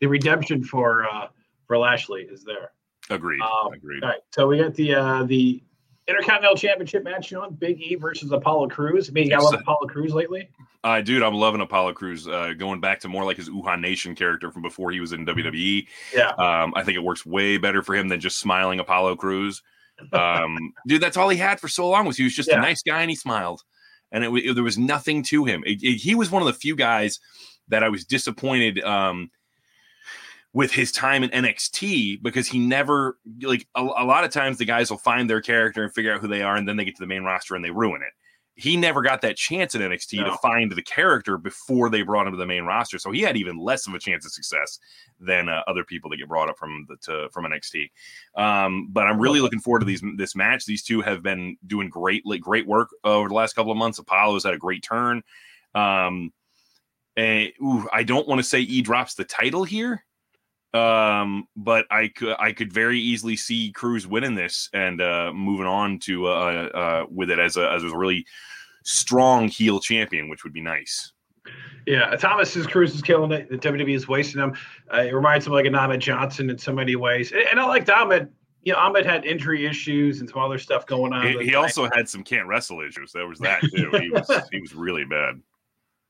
the 0.00 0.06
redemption 0.06 0.62
for 0.64 1.04
uh, 1.08 1.28
for 1.66 1.78
Lashley 1.78 2.22
is 2.22 2.44
there. 2.44 2.72
Agreed. 3.10 3.40
Um, 3.40 3.72
Agreed. 3.72 4.02
All 4.02 4.10
right. 4.10 4.20
So 4.30 4.46
we 4.48 4.58
got 4.58 4.74
the 4.74 4.94
uh, 4.94 5.22
the 5.24 5.62
Intercontinental 6.06 6.56
Championship 6.56 7.02
match 7.04 7.32
on 7.32 7.54
Big 7.54 7.80
E 7.80 7.94
versus 7.94 8.30
Apollo 8.32 8.68
Crews. 8.68 9.08
I 9.08 9.12
mean, 9.12 9.30
you 9.30 9.42
love 9.42 9.54
Apollo 9.54 9.86
Crews 9.88 10.12
lately. 10.12 10.48
Uh, 10.82 11.00
dude, 11.00 11.22
I'm 11.22 11.34
loving 11.34 11.62
Apollo 11.62 11.94
Crews. 11.94 12.28
Uh, 12.28 12.52
going 12.58 12.78
back 12.80 13.00
to 13.00 13.08
more 13.08 13.24
like 13.24 13.38
his 13.38 13.48
Uhaa 13.48 13.80
Nation 13.80 14.14
character 14.14 14.50
from 14.50 14.60
before 14.60 14.90
he 14.90 15.00
was 15.00 15.12
in 15.12 15.24
WWE. 15.24 15.86
Yeah. 16.14 16.28
Um, 16.36 16.74
I 16.76 16.82
think 16.82 16.96
it 16.96 17.02
works 17.02 17.24
way 17.24 17.56
better 17.56 17.82
for 17.82 17.94
him 17.94 18.08
than 18.08 18.20
just 18.20 18.38
smiling 18.38 18.80
Apollo 18.80 19.16
Crews. 19.16 19.62
Um, 20.12 20.74
dude, 20.86 21.00
that's 21.02 21.16
all 21.16 21.30
he 21.30 21.38
had 21.38 21.58
for 21.58 21.68
so 21.68 21.88
long 21.88 22.04
was 22.06 22.18
he 22.18 22.24
was 22.24 22.34
just 22.36 22.50
Yeah. 22.50 22.58
a 22.58 22.60
nice 22.60 22.82
guy 22.82 23.00
and 23.00 23.08
he 23.10 23.16
smiled, 23.16 23.62
and 24.12 24.24
it, 24.24 24.28
it- 24.44 24.54
there 24.54 24.64
was 24.64 24.76
nothing 24.76 25.22
to 25.24 25.46
him. 25.46 25.62
It- 25.66 25.82
it- 25.82 25.96
he 26.02 26.14
was 26.14 26.30
one 26.30 26.42
of 26.42 26.46
the 26.46 26.52
few 26.52 26.76
guys 26.76 27.18
that 27.68 27.82
I 27.82 27.88
was 27.88 28.04
disappointed. 28.04 28.82
Um, 28.84 29.30
with 30.54 30.70
his 30.72 30.92
time 30.92 31.24
in 31.24 31.30
NXT 31.30 32.22
because 32.22 32.46
he 32.46 32.58
never 32.60 33.18
like 33.42 33.66
a, 33.74 33.82
a 33.82 34.04
lot 34.04 34.24
of 34.24 34.30
times 34.30 34.56
the 34.56 34.64
guys 34.64 34.88
will 34.88 34.98
find 34.98 35.28
their 35.28 35.40
character 35.40 35.82
and 35.82 35.92
figure 35.92 36.14
out 36.14 36.20
who 36.20 36.28
they 36.28 36.42
are 36.42 36.56
and 36.56 36.66
then 36.66 36.76
they 36.76 36.84
get 36.84 36.94
to 36.96 37.02
the 37.02 37.08
main 37.08 37.24
roster 37.24 37.54
and 37.56 37.64
they 37.64 37.70
ruin 37.70 38.00
it. 38.00 38.12
He 38.56 38.76
never 38.76 39.02
got 39.02 39.20
that 39.22 39.36
chance 39.36 39.74
in 39.74 39.82
NXT 39.82 40.20
No. 40.20 40.30
to 40.30 40.36
find 40.38 40.70
the 40.70 40.80
character 40.80 41.36
before 41.38 41.90
they 41.90 42.02
brought 42.02 42.28
him 42.28 42.34
to 42.34 42.36
the 42.36 42.46
main 42.46 42.62
roster, 42.62 43.00
so 43.00 43.10
he 43.10 43.20
had 43.20 43.36
even 43.36 43.58
less 43.58 43.88
of 43.88 43.94
a 43.94 43.98
chance 43.98 44.24
of 44.24 44.30
success 44.30 44.78
than 45.18 45.48
uh, 45.48 45.62
other 45.66 45.82
people 45.82 46.08
that 46.10 46.18
get 46.18 46.28
brought 46.28 46.48
up 46.48 46.56
from 46.56 46.86
the 46.88 46.96
to, 46.98 47.28
from 47.32 47.46
NXT. 47.46 47.90
Um, 48.36 48.90
but 48.92 49.08
I'm 49.08 49.18
really 49.18 49.40
looking 49.40 49.58
forward 49.58 49.80
to 49.80 49.86
these 49.86 50.04
this 50.16 50.36
match. 50.36 50.66
These 50.66 50.84
two 50.84 51.00
have 51.00 51.20
been 51.20 51.56
doing 51.66 51.88
great 51.88 52.24
like, 52.24 52.42
great 52.42 52.64
work 52.64 52.90
over 53.02 53.28
the 53.28 53.34
last 53.34 53.56
couple 53.56 53.72
of 53.72 53.78
months. 53.78 53.98
Apollo's 53.98 54.44
had 54.44 54.54
a 54.54 54.58
great 54.58 54.84
turn. 54.84 55.24
Um, 55.74 56.32
and 57.16 57.50
ooh, 57.60 57.88
I 57.92 58.04
don't 58.04 58.28
want 58.28 58.38
to 58.38 58.44
say 58.44 58.60
E 58.60 58.82
drops 58.82 59.14
the 59.14 59.24
title 59.24 59.64
here, 59.64 60.04
um, 60.74 61.46
but 61.56 61.86
I 61.90 62.08
could 62.08 62.36
I 62.38 62.52
could 62.52 62.72
very 62.72 62.98
easily 62.98 63.36
see 63.36 63.72
Crews 63.72 64.06
winning 64.06 64.34
this 64.34 64.68
and 64.72 65.00
uh, 65.00 65.32
moving 65.32 65.66
on 65.66 65.98
to 66.00 66.26
uh, 66.26 66.30
uh, 66.30 67.06
with 67.08 67.30
it 67.30 67.38
as 67.38 67.56
a 67.56 67.70
as 67.70 67.84
a 67.84 67.96
really 67.96 68.26
strong 68.82 69.48
heel 69.48 69.80
champion, 69.80 70.28
which 70.28 70.44
would 70.44 70.52
be 70.52 70.60
nice. 70.60 71.12
Yeah, 71.86 72.16
Thomas's 72.16 72.66
Crews 72.66 72.94
is 72.94 73.02
killing 73.02 73.30
it. 73.30 73.50
The 73.50 73.58
WWE 73.58 73.94
is 73.94 74.08
wasting 74.08 74.42
him. 74.42 74.54
Uh, 74.92 75.02
it 75.02 75.14
reminds 75.14 75.46
him 75.46 75.52
of 75.52 75.56
like 75.56 75.66
an 75.66 75.74
Ahmed 75.74 76.00
Johnson 76.00 76.48
in 76.48 76.58
so 76.58 76.72
many 76.72 76.96
ways. 76.96 77.32
And, 77.32 77.42
and 77.50 77.60
I 77.60 77.66
liked 77.66 77.90
Ahmed. 77.90 78.30
You 78.62 78.72
know, 78.72 78.78
Ahmed 78.78 79.04
had 79.04 79.26
injury 79.26 79.66
issues 79.66 80.20
and 80.20 80.28
some 80.28 80.40
other 80.40 80.58
stuff 80.58 80.86
going 80.86 81.12
on. 81.12 81.26
He, 81.26 81.44
he 81.44 81.54
also 81.54 81.88
had 81.92 82.08
some 82.08 82.24
can't 82.24 82.48
wrestle 82.48 82.80
issues. 82.80 83.12
There 83.12 83.28
was 83.28 83.38
that 83.40 83.60
too. 83.60 83.90
He 84.00 84.10
was 84.10 84.30
he 84.50 84.60
was 84.60 84.74
really 84.74 85.04
bad. 85.04 85.40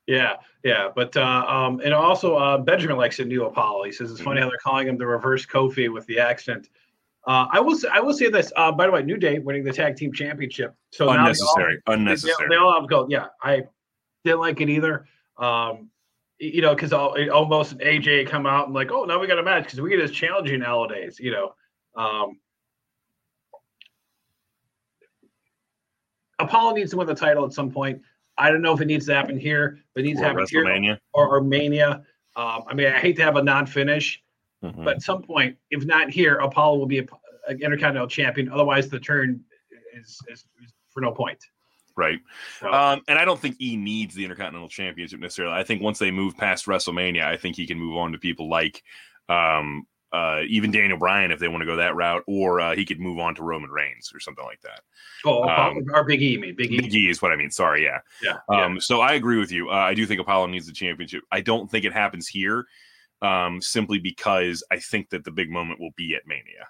Yeah, 0.07 0.35
yeah, 0.63 0.89
but 0.95 1.17
uh, 1.17 1.23
um, 1.49 1.81
and 1.81 1.95
also 1.95 2.37
uh, 2.37 2.59
Benjamin 2.59 2.99
likes 2.99 3.19
a 3.21 3.25
new 3.25 3.47
Apollo. 3.47 3.85
He 3.85 3.93
says 3.93 4.11
it's 4.11 4.21
funny 4.21 4.41
how 4.41 4.49
they're 4.49 4.59
calling 4.63 4.87
him 4.87 4.99
the 4.99 5.07
reverse 5.07 5.47
Kofi 5.47 5.91
with 5.91 6.05
the 6.07 6.19
accent. 6.19 6.69
Uh, 7.27 7.47
I 7.51 7.61
will 7.61 7.75
say, 7.75 7.89
I 7.91 8.01
will 8.01 8.13
say 8.13 8.29
this. 8.29 8.53
Uh, 8.55 8.71
by 8.71 8.85
the 8.85 8.93
way, 8.93 9.03
New 9.03 9.17
Day 9.17 9.39
winning 9.39 9.65
the 9.65 9.73
tag 9.73 9.97
team 9.97 10.13
championship. 10.13 10.75
So 10.91 11.07
they 11.07 11.13
all- 11.13 11.19
Unnecessary. 11.21 11.81
they, 11.87 11.93
Unnecessary. 11.95 12.49
they 12.51 12.57
all 12.57 12.79
have 12.79 12.89
gold. 12.89 13.11
Yeah, 13.11 13.29
I 13.43 13.63
didn't 14.25 14.41
like 14.41 14.61
it 14.61 14.69
either. 14.69 15.07
Um, 15.39 15.91
you 16.39 16.61
know, 16.61 16.75
because 16.75 16.93
almost 16.93 17.79
AJ 17.79 18.29
come 18.29 18.45
out 18.45 18.67
and 18.67 18.75
like, 18.75 18.91
oh, 18.91 19.05
now 19.05 19.19
we 19.19 19.27
got 19.27 19.39
a 19.39 19.43
match 19.43 19.65
because 19.65 19.81
we 19.81 19.89
get 19.89 20.01
as 20.01 20.11
challenging 20.11 20.61
nowadays. 20.61 21.19
You 21.19 21.31
know, 21.31 21.55
um, 21.97 22.39
Apollo 26.39 26.75
needs 26.75 26.91
to 26.91 26.99
win 26.99 27.07
the 27.07 27.15
title 27.15 27.47
at 27.47 27.53
some 27.53 27.71
point. 27.71 28.03
I 28.37 28.51
don't 28.51 28.63
know 28.63 28.73
if 28.75 28.81
it 28.81 28.87
needs 28.87 29.07
to 29.07 29.15
happen 29.15 29.39
here, 29.39 29.79
but 29.95 30.01
it 30.03 30.07
needs 30.07 30.21
to 30.21 30.25
Or 30.27 30.29
happen 30.31 30.47
here 30.51 30.65
WrestleMania. 30.65 30.99
or, 31.13 31.29
or 31.37 31.41
Mania. 31.41 32.03
Um, 32.37 32.65
I 32.67 32.75
mean, 32.75 32.89
I 32.89 32.99
hate 32.99 33.17
to 33.17 33.23
have 33.23 33.37
a 33.37 33.43
non-finish, 33.43 34.21
Mhm. 34.63 34.85
but 34.85 34.97
at 34.97 35.03
some 35.03 35.23
point, 35.23 35.57
if 35.71 35.85
not 35.85 36.11
here, 36.11 36.37
Apollo 36.37 36.79
will 36.79 36.87
be 36.87 36.99
a, 36.99 37.07
an 37.49 37.61
intercontinental 37.63 38.09
champion. 38.09 38.49
Otherwise, 38.51 38.89
the 38.89 38.99
turn 38.99 39.41
is, 39.95 40.19
is, 40.29 40.47
is 40.63 40.73
for 40.91 41.01
no 41.01 41.13
point. 41.13 41.39
Right. 41.97 42.19
So, 42.59 42.73
Um, 42.73 43.03
and 43.07 43.19
I 43.21 43.25
don't 43.25 43.39
think 43.39 43.55
E 43.61 43.77
needs 43.77 44.17
the 44.17 44.25
Intercontinental 44.25 44.69
Championship 44.69 45.21
necessarily. 45.21 45.55
I 45.55 45.63
think 45.63 45.81
once 45.81 46.01
they 46.01 46.11
move 46.11 46.37
past 46.37 46.67
WrestleMania, 46.67 47.23
I 47.25 47.37
think 47.37 47.55
he 47.55 47.69
can 47.69 47.79
move 47.79 47.97
on 47.97 48.11
to 48.13 48.19
people 48.19 48.49
like 48.49 48.83
um, 49.29 49.87
uh, 50.15 50.43
even 50.49 50.71
Daniel 50.71 50.97
Bryan 50.99 51.31
if 51.33 51.41
they 51.41 51.49
want 51.49 51.63
to 51.63 51.67
go 51.67 51.77
that 51.77 51.97
route, 51.97 52.23
or 52.29 52.61
uh, 52.61 52.77
he 52.77 52.85
could 52.85 53.01
move 53.01 53.19
on 53.19 53.35
to 53.35 53.43
Roman 53.43 53.69
Reigns 53.71 54.13
or 54.15 54.21
something 54.21 54.45
like 54.45 54.61
that. 54.61 54.81
oh, 55.27 55.43
Apollo, 55.43 55.71
um, 55.79 55.85
or 55.93 56.05
Big 56.05 56.23
E, 56.23 56.29
you 56.29 56.41
mean 56.41 56.55
Big 56.57 56.73
E. 56.73 56.81
Big 56.81 56.95
E 56.95 57.09
is 57.11 57.21
what 57.21 57.33
I 57.33 57.37
mean. 57.37 57.51
Sorry, 57.51 57.83
yeah. 57.85 57.99
Yeah, 58.23 58.39
Um, 58.49 58.81
So 58.81 59.01
I 59.01 59.15
agree 59.15 59.39
with 59.39 59.51
you. 59.51 59.71
Uh, 59.71 59.73
I 59.75 59.95
do 59.95 60.07
think 60.07 60.21
Apollo 60.21 60.47
needs 60.47 60.67
the 60.67 60.73
championship. 60.73 61.23
I 61.33 61.41
don't 61.41 61.71
think 61.71 61.85
it 61.85 61.93
happens 61.93 62.29
here, 62.29 62.65
um, 63.23 63.61
simply 63.61 63.99
because 63.99 64.63
I 64.71 64.79
think 64.79 65.11
that 65.11 65.25
the 65.25 65.33
big 65.33 65.51
moment 65.51 65.81
will 65.81 65.93
be 65.97 66.15
at 66.15 66.23
Mania. 66.27 66.69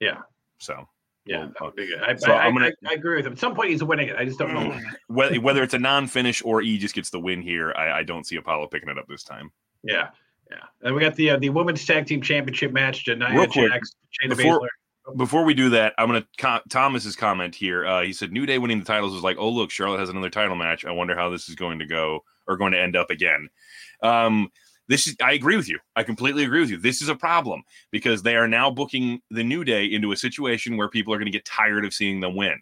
Yeah. 0.00 0.18
So 0.58 0.88
yeah, 1.24 1.38
well, 1.38 1.46
that 1.48 1.62
would 1.62 1.76
be 1.76 1.86
good. 1.86 2.00
I, 2.02 2.14
so 2.16 2.32
I, 2.32 2.44
I'm 2.46 2.52
gonna- 2.54 2.72
I, 2.86 2.90
I 2.90 2.94
agree 2.94 3.16
with 3.16 3.26
him. 3.26 3.32
At 3.32 3.38
some 3.38 3.54
point, 3.54 3.70
he's 3.70 3.82
winning 3.82 4.08
it. 4.08 4.16
I 4.16 4.24
just 4.24 4.38
don't 4.38 4.52
know. 4.54 4.78
whether, 5.08 5.40
whether 5.40 5.62
it's 5.62 5.74
a 5.74 5.78
non-finish 5.78 6.42
or 6.44 6.62
E 6.62 6.78
just 6.78 6.94
gets 6.94 7.10
the 7.10 7.20
win 7.20 7.42
here, 7.42 7.72
I, 7.76 7.98
I 7.98 8.02
don't 8.02 8.24
see 8.26 8.36
Apollo 8.36 8.68
picking 8.68 8.88
it 8.88 8.98
up 8.98 9.06
this 9.08 9.22
time. 9.24 9.50
Yeah, 9.84 10.08
yeah. 10.52 10.64
And 10.82 10.94
we 10.94 11.00
got 11.00 11.14
the 11.14 11.30
uh, 11.30 11.36
the 11.38 11.48
women's 11.50 11.84
tag 11.84 12.06
team 12.06 12.22
championship 12.22 12.72
match: 12.72 13.04
tonight. 13.04 13.34
Real 13.34 13.46
quick, 13.46 13.72
Jax, 13.72 13.94
before- 14.28 14.68
Before 15.16 15.44
we 15.44 15.52
do 15.52 15.70
that, 15.70 15.94
I'm 15.98 16.06
gonna 16.06 16.26
co- 16.38 16.60
Thomas's 16.70 17.16
comment 17.16 17.56
here. 17.56 17.84
Uh, 17.84 18.02
he 18.02 18.12
said 18.12 18.30
New 18.30 18.46
Day 18.46 18.58
winning 18.58 18.78
the 18.78 18.84
titles 18.84 19.12
was 19.12 19.24
like, 19.24 19.36
oh 19.36 19.48
look, 19.48 19.70
Charlotte 19.70 19.98
has 19.98 20.10
another 20.10 20.30
title 20.30 20.54
match. 20.54 20.84
I 20.84 20.92
wonder 20.92 21.16
how 21.16 21.28
this 21.28 21.48
is 21.48 21.56
going 21.56 21.80
to 21.80 21.86
go 21.86 22.22
or 22.46 22.56
going 22.56 22.70
to 22.72 22.80
end 22.80 22.94
up 22.94 23.10
again. 23.10 23.48
Um, 24.02 24.52
this 24.86 25.08
is 25.08 25.16
I 25.20 25.32
agree 25.32 25.56
with 25.56 25.68
you. 25.68 25.80
I 25.96 26.04
completely 26.04 26.44
agree 26.44 26.60
with 26.60 26.70
you. 26.70 26.76
This 26.76 27.02
is 27.02 27.08
a 27.08 27.16
problem 27.16 27.64
because 27.90 28.22
they 28.22 28.36
are 28.36 28.46
now 28.46 28.70
booking 28.70 29.20
the 29.30 29.42
New 29.42 29.64
Day 29.64 29.86
into 29.86 30.12
a 30.12 30.16
situation 30.16 30.76
where 30.76 30.88
people 30.88 31.12
are 31.12 31.18
going 31.18 31.26
to 31.26 31.36
get 31.36 31.44
tired 31.44 31.84
of 31.84 31.92
seeing 31.92 32.20
them 32.20 32.36
win. 32.36 32.60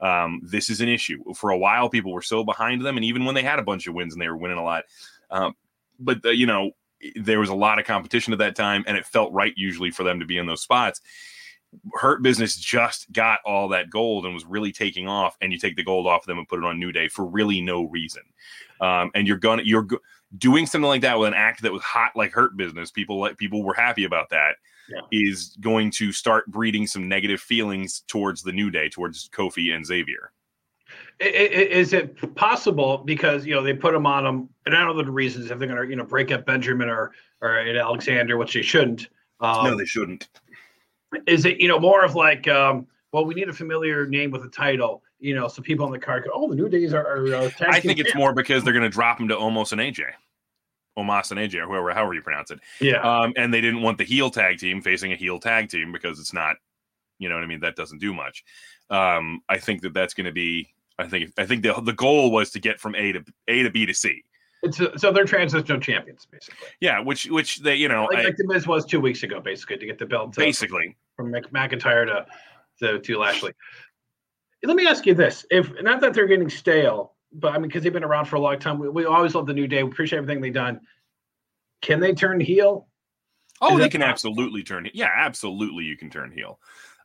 Um, 0.00 0.40
this 0.44 0.70
is 0.70 0.80
an 0.80 0.88
issue. 0.88 1.22
For 1.34 1.50
a 1.50 1.58
while, 1.58 1.88
people 1.90 2.12
were 2.12 2.22
so 2.22 2.44
behind 2.44 2.86
them, 2.86 2.96
and 2.98 3.04
even 3.04 3.24
when 3.24 3.34
they 3.34 3.42
had 3.42 3.58
a 3.58 3.64
bunch 3.64 3.88
of 3.88 3.94
wins 3.94 4.14
and 4.14 4.22
they 4.22 4.28
were 4.28 4.36
winning 4.36 4.58
a 4.58 4.64
lot, 4.64 4.84
um, 5.30 5.54
but 5.98 6.22
the, 6.22 6.36
you 6.36 6.46
know 6.46 6.70
there 7.16 7.40
was 7.40 7.48
a 7.50 7.54
lot 7.54 7.78
of 7.78 7.84
competition 7.86 8.32
at 8.32 8.38
that 8.40 8.56
time, 8.56 8.84
and 8.86 8.96
it 8.96 9.06
felt 9.06 9.32
right 9.32 9.54
usually 9.56 9.90
for 9.90 10.02
them 10.04 10.20
to 10.20 10.26
be 10.26 10.38
in 10.38 10.46
those 10.46 10.62
spots. 10.62 11.00
Hurt 11.94 12.22
Business 12.22 12.56
just 12.56 13.10
got 13.12 13.38
all 13.44 13.68
that 13.68 13.90
gold 13.90 14.24
and 14.24 14.34
was 14.34 14.44
really 14.44 14.72
taking 14.72 15.06
off, 15.06 15.36
and 15.40 15.52
you 15.52 15.58
take 15.58 15.76
the 15.76 15.84
gold 15.84 16.06
off 16.06 16.26
them 16.26 16.38
and 16.38 16.48
put 16.48 16.58
it 16.58 16.64
on 16.64 16.78
New 16.80 16.90
Day 16.92 17.08
for 17.08 17.24
really 17.24 17.60
no 17.60 17.84
reason. 17.84 18.22
Um, 18.80 19.10
and 19.14 19.26
you're 19.28 19.36
gonna 19.38 19.62
you're 19.64 19.82
go- 19.82 20.00
doing 20.38 20.66
something 20.66 20.88
like 20.88 21.02
that 21.02 21.18
with 21.18 21.28
an 21.28 21.34
act 21.34 21.62
that 21.62 21.72
was 21.72 21.82
hot 21.82 22.12
like 22.16 22.32
hurt 22.32 22.56
business 22.56 22.90
people 22.90 23.18
like 23.18 23.36
people 23.36 23.64
were 23.64 23.74
happy 23.74 24.04
about 24.04 24.30
that 24.30 24.54
Yeah. 24.88 25.00
is 25.10 25.56
going 25.60 25.90
to 25.92 26.12
start 26.12 26.46
breeding 26.46 26.86
some 26.86 27.08
negative 27.08 27.40
feelings 27.40 28.04
towards 28.06 28.42
the 28.42 28.52
new 28.52 28.70
day 28.70 28.88
towards 28.88 29.28
kofi 29.30 29.74
and 29.74 29.84
xavier 29.84 30.30
Is 31.20 31.92
it 31.92 32.34
possible 32.34 32.98
because 32.98 33.44
you 33.44 33.54
know 33.54 33.62
they 33.62 33.74
put 33.74 33.94
him 33.94 34.06
on 34.06 34.24
him, 34.24 34.48
and 34.64 34.74
I 34.74 34.80
don't 34.80 34.96
know 34.96 35.02
the 35.02 35.10
reasons 35.10 35.50
if 35.50 35.58
they're 35.58 35.68
going 35.68 35.82
to 35.82 35.88
you 35.88 35.96
know 35.96 36.04
break 36.04 36.32
up 36.32 36.46
Benjamin 36.46 36.88
or 36.88 37.12
or 37.42 37.58
Alexander, 37.58 38.36
which 38.36 38.54
they 38.54 38.62
shouldn't. 38.62 39.08
Um, 39.40 39.64
no 39.64 39.76
they 39.76 39.86
shouldn't 39.86 40.28
is 41.26 41.44
it 41.44 41.60
you 41.60 41.68
know 41.68 41.78
more 41.78 42.04
of 42.04 42.14
like 42.14 42.48
um, 42.48 42.86
well 43.12 43.24
we 43.24 43.34
need 43.34 43.48
a 43.48 43.52
familiar 43.52 44.06
name 44.06 44.30
with 44.30 44.44
a 44.44 44.48
title, 44.48 45.02
you 45.18 45.34
know, 45.34 45.48
so 45.48 45.62
people 45.62 45.84
on 45.86 45.92
the 45.92 45.98
card 45.98 46.24
go, 46.24 46.30
oh 46.32 46.48
the 46.48 46.54
New 46.54 46.68
Days 46.68 46.92
are. 46.92 47.06
are 47.06 47.34
uh, 47.34 47.50
i 47.62 47.80
think 47.80 47.98
it's 47.98 48.10
champs." 48.10 48.16
more 48.16 48.32
because 48.32 48.64
they're 48.64 48.72
going 48.72 48.82
to 48.82 48.88
drop 48.88 49.20
him 49.20 49.28
to 49.28 49.36
almost 49.36 49.72
an 49.72 49.78
aj 49.78 50.00
Omos 50.98 51.30
and 51.30 51.40
AJ, 51.40 51.62
or 51.62 51.66
whoever, 51.66 51.94
however 51.94 52.14
you 52.14 52.20
pronounce 52.20 52.50
it. 52.50 52.60
yeah 52.80 53.00
Um, 53.00 53.32
and 53.36 53.54
they 53.54 53.60
didn't 53.60 53.80
want 53.80 53.96
the 53.96 54.04
heel 54.04 54.28
tag 54.28 54.58
team 54.58 54.82
facing 54.82 55.12
a 55.12 55.16
heel 55.16 55.38
tag 55.38 55.68
team 55.68 55.92
because 55.92 56.18
it's 56.18 56.32
not, 56.32 56.56
you 57.18 57.28
know 57.28 57.36
what 57.36 57.44
I 57.44 57.46
mean. 57.46 57.60
That 57.60 57.76
doesn't 57.76 58.00
do 58.00 58.12
much. 58.12 58.44
Um, 58.90 59.40
I 59.48 59.58
think 59.58 59.82
that 59.82 59.94
that's 59.94 60.14
going 60.14 60.26
to 60.26 60.32
be. 60.32 60.68
I 61.00 61.08
think. 61.08 61.32
I 61.38 61.46
think 61.46 61.62
the 61.62 61.72
the 61.80 61.92
goal 61.92 62.30
was 62.30 62.50
to 62.50 62.60
get 62.60 62.80
from 62.80 62.94
A 62.94 63.12
to 63.12 63.24
A 63.48 63.62
to 63.62 63.70
B 63.70 63.86
to 63.86 63.94
C. 63.94 64.22
it's 64.62 64.80
uh, 64.80 64.96
so 64.96 65.12
they're 65.12 65.24
transitional 65.24 65.80
champions 65.80 66.26
basically, 66.30 66.68
Yeah, 66.80 67.00
which 67.00 67.26
which 67.30 67.58
they 67.60 67.76
you 67.76 67.88
know 67.88 68.04
like, 68.10 68.18
I, 68.18 68.24
like 68.24 68.36
the 68.36 68.46
Miz 68.46 68.66
was 68.66 68.84
two 68.84 69.00
weeks 69.00 69.22
ago, 69.22 69.40
basically 69.40 69.78
to 69.78 69.86
get 69.86 69.98
the 69.98 70.06
belt 70.06 70.32
to, 70.34 70.40
basically 70.40 70.96
from 71.16 71.30
Mc- 71.30 71.50
McIntyre 71.52 72.06
to, 72.06 72.26
to 72.80 72.98
to 73.00 73.18
Lashley. 73.18 73.52
Let 74.62 74.76
me 74.76 74.86
ask 74.86 75.06
you 75.06 75.14
this: 75.14 75.46
If 75.50 75.70
not 75.82 76.00
that 76.02 76.12
they're 76.12 76.26
getting 76.26 76.50
stale, 76.50 77.14
but 77.32 77.52
I 77.52 77.58
mean 77.58 77.68
because 77.68 77.82
they've 77.82 77.92
been 77.92 78.04
around 78.04 78.26
for 78.26 78.36
a 78.36 78.40
long 78.40 78.58
time, 78.58 78.78
we, 78.78 78.88
we 78.88 79.04
always 79.06 79.34
love 79.34 79.46
the 79.46 79.54
New 79.54 79.66
Day. 79.66 79.82
We 79.82 79.90
appreciate 79.90 80.18
everything 80.18 80.42
they've 80.42 80.52
done. 80.52 80.80
Can 81.80 81.98
they 81.98 82.12
turn 82.12 82.40
heel? 82.40 82.86
Oh, 83.62 83.76
Is 83.76 83.82
they 83.84 83.88
can 83.88 84.00
possible? 84.00 84.10
absolutely 84.10 84.62
turn. 84.62 84.88
Yeah, 84.92 85.10
absolutely, 85.14 85.84
you 85.84 85.96
can 85.96 86.10
turn 86.10 86.30
heel. 86.30 86.58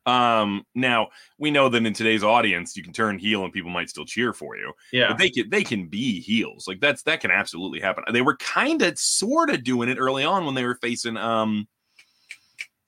Um, 0.05 0.65
now 0.75 1.09
we 1.39 1.49
know 1.49 1.67
that 1.69 1.85
in 1.85 1.93
today's 1.93 2.23
audience, 2.23 2.77
you 2.77 2.83
can 2.83 2.93
turn 2.93 3.17
heel 3.17 3.43
and 3.43 3.51
people 3.51 3.71
might 3.71 3.89
still 3.89 4.05
cheer 4.05 4.33
for 4.33 4.55
you. 4.55 4.71
Yeah, 4.91 5.09
But 5.09 5.17
they 5.17 5.29
can 5.29 5.49
they 5.49 5.63
can 5.63 5.87
be 5.87 6.21
heels. 6.21 6.67
Like 6.67 6.79
that's 6.79 7.03
that 7.03 7.21
can 7.21 7.31
absolutely 7.31 7.79
happen. 7.79 8.03
They 8.11 8.21
were 8.21 8.37
kind 8.37 8.81
of 8.81 8.97
sort 8.99 9.49
of 9.49 9.63
doing 9.63 9.89
it 9.89 9.97
early 9.97 10.23
on 10.23 10.45
when 10.45 10.55
they 10.55 10.63
were 10.63 10.75
facing 10.75 11.17
um 11.17 11.67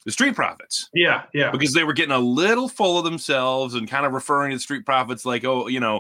the 0.08 0.12
Street 0.13 0.36
Profits 0.36 0.89
yeah, 0.93 1.23
yeah. 1.34 1.51
because 1.51 1.73
they 1.73 1.84
were 1.84 1.91
getting 1.91 2.13
a 2.13 2.19
little 2.19 2.69
full 2.69 2.97
of 2.97 3.03
themselves 3.03 3.75
and 3.75 3.89
kind 3.89 4.06
of 4.06 4.13
referring 4.13 4.51
to 4.51 4.56
the 4.56 4.62
Street 4.62 4.86
Profits 4.86 5.25
like, 5.25 5.43
oh, 5.43 5.67
you 5.67 5.82
know, 5.82 5.99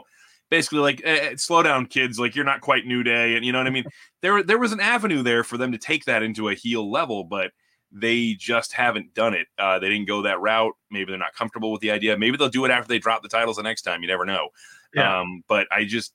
basically 0.49 0.79
like, 0.79 1.01
eh, 1.03 1.31
eh, 1.31 1.33
slow 1.35 1.61
down, 1.61 1.85
kids. 1.87 2.17
Like 2.17 2.33
you're 2.33 2.45
not 2.45 2.61
quite 2.61 2.85
New 2.85 3.03
Day, 3.03 3.35
and 3.35 3.45
you 3.45 3.51
know 3.51 3.57
what 3.57 3.67
I 3.67 3.71
mean. 3.71 3.83
there 4.21 4.43
there 4.43 4.57
was 4.57 4.71
an 4.71 4.79
avenue 4.79 5.23
there 5.23 5.43
for 5.43 5.57
them 5.57 5.73
to 5.73 5.77
take 5.77 6.05
that 6.05 6.23
into 6.23 6.47
a 6.47 6.53
heel 6.53 6.89
level, 6.89 7.25
but 7.25 7.51
they 7.99 8.33
just 8.33 8.73
haven't 8.73 9.13
done 9.13 9.33
it. 9.33 9.47
Uh, 9.57 9.79
they 9.79 9.89
didn't 9.89 10.07
go 10.07 10.21
that 10.23 10.39
route. 10.39 10.73
Maybe 10.91 11.11
they're 11.11 11.19
not 11.19 11.35
comfortable 11.35 11.71
with 11.71 11.81
the 11.81 11.91
idea. 11.91 12.17
Maybe 12.17 12.37
they'll 12.37 12.49
do 12.49 12.65
it 12.65 12.71
after 12.71 12.87
they 12.87 12.99
drop 12.99 13.23
the 13.23 13.29
titles 13.29 13.57
the 13.57 13.63
next 13.63 13.83
time. 13.83 14.01
You 14.01 14.07
never 14.07 14.25
know. 14.25 14.49
Yeah. 14.93 15.19
Um, 15.19 15.43
but 15.47 15.67
I 15.71 15.85
just 15.85 16.13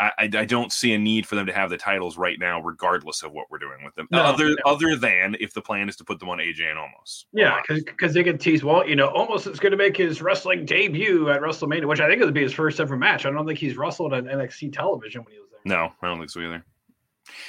I, 0.00 0.12
I, 0.18 0.44
don't 0.44 0.72
see 0.72 0.94
a 0.94 0.98
need 0.98 1.26
for 1.26 1.36
them 1.36 1.46
to 1.46 1.52
have 1.52 1.70
the 1.70 1.76
titles 1.76 2.16
right 2.18 2.36
now, 2.38 2.60
regardless 2.60 3.22
of 3.22 3.32
what 3.32 3.46
we're 3.50 3.58
doing 3.58 3.84
with 3.84 3.94
them. 3.94 4.08
No, 4.10 4.20
other 4.20 4.48
no. 4.48 4.56
other 4.66 4.96
than 4.96 5.36
if 5.38 5.54
the 5.54 5.60
plan 5.60 5.88
is 5.88 5.96
to 5.96 6.04
put 6.04 6.18
them 6.18 6.28
on 6.28 6.38
AJ 6.38 6.70
and 6.70 6.78
Omos. 6.78 7.26
Yeah, 7.32 7.60
because 7.68 8.12
they 8.12 8.22
get 8.22 8.40
tease 8.40 8.64
Well, 8.64 8.88
you 8.88 8.96
know, 8.96 9.12
Omos 9.12 9.50
is 9.50 9.60
going 9.60 9.70
to 9.70 9.76
make 9.76 9.96
his 9.96 10.20
wrestling 10.20 10.64
debut 10.64 11.30
at 11.30 11.40
WrestleMania, 11.40 11.86
which 11.86 12.00
I 12.00 12.08
think 12.08 12.20
would 12.20 12.34
be 12.34 12.42
his 12.42 12.52
first 12.52 12.80
ever 12.80 12.96
match. 12.96 13.26
I 13.26 13.30
don't 13.30 13.46
think 13.46 13.58
he's 13.58 13.76
wrestled 13.76 14.12
on 14.12 14.24
NXT 14.24 14.72
television 14.72 15.22
when 15.22 15.34
he 15.34 15.40
was 15.40 15.50
there. 15.50 15.60
No, 15.64 15.92
I 16.02 16.08
don't 16.08 16.18
think 16.18 16.30
so 16.30 16.40
either. 16.40 16.64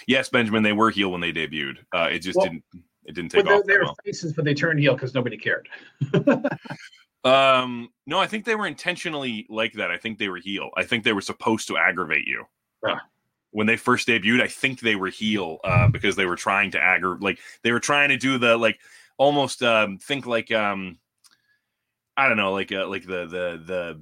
Yes, 0.08 0.30
Benjamin, 0.30 0.62
they 0.62 0.74
were 0.74 0.92
heel 0.92 1.12
when 1.12 1.22
they 1.22 1.34
debuted. 1.34 1.78
Uh, 1.92 2.10
it 2.12 2.20
just 2.20 2.38
Well, 2.38 2.46
didn't 2.46 2.64
it 3.06 3.14
didn't 3.16 3.32
take 3.32 3.46
they, 3.46 3.52
off. 3.52 3.64
they 3.66 3.78
were 3.78 3.86
well. 3.86 3.98
faces, 4.06 4.34
but 4.34 4.46
they 4.46 4.54
turned 4.54 4.80
heel 4.80 4.94
because 4.94 5.14
nobody 5.14 5.38
cared. 5.38 5.68
Um, 7.24 7.90
no, 8.06 8.20
I 8.20 8.28
think 8.28 8.46
they 8.46 8.56
were 8.56 8.68
intentionally 8.68 9.46
like 9.50 9.74
that. 9.74 9.92
I 9.92 9.98
think 9.98 10.18
they 10.18 10.28
were 10.28 10.40
heel. 10.40 10.72
I 10.76 10.84
think 10.84 11.04
they 11.04 11.14
were 11.14 11.22
supposed 11.22 11.68
to 11.70 11.78
aggravate 11.78 12.28
you. 12.28 12.46
Ah. 12.86 13.02
When 13.52 13.68
they 13.68 13.78
first 13.78 14.08
debuted, 14.08 14.42
I 14.42 14.48
think 14.48 14.80
they 14.80 14.96
were 14.96 15.08
heel 15.08 15.60
uh, 15.64 15.88
because 15.88 16.16
they 16.16 16.26
were 16.26 16.36
trying 16.36 16.72
to 16.72 16.82
aggravate, 16.82 17.24
like 17.24 17.40
they 17.62 17.72
were 17.72 17.80
trying 17.80 18.10
to 18.10 18.18
do 18.18 18.38
the 18.38 18.58
like 18.58 18.80
almost 19.18 19.64
um, 19.64 20.00
think 20.00 20.26
like 20.26 20.52
um, 20.52 20.98
I 22.18 22.28
don't 22.28 22.38
know, 22.38 22.52
like 22.52 22.72
uh, 22.72 22.88
like 22.88 23.04
the 23.04 23.26
the 23.26 23.64
the 23.66 24.02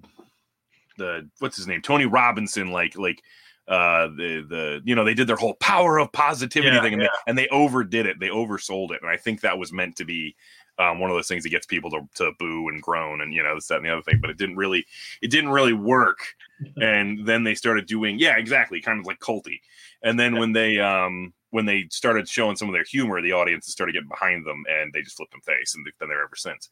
the 0.98 1.30
what's 1.40 1.58
his 1.58 1.68
name, 1.68 1.82
Tony 1.82 2.06
Robinson, 2.06 2.72
like 2.72 2.98
like 2.98 3.22
uh 3.68 4.08
the 4.08 4.46
the 4.50 4.82
you 4.84 4.96
know 4.96 5.04
they 5.04 5.14
did 5.14 5.28
their 5.28 5.36
whole 5.36 5.54
power 5.56 6.00
of 6.00 6.12
positivity 6.12 6.76
Yeah, 6.76 6.82
thing 6.82 6.94
and, 6.94 7.02
yeah. 7.04 7.08
they, 7.26 7.30
and 7.30 7.38
they 7.38 7.48
overdid 7.50 8.06
it 8.08 8.20
they 8.20 8.30
oversold 8.30 8.92
it 8.92 9.02
and 9.02 9.10
i 9.12 9.18
think 9.18 9.42
that 9.42 9.58
was 9.58 9.72
meant 9.72 9.96
to 9.98 10.06
be 10.06 10.36
um, 10.80 11.00
one 11.00 11.12
of 11.12 11.16
those 11.16 11.28
things 11.28 11.44
that 11.44 11.50
gets 11.50 11.68
people 11.68 11.92
to, 11.92 12.00
to 12.16 12.32
boo 12.40 12.70
and 12.70 12.82
groan 12.82 13.22
and 13.22 13.34
you 13.34 13.44
know 13.44 13.54
this 13.54 13.68
that 13.68 13.78
and 13.78 13.86
the 13.86 13.92
other 13.92 14.02
thing 14.02 14.20
but 14.20 14.32
it 14.32 14.38
didn't 14.38 14.56
really 14.56 14.84
it 15.22 15.30
didn't 15.30 15.52
really 15.52 15.74
work 15.74 16.20
and 16.82 17.26
then 17.28 17.44
they 17.44 17.54
started 17.54 17.86
doing 17.86 18.18
yeah 18.18 18.36
exactly 18.38 18.82
kind 18.82 19.00
of 19.00 19.06
like 19.06 19.20
culty 19.20 19.60
and 20.02 20.20
then 20.20 20.34
Yeah. 20.34 20.40
when 20.40 20.54
they 20.54 20.80
um 20.80 21.34
when 21.52 21.66
they 21.66 21.86
started 21.92 22.28
showing 22.28 22.56
some 22.56 22.68
of 22.70 22.74
their 22.74 22.84
humor 22.86 23.22
the 23.22 23.34
audiences 23.34 23.74
started 23.74 23.92
getting 23.94 24.08
behind 24.10 24.44
them 24.46 24.64
and 24.70 24.92
they 24.92 25.02
just 25.02 25.18
flipped 25.18 25.34
them 25.34 25.42
face 25.42 25.76
and 25.76 25.86
they've 25.86 25.98
been 26.00 26.10
there 26.10 26.24
ever 26.24 26.36
since 26.36 26.70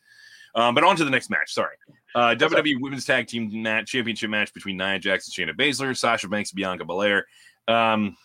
um, 0.56 0.76
but 0.76 0.84
on 0.84 0.96
to 0.96 1.04
the 1.04 1.12
next 1.12 1.30
match. 1.30 1.54
Sorry. 1.54 1.76
Uh, 2.16 2.36
What's 2.40 2.54
up? 2.54 2.64
WWE 2.64 2.82
Women's 2.82 3.06
Tag 3.06 3.28
Team 3.28 3.62
match, 3.62 3.92
Championship 3.92 4.30
match 4.30 4.54
between 4.54 4.78
Nia 4.78 5.00
Jax 5.00 5.28
and 5.28 5.50
Shayna 5.50 5.58
Baszler, 5.58 5.96
Sasha 5.96 6.28
Banks, 6.28 6.52
and 6.52 6.58
Bianca 6.58 6.86
Belair. 6.86 7.26
Um, 7.68 8.16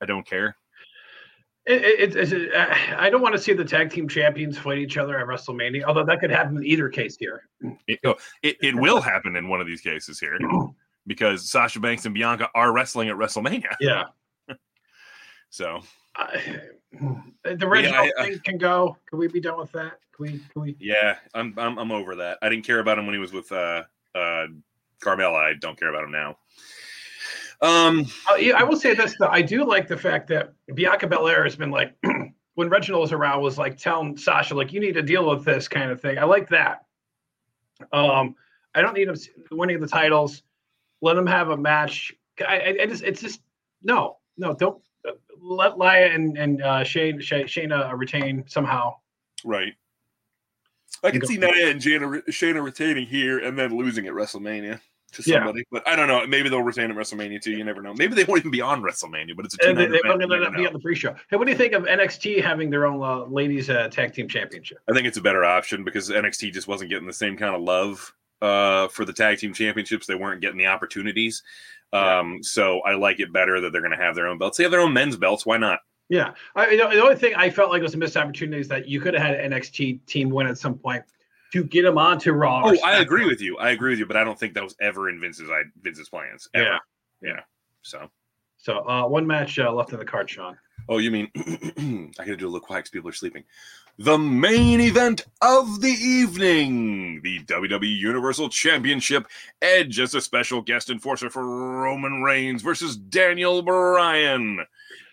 I 0.00 0.06
don't 0.06 0.26
care. 0.26 0.56
It, 1.66 2.16
it, 2.16 2.32
it, 2.32 2.54
uh, 2.54 2.74
I 2.96 3.10
don't 3.10 3.20
want 3.20 3.34
to 3.34 3.40
see 3.40 3.52
the 3.52 3.64
tag 3.64 3.90
team 3.90 4.08
champions 4.08 4.56
fight 4.56 4.78
each 4.78 4.96
other 4.96 5.18
at 5.18 5.26
WrestleMania, 5.26 5.84
although 5.84 6.04
that 6.04 6.18
could 6.18 6.30
happen 6.30 6.56
in 6.56 6.64
either 6.64 6.88
case 6.88 7.18
here. 7.18 7.42
It, 7.86 8.00
oh, 8.06 8.14
it, 8.42 8.56
it 8.62 8.74
will 8.74 9.02
happen 9.02 9.36
in 9.36 9.48
one 9.48 9.60
of 9.60 9.66
these 9.66 9.82
cases 9.82 10.18
here 10.18 10.38
because 11.06 11.50
Sasha 11.50 11.78
Banks 11.78 12.06
and 12.06 12.14
Bianca 12.14 12.48
are 12.54 12.72
wrestling 12.72 13.10
at 13.10 13.16
WrestleMania. 13.16 13.74
Yeah. 13.80 14.04
So 15.50 15.80
I, 16.14 16.60
the 16.92 17.68
Reginald 17.68 18.10
I- 18.18 18.22
I- 18.22 18.24
thing 18.24 18.40
can 18.44 18.58
go. 18.58 18.96
Can 19.08 19.18
we 19.18 19.28
be 19.28 19.40
done 19.40 19.58
with 19.58 19.72
that? 19.72 19.98
Can 20.14 20.24
we? 20.24 20.30
Can 20.52 20.62
we? 20.62 20.76
yeah, 20.80 21.16
I'm 21.34 21.54
I'm, 21.58 21.78
I'm 21.78 21.92
over 21.92 22.16
that. 22.16 22.38
I 22.42 22.48
didn't 22.48 22.64
care 22.64 22.80
about 22.80 22.98
him 22.98 23.06
when 23.06 23.14
he 23.14 23.20
was 23.20 23.32
with 23.32 23.50
uh, 23.52 23.84
uh, 24.14 24.46
Carmella. 25.00 25.36
I 25.36 25.54
don't 25.54 25.78
care 25.78 25.90
about 25.90 26.04
him 26.04 26.12
now. 26.12 26.36
Um, 27.60 28.06
Uh, 28.30 28.36
yeah, 28.36 28.54
I 28.56 28.62
will 28.62 28.76
say 28.76 28.94
this 28.94 29.16
though. 29.18 29.28
I 29.28 29.42
do 29.42 29.64
like 29.64 29.88
the 29.88 29.96
fact 29.96 30.28
that 30.28 30.52
Bianca 30.74 31.06
Belair 31.06 31.44
has 31.44 31.56
been 31.56 31.70
like, 31.70 31.92
when 32.54 32.68
Reginald 32.68 33.02
was 33.02 33.12
around, 33.12 33.42
was 33.42 33.58
like 33.58 33.76
telling 33.76 34.16
Sasha 34.16 34.54
like, 34.54 34.72
you 34.72 34.80
need 34.80 34.94
to 34.94 35.02
deal 35.02 35.28
with 35.28 35.44
this 35.44 35.66
kind 35.68 35.90
of 35.90 36.00
thing. 36.00 36.18
I 36.18 36.24
like 36.24 36.48
that. 36.50 36.84
Um, 37.92 38.34
I 38.74 38.82
don't 38.82 38.94
need 38.94 39.08
him 39.08 39.16
winning 39.50 39.80
the 39.80 39.88
titles. 39.88 40.42
Let 41.00 41.16
him 41.16 41.26
have 41.26 41.50
a 41.50 41.56
match. 41.56 42.12
I, 42.40 42.58
I, 42.58 42.76
I 42.82 42.86
just, 42.86 43.02
it's 43.02 43.20
just 43.20 43.40
no, 43.82 44.18
no, 44.36 44.54
don't 44.54 44.76
uh, 44.76 44.80
let 45.40 45.78
Laya 45.78 46.06
and 46.12 46.36
and 46.36 46.62
uh, 46.62 46.84
Shane, 46.84 47.20
Shay, 47.20 47.44
Shayna 47.44 47.96
retain 47.96 48.44
somehow. 48.46 48.96
right. 49.44 49.72
I 51.04 51.12
can 51.12 51.24
see 51.24 51.36
Nia 51.36 51.68
and 51.70 51.80
Jana, 51.80 52.06
Shayna 52.28 52.60
retaining 52.62 53.06
here 53.06 53.38
and 53.38 53.56
then 53.56 53.76
losing 53.76 54.08
at 54.08 54.12
WrestleMania 54.14 54.80
to 55.12 55.22
Yeah. 55.24 55.36
somebody. 55.36 55.62
But 55.70 55.86
I 55.86 55.94
don't 55.94 56.08
know. 56.08 56.26
Maybe 56.26 56.48
they'll 56.48 56.62
retain 56.62 56.90
at 56.90 56.96
WrestleMania 56.96 57.40
too. 57.40 57.52
You 57.52 57.62
never 57.62 57.80
know. 57.80 57.94
Maybe 57.94 58.16
they 58.16 58.24
won't 58.24 58.40
even 58.40 58.50
be 58.50 58.60
on 58.60 58.82
WrestleMania, 58.82 59.36
but 59.36 59.44
it's 59.44 59.54
a 59.54 59.58
two 59.58 59.68
And 59.68 59.78
they, 59.78 59.82
night 59.86 59.92
they, 59.92 59.98
event. 60.08 60.18
they're 60.28 60.38
going 60.40 60.50
to 60.52 60.58
be 60.58 60.66
on 60.66 60.72
the 60.72 60.80
pre-show. 60.80 61.14
Hey, 61.30 61.36
what 61.36 61.44
do 61.44 61.52
you 61.52 61.56
think 61.56 61.72
of 61.72 61.84
NXT 61.84 62.42
having 62.42 62.68
their 62.68 62.84
own 62.84 63.00
uh, 63.00 63.26
ladies 63.26 63.70
uh, 63.70 63.86
tag 63.90 64.12
team 64.12 64.26
championship? 64.26 64.78
I 64.90 64.92
think 64.92 65.06
it's 65.06 65.18
a 65.18 65.22
better 65.22 65.44
option 65.44 65.84
because 65.84 66.10
NXT 66.10 66.52
just 66.52 66.66
wasn't 66.66 66.90
getting 66.90 67.06
the 67.06 67.12
same 67.12 67.36
kind 67.36 67.54
of 67.54 67.62
love 67.62 68.12
uh, 68.42 68.88
for 68.88 69.04
the 69.04 69.12
tag 69.12 69.38
team 69.38 69.52
championships. 69.54 70.04
They 70.06 70.16
weren't 70.16 70.40
getting 70.40 70.58
the 70.58 70.66
opportunities. 70.66 71.44
Um, 71.92 72.42
so 72.42 72.80
I 72.80 72.94
like 72.94 73.20
it 73.20 73.32
better 73.32 73.60
that 73.60 73.72
they're 73.72 73.80
going 73.80 73.96
to 73.96 74.02
have 74.02 74.14
their 74.14 74.28
own 74.28 74.38
belts. 74.38 74.58
They 74.58 74.64
have 74.64 74.70
their 74.70 74.80
own 74.80 74.92
men's 74.92 75.16
belts. 75.16 75.46
Why 75.46 75.56
not? 75.56 75.80
Yeah, 76.10 76.32
I, 76.56 76.70
you 76.70 76.78
know, 76.78 76.90
the 76.90 77.02
only 77.02 77.16
thing 77.16 77.34
I 77.34 77.50
felt 77.50 77.70
like 77.70 77.82
was 77.82 77.94
a 77.94 77.98
missed 77.98 78.16
opportunity 78.16 78.60
is 78.60 78.68
that 78.68 78.88
you 78.88 79.00
could 79.00 79.14
have 79.14 79.22
had 79.22 79.38
an 79.38 79.52
NXT 79.52 80.06
team 80.06 80.30
win 80.30 80.46
at 80.46 80.56
some 80.56 80.74
point 80.78 81.04
to 81.52 81.64
get 81.64 81.82
them 81.82 81.98
onto 81.98 82.32
Raw. 82.32 82.62
Oh, 82.64 82.76
I 82.84 82.98
agree 82.98 83.26
with 83.26 83.40
you. 83.40 83.58
I 83.58 83.70
agree 83.70 83.90
with 83.90 83.98
you, 83.98 84.06
but 84.06 84.16
I 84.16 84.24
don't 84.24 84.38
think 84.38 84.54
that 84.54 84.62
was 84.62 84.74
ever 84.80 85.10
in 85.10 85.20
Vince's 85.20 85.50
I, 85.50 85.62
Vince's 85.82 86.08
plans. 86.08 86.48
Ever. 86.54 86.64
Yeah. 86.64 86.78
yeah. 87.22 87.40
So, 87.82 88.10
So 88.56 88.88
uh, 88.88 89.06
one 89.06 89.26
match 89.26 89.58
uh, 89.58 89.72
left 89.72 89.92
in 89.92 89.98
the 89.98 90.04
card, 90.04 90.28
Sean. 90.30 90.56
Oh, 90.88 90.98
you 90.98 91.10
mean 91.10 91.30
I 92.18 92.24
got 92.24 92.32
to 92.32 92.36
do 92.36 92.46
a 92.46 92.50
little 92.50 92.60
quiet 92.60 92.80
because 92.80 92.90
people 92.90 93.10
are 93.10 93.14
sleeping. 93.14 93.44
The 94.00 94.16
main 94.16 94.80
event 94.80 95.26
of 95.42 95.80
the 95.80 95.90
evening, 95.90 97.20
the 97.22 97.40
WWE 97.40 97.98
Universal 97.98 98.48
Championship. 98.50 99.26
Edge 99.60 99.98
as 99.98 100.14
a 100.14 100.20
special 100.20 100.62
guest 100.62 100.88
enforcer 100.88 101.28
for 101.30 101.44
Roman 101.44 102.22
Reigns 102.22 102.62
versus 102.62 102.96
Daniel 102.96 103.60
Bryan. 103.60 104.64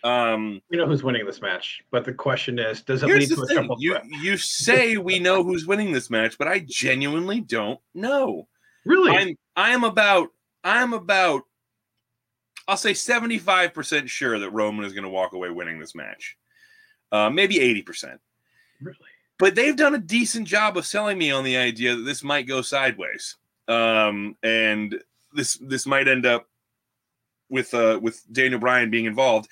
Um, 0.04 0.62
We 0.70 0.78
know 0.78 0.86
who's 0.86 1.04
winning 1.04 1.26
this 1.26 1.42
match, 1.42 1.82
but 1.90 2.06
the 2.06 2.14
question 2.14 2.60
is, 2.60 2.84
does 2.84 3.02
it 3.02 3.08
lead 3.08 3.28
to 3.28 3.42
a 3.42 3.48
thing: 3.48 3.76
you 3.80 3.98
you 4.22 4.38
say 4.38 4.98
we 4.98 5.18
know 5.18 5.44
who's 5.44 5.66
winning 5.66 5.92
this 5.92 6.12
match, 6.12 6.38
but 6.38 6.48
I 6.48 6.60
genuinely 6.60 7.42
don't 7.42 7.80
know. 7.96 8.48
Really? 8.86 9.18
I'm 9.18 9.36
I 9.56 9.72
am 9.72 9.84
about 9.84 10.30
I'm 10.64 10.94
about 10.94 11.42
I'll 12.68 12.78
say 12.78 12.92
75% 12.92 14.08
sure 14.08 14.40
that 14.40 14.50
Roman 14.50 14.86
is 14.86 14.94
going 14.94 15.04
to 15.04 15.10
walk 15.10 15.34
away 15.34 15.50
winning 15.50 15.80
this 15.80 15.96
match. 15.96 16.38
Uh, 17.12 17.30
maybe 17.30 17.56
80%. 17.56 18.18
Really? 18.82 18.98
But 19.38 19.56
they've 19.56 19.76
done 19.76 19.96
a 19.96 20.00
decent 20.00 20.48
job 20.48 20.78
of 20.78 20.86
selling 20.86 21.18
me 21.18 21.32
on 21.32 21.44
the 21.44 21.58
idea 21.58 21.96
that 21.96 22.04
this 22.04 22.24
might 22.24 22.48
go 22.48 22.62
sideways. 22.62 23.36
Um, 23.68 24.36
and 24.44 24.96
this 25.34 25.56
this 25.56 25.86
might 25.86 26.08
end 26.08 26.26
up 26.26 26.48
with 27.50 27.74
uh 27.74 28.00
with 28.02 28.24
Daniel 28.32 28.60
Bryan 28.60 28.90
being 28.90 29.06
involved. 29.06 29.50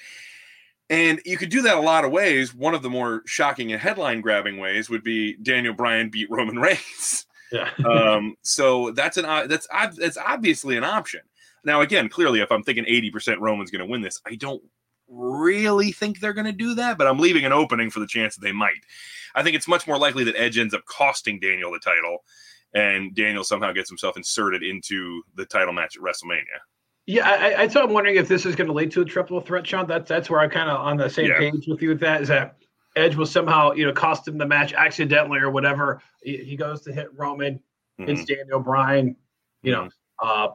And 0.89 1.21
you 1.25 1.37
could 1.37 1.49
do 1.49 1.61
that 1.63 1.77
a 1.77 1.81
lot 1.81 2.05
of 2.05 2.11
ways. 2.11 2.53
One 2.53 2.73
of 2.73 2.81
the 2.81 2.89
more 2.89 3.23
shocking 3.25 3.71
and 3.71 3.81
headline 3.81 4.21
grabbing 4.21 4.57
ways 4.57 4.89
would 4.89 5.03
be 5.03 5.35
Daniel 5.37 5.73
Bryan 5.73 6.09
beat 6.09 6.29
Roman 6.29 6.59
Reigns. 6.59 7.25
Yeah. 7.51 7.69
um, 7.85 8.35
so 8.41 8.91
that's 8.91 9.17
an 9.17 9.25
that's 9.47 9.67
that's 9.97 10.17
obviously 10.17 10.77
an 10.77 10.83
option. 10.83 11.21
Now, 11.63 11.81
again, 11.81 12.09
clearly, 12.09 12.41
if 12.41 12.51
I'm 12.51 12.63
thinking 12.63 12.85
80% 12.85 13.39
Roman's 13.39 13.71
going 13.71 13.85
to 13.85 13.89
win 13.89 14.01
this, 14.01 14.19
I 14.25 14.35
don't 14.35 14.61
really 15.07 15.91
think 15.91 16.19
they're 16.19 16.33
going 16.33 16.45
to 16.45 16.51
do 16.51 16.75
that, 16.75 16.97
but 16.97 17.07
I'm 17.07 17.19
leaving 17.19 17.45
an 17.45 17.53
opening 17.53 17.89
for 17.89 17.99
the 17.99 18.07
chance 18.07 18.35
that 18.35 18.41
they 18.41 18.51
might. 18.51 18.81
I 19.35 19.43
think 19.43 19.55
it's 19.55 19.67
much 19.67 19.87
more 19.87 19.97
likely 19.97 20.23
that 20.25 20.35
Edge 20.35 20.57
ends 20.57 20.73
up 20.73 20.85
costing 20.85 21.39
Daniel 21.39 21.71
the 21.71 21.79
title, 21.79 22.19
and 22.73 23.15
Daniel 23.15 23.43
somehow 23.43 23.71
gets 23.71 23.89
himself 23.89 24.17
inserted 24.17 24.63
into 24.63 25.23
the 25.35 25.45
title 25.45 25.73
match 25.73 25.95
at 25.95 26.03
WrestleMania. 26.03 26.59
Yeah, 27.05 27.29
I, 27.29 27.63
I, 27.63 27.67
so 27.67 27.83
I'm 27.83 27.91
wondering 27.91 28.15
if 28.15 28.27
this 28.27 28.45
is 28.45 28.55
going 28.55 28.67
to 28.67 28.73
lead 28.73 28.91
to 28.91 29.01
a 29.01 29.05
triple 29.05 29.41
threat, 29.41 29.67
Sean. 29.67 29.87
That's 29.87 30.07
that's 30.07 30.29
where 30.29 30.39
I'm 30.39 30.49
kind 30.49 30.69
of 30.69 30.79
on 30.79 30.95
the 30.95 31.09
same 31.09 31.27
yeah. 31.27 31.37
page 31.37 31.67
with 31.67 31.81
you 31.81 31.89
with 31.89 31.99
that. 31.99 32.21
Is 32.21 32.29
that 32.29 32.55
Edge 32.95 33.15
will 33.15 33.25
somehow 33.25 33.73
you 33.73 33.85
know 33.85 33.91
cost 33.91 34.25
him 34.25 34.37
the 34.37 34.45
match 34.45 34.73
accidentally 34.73 35.39
or 35.39 35.51
whatever. 35.51 36.01
He, 36.21 36.37
he 36.37 36.55
goes 36.55 36.81
to 36.83 36.93
hit 36.93 37.09
Roman, 37.13 37.55
mm-hmm. 37.99 38.05
hits 38.05 38.23
Daniel 38.23 38.59
Bryan, 38.61 39.17
you 39.63 39.73
know. 39.73 39.83
Mm-hmm. 39.83 40.27
Uh, 40.27 40.47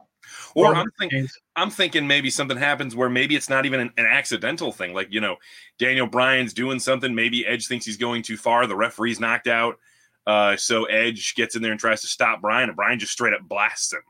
or 0.55 0.75
I'm 0.75 0.89
thinking, 0.99 1.27
I'm 1.55 1.69
thinking 1.69 2.07
maybe 2.07 2.29
something 2.29 2.57
happens 2.57 2.95
where 2.95 3.09
maybe 3.09 3.35
it's 3.35 3.49
not 3.49 3.65
even 3.65 3.79
an, 3.79 3.91
an, 3.97 4.05
accidental 4.05 4.71
thing. 4.71 4.93
Like 4.93 5.07
you 5.11 5.21
know, 5.21 5.37
Daniel 5.77 6.07
Bryan's 6.07 6.53
doing 6.53 6.79
something. 6.79 7.13
Maybe 7.13 7.45
Edge 7.45 7.67
thinks 7.67 7.85
he's 7.85 7.97
going 7.97 8.23
too 8.23 8.37
far. 8.37 8.67
The 8.67 8.75
referee's 8.75 9.19
knocked 9.19 9.47
out, 9.47 9.77
uh, 10.27 10.55
so 10.55 10.85
Edge 10.85 11.35
gets 11.35 11.55
in 11.55 11.61
there 11.61 11.71
and 11.71 11.79
tries 11.79 12.01
to 12.01 12.07
stop 12.07 12.41
Bryan, 12.41 12.69
and 12.69 12.75
Bryan 12.75 12.99
just 12.99 13.13
straight 13.13 13.33
up 13.33 13.41
blasts 13.47 13.93
him. 13.93 14.01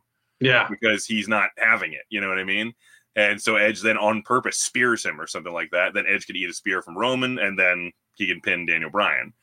Yeah. 0.41 0.67
Because 0.69 1.05
he's 1.05 1.27
not 1.27 1.49
having 1.57 1.93
it. 1.93 2.01
You 2.09 2.21
know 2.21 2.29
what 2.29 2.39
I 2.39 2.43
mean? 2.43 2.73
And 3.15 3.41
so 3.41 3.55
Edge 3.55 3.81
then 3.81 3.97
on 3.97 4.21
purpose 4.21 4.57
spears 4.57 5.05
him 5.05 5.19
or 5.19 5.27
something 5.27 5.51
like 5.53 5.71
that. 5.71 5.93
Then 5.93 6.05
Edge 6.07 6.25
could 6.25 6.35
eat 6.35 6.49
a 6.49 6.53
spear 6.53 6.81
from 6.81 6.97
Roman 6.97 7.39
and 7.39 7.57
then 7.57 7.91
he 8.15 8.27
can 8.27 8.41
pin 8.41 8.65
Daniel 8.65 8.89
Bryan. 8.89 9.33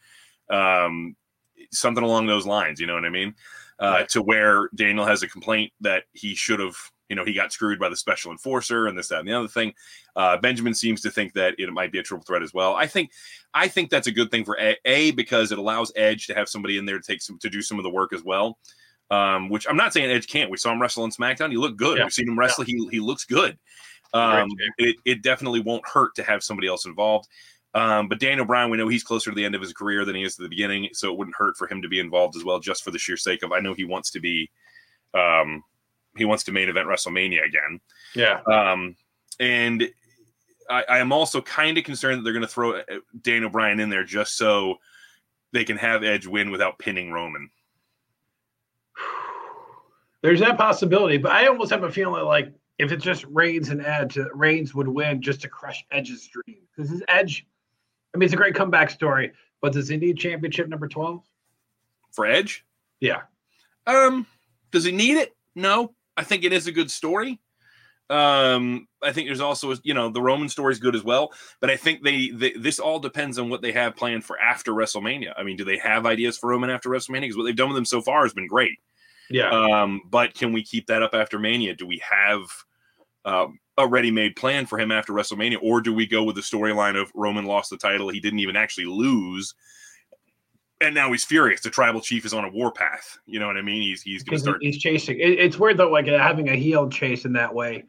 Um, 0.51 1.16
something 1.72 2.05
along 2.05 2.27
those 2.27 2.47
lines. 2.47 2.81
You 2.81 2.87
know 2.87 2.95
what 2.95 3.05
I 3.05 3.11
mean? 3.11 3.35
Uh. 3.79 4.05
To 4.05 4.22
where 4.22 4.70
Daniel 4.74 5.05
has 5.05 5.22
a 5.22 5.29
complaint 5.29 5.72
that 5.81 6.05
he 6.12 6.35
should 6.35 6.61
have, 6.61 6.77
you 7.11 7.16
know, 7.16 7.24
he 7.24 7.35
got 7.35 7.53
screwed 7.53 7.79
by 7.79 7.89
the 7.89 7.97
special 7.97 8.33
enforcer 8.33 8.87
and 8.87 8.97
this, 8.97 9.09
that, 9.09 9.20
and 9.20 9.29
the 9.29 9.35
other 9.35 9.49
thing. 9.49 9.74
Uh, 10.14 10.39
Benjamin 10.39 10.72
seems 10.72 11.03
to 11.03 11.11
think 11.11 11.35
that 11.35 11.55
it 11.59 11.70
might 11.72 11.93
be 11.93 11.99
a 11.99 12.03
triple 12.03 12.24
threat 12.24 12.43
as 12.43 12.55
well. 12.55 12.74
I 12.74 12.87
think, 12.87 13.11
I 13.53 13.68
think 13.68 13.91
that's 13.91 14.07
a 14.07 14.12
good 14.12 14.31
thing 14.31 14.45
for 14.45 14.59
a, 14.59 14.77
a 14.87 15.11
because 15.11 15.53
it 15.53 15.59
allows 15.59 15.93
Edge 15.95 16.27
to 16.29 16.35
have 16.35 16.49
somebody 16.49 16.79
in 16.79 16.87
there 16.87 16.99
to 16.99 17.07
take 17.07 17.20
some 17.20 17.39
to 17.41 17.51
do 17.51 17.61
some 17.61 17.79
of 17.79 17.83
the 17.83 17.91
work 17.91 18.14
as 18.14 18.24
well 18.24 18.59
um, 19.11 19.49
which 19.49 19.66
I'm 19.68 19.77
not 19.77 19.93
saying 19.93 20.11
Edge 20.11 20.27
can't. 20.27 20.51
We 20.51 20.57
saw 20.57 20.72
him 20.72 20.81
wrestle 20.81 21.05
on 21.05 21.11
SmackDown. 21.11 21.51
He 21.51 21.57
looked 21.57 21.77
good. 21.77 21.99
Yeah. 21.99 22.05
We've 22.05 22.12
seen 22.12 22.29
him 22.29 22.39
wrestle. 22.39 22.64
Yeah. 22.64 22.74
He, 22.91 22.97
he 22.97 23.01
looks 23.01 23.24
good. 23.24 23.59
Um, 24.14 24.49
it, 24.79 24.97
it 25.05 25.22
definitely 25.22 25.61
won't 25.61 25.87
hurt 25.87 26.14
to 26.16 26.22
have 26.22 26.43
somebody 26.43 26.68
else 26.68 26.87
involved. 26.87 27.29
Um, 27.77 28.09
but 28.09 28.18
Daniel 28.18 28.47
Bryan, 28.47 28.70
we 28.70 28.79
know 28.79 28.89
he's 28.89 29.05
closer 29.05 29.31
to 29.31 29.37
the 29.37 29.45
end 29.45 29.55
of 29.55 29.61
his 29.61 29.74
career 29.74 30.07
than 30.07 30.16
he 30.16 30.22
is 30.22 30.35
to 30.37 30.43
the 30.43 30.49
beginning, 30.49 30.89
so 30.95 31.12
it 31.12 31.18
wouldn't 31.18 31.37
hurt 31.37 31.59
for 31.59 31.68
him 31.68 31.83
to 31.83 31.89
be 31.89 32.01
involved 32.01 32.35
as 32.35 32.43
well, 32.43 32.59
just 32.59 32.83
for 32.83 32.91
the 32.91 32.99
sheer 32.99 33.18
sake 33.18 33.43
of 33.43 33.53
I 33.53 33.61
know 33.61 33.74
he 33.74 33.85
wants 33.85 34.11
to 34.12 34.20
be, 34.20 34.51
um, 35.12 35.62
he 36.16 36.24
wants 36.24 36.45
to 36.45 36.53
main 36.53 36.70
event 36.70 36.89
WrestleMania 36.89 37.45
again. 37.45 37.81
Yeah. 38.14 38.41
Um, 38.51 38.97
and 39.39 39.91
I, 40.70 40.85
I 40.89 40.99
am 41.01 41.12
also 41.12 41.43
kind 41.43 41.77
of 41.77 41.85
concerned 41.85 42.18
that 42.18 42.22
they're 42.24 42.33
going 42.33 42.47
to 42.47 42.49
throw 42.49 42.79
uh, 42.79 42.83
Daniel 43.20 43.51
Bryan 43.51 43.79
in 43.79 43.91
there 43.91 44.05
just 44.05 44.39
so 44.39 44.77
they 45.53 45.64
can 45.64 45.77
have 45.77 46.03
Edge 46.03 46.27
win 46.27 46.51
without 46.51 46.79
pinning 46.79 47.12
Roman. 47.12 47.51
There's 50.22 50.41
that 50.41 50.57
possibility, 50.57 51.18
but 51.18 51.33
I 51.33 51.47
almost 51.47 51.70
have 51.72 51.85
a 51.85 51.93
feeling 51.93 52.24
like 52.24 52.55
if 52.79 52.91
it's 52.91 53.05
just 53.05 53.27
Reigns 53.27 53.68
and 53.68 53.85
Edge, 53.85 54.18
Reigns 54.33 54.74
would 54.74 54.89
win 54.89 55.20
just 55.20 55.43
to 55.43 55.49
crush 55.51 55.85
Edge's 55.91 56.27
dream. 56.27 56.62
Because 56.74 56.91
his 56.91 57.03
Edge, 57.09 57.47
I 58.16 58.18
mean, 58.18 58.24
it's 58.24 58.32
a 58.32 58.38
great 58.38 58.54
comeback 58.54 58.88
story, 58.88 59.32
but 59.60 59.74
does 59.74 59.88
he 59.88 59.98
need 59.98 60.16
championship 60.16 60.68
number 60.68 60.88
12? 60.88 61.22
For 62.12 62.24
Edge? 62.24 62.64
Yeah. 62.98 63.24
Um, 63.86 64.26
does 64.70 64.84
he 64.84 64.92
need 64.92 65.18
it? 65.18 65.36
No. 65.54 65.92
I 66.16 66.24
think 66.24 66.42
it 66.42 66.52
is 66.54 66.66
a 66.66 66.72
good 66.72 66.90
story. 66.90 67.38
Um, 68.08 68.88
I 69.02 69.12
think 69.12 69.28
there's 69.28 69.42
also, 69.42 69.74
you 69.82 69.92
know, 69.92 70.08
the 70.08 70.22
Roman 70.22 70.48
story 70.48 70.72
is 70.72 70.78
good 70.78 70.94
as 70.94 71.04
well, 71.04 71.30
but 71.60 71.68
I 71.68 71.76
think 71.76 72.04
they, 72.04 72.30
they, 72.30 72.52
this 72.52 72.78
all 72.78 72.98
depends 73.00 73.38
on 73.38 73.50
what 73.50 73.60
they 73.60 73.72
have 73.72 73.96
planned 73.96 74.24
for 74.24 74.38
after 74.38 74.72
WrestleMania. 74.72 75.34
I 75.36 75.42
mean, 75.42 75.58
do 75.58 75.64
they 75.64 75.76
have 75.76 76.06
ideas 76.06 76.38
for 76.38 76.48
Roman 76.48 76.70
after 76.70 76.88
WrestleMania? 76.88 77.20
Because 77.20 77.36
what 77.36 77.44
they've 77.44 77.54
done 77.54 77.68
with 77.68 77.76
him 77.76 77.84
so 77.84 78.00
far 78.00 78.22
has 78.22 78.32
been 78.32 78.48
great. 78.48 78.78
Yeah. 79.28 79.50
Um, 79.50 80.00
but 80.08 80.32
can 80.32 80.54
we 80.54 80.62
keep 80.62 80.86
that 80.86 81.02
up 81.02 81.14
after 81.14 81.38
Mania? 81.38 81.74
Do 81.74 81.86
we 81.86 82.00
have 82.08 82.44
uh, 83.26 83.48
a 83.79 83.87
ready-made 83.87 84.37
plan 84.37 84.66
for 84.66 84.79
him 84.79 84.91
after 84.91 85.12
WrestleMania, 85.12 85.59
or 85.62 85.81
do 85.81 85.93
we 85.93 86.07
go 86.07 86.22
with 86.22 86.37
the 86.37 86.43
storyline 86.43 87.01
of 87.01 87.12
Roman 87.14 87.45
lost 87.45 87.70
the 87.70 87.77
title, 87.77 88.09
he 88.09 88.20
didn't 88.20 88.39
even 88.39 88.57
actually 88.57 88.87
lose, 88.87 89.55
and 90.81 90.95
now 90.95 91.11
he's 91.12 91.24
furious. 91.24 91.61
The 91.61 91.70
tribal 91.70 92.01
chief 92.01 92.24
is 92.24 92.35
on 92.35 92.45
a 92.45 92.51
warpath. 92.51 93.18
You 93.27 93.41
know 93.41 93.47
what 93.47 93.57
I 93.57 93.62
mean? 93.62 93.83
He's 93.83 94.03
he's 94.03 94.22
going 94.22 94.37
to 94.37 94.43
start. 94.43 94.59
He's 94.62 94.79
chasing. 94.79 95.16
It's 95.18 95.59
weird 95.59 95.77
though, 95.77 95.91
like 95.91 96.07
having 96.07 96.49
a 96.49 96.57
heel 96.57 96.89
chase 96.89 97.24
in 97.24 97.33
that 97.35 97.55
way. 97.55 97.85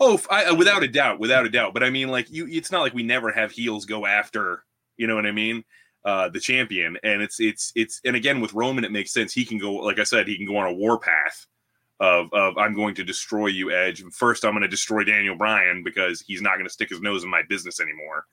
Oh, 0.00 0.20
I, 0.30 0.46
uh, 0.46 0.54
without 0.54 0.82
a 0.82 0.88
doubt, 0.88 1.20
without 1.20 1.44
a 1.44 1.50
doubt. 1.50 1.74
But 1.74 1.82
I 1.82 1.90
mean, 1.90 2.08
like 2.08 2.30
you, 2.30 2.46
it's 2.48 2.72
not 2.72 2.80
like 2.80 2.94
we 2.94 3.02
never 3.02 3.30
have 3.30 3.50
heels 3.50 3.84
go 3.84 4.06
after. 4.06 4.64
You 4.96 5.06
know 5.06 5.14
what 5.14 5.26
I 5.26 5.32
mean? 5.32 5.64
uh, 6.04 6.28
the 6.28 6.40
champion. 6.40 6.96
And 7.02 7.22
it's 7.22 7.40
it's 7.40 7.72
it's 7.74 8.00
and 8.04 8.16
again 8.16 8.40
with 8.40 8.54
Roman, 8.54 8.84
it 8.84 8.92
makes 8.92 9.12
sense. 9.12 9.32
He 9.32 9.44
can 9.44 9.58
go, 9.58 9.74
like 9.74 9.98
I 9.98 10.04
said, 10.04 10.28
he 10.28 10.36
can 10.36 10.46
go 10.46 10.56
on 10.56 10.66
a 10.66 10.72
warpath 10.72 11.46
of 12.02 12.32
of 12.34 12.58
I'm 12.58 12.74
going 12.74 12.94
to 12.96 13.04
destroy 13.04 13.46
you, 13.46 13.70
Edge. 13.70 14.02
First, 14.10 14.44
I'm 14.44 14.52
going 14.52 14.62
to 14.62 14.68
destroy 14.68 15.04
Daniel 15.04 15.36
Bryan 15.36 15.82
because 15.84 16.20
he's 16.20 16.42
not 16.42 16.54
going 16.54 16.66
to 16.66 16.72
stick 16.72 16.90
his 16.90 17.00
nose 17.00 17.22
in 17.22 17.30
my 17.30 17.42
business 17.48 17.80
anymore. 17.80 18.26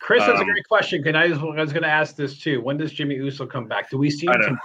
Chris 0.00 0.22
has 0.22 0.40
um, 0.40 0.40
a 0.40 0.44
great 0.44 0.66
question. 0.66 1.02
Can 1.02 1.14
I? 1.14 1.26
I 1.26 1.60
was 1.60 1.72
going 1.72 1.82
to 1.82 1.88
ask 1.88 2.16
this 2.16 2.38
too. 2.38 2.62
When 2.62 2.78
does 2.78 2.92
Jimmy 2.92 3.16
Uso 3.16 3.46
come 3.46 3.68
back? 3.68 3.90
Do 3.90 3.98
we 3.98 4.10
see 4.10 4.26
him? 4.26 4.58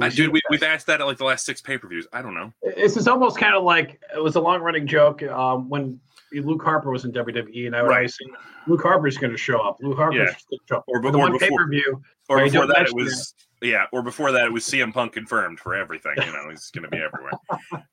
I, 0.00 0.08
dude, 0.08 0.32
we, 0.32 0.40
we've 0.50 0.62
asked 0.62 0.86
that 0.86 1.00
at 1.00 1.06
like 1.06 1.18
the 1.18 1.24
last 1.24 1.46
six 1.46 1.60
pay 1.60 1.78
per 1.78 1.86
views. 1.86 2.06
I 2.12 2.22
don't 2.22 2.34
know. 2.34 2.52
This 2.62 2.96
is 2.96 3.06
almost 3.06 3.38
kind 3.38 3.54
of 3.54 3.62
like 3.62 4.00
it 4.14 4.22
was 4.22 4.34
a 4.34 4.40
long 4.40 4.60
running 4.60 4.86
joke 4.86 5.22
um, 5.22 5.68
when 5.68 6.00
Luke 6.40 6.62
Harper 6.62 6.90
was 6.90 7.04
in 7.04 7.12
WWE, 7.12 7.66
and 7.66 7.76
I 7.76 7.82
would 7.82 7.88
right. 7.88 7.96
always 7.96 8.14
say 8.14 8.24
Luke 8.66 8.82
Harper's 8.82 9.18
going 9.18 9.32
to 9.32 9.38
show 9.38 9.60
up. 9.60 9.78
Luke 9.80 9.96
Harper's 9.96 10.18
yeah. 10.18 10.24
going 10.24 10.34
to 10.34 10.58
show 10.68 10.76
up. 10.76 10.84
Or, 10.88 11.04
or 11.04 11.10
the 11.10 11.18
one 11.18 11.38
pay 11.38 11.50
per 11.50 11.68
view. 11.68 12.00
Or 12.28 12.42
before 12.44 12.66
that, 12.66 12.86
it 12.86 12.94
was 12.94 13.34
that. 13.60 13.66
yeah. 13.66 13.84
Or 13.92 14.02
before 14.02 14.32
that, 14.32 14.46
it 14.46 14.52
was 14.52 14.64
CM 14.64 14.92
Punk 14.92 15.12
confirmed 15.12 15.60
for 15.60 15.74
everything. 15.74 16.14
You 16.16 16.32
know, 16.32 16.48
he's 16.50 16.70
going 16.70 16.84
to 16.84 16.90
be 16.90 16.98
everywhere. 16.98 17.32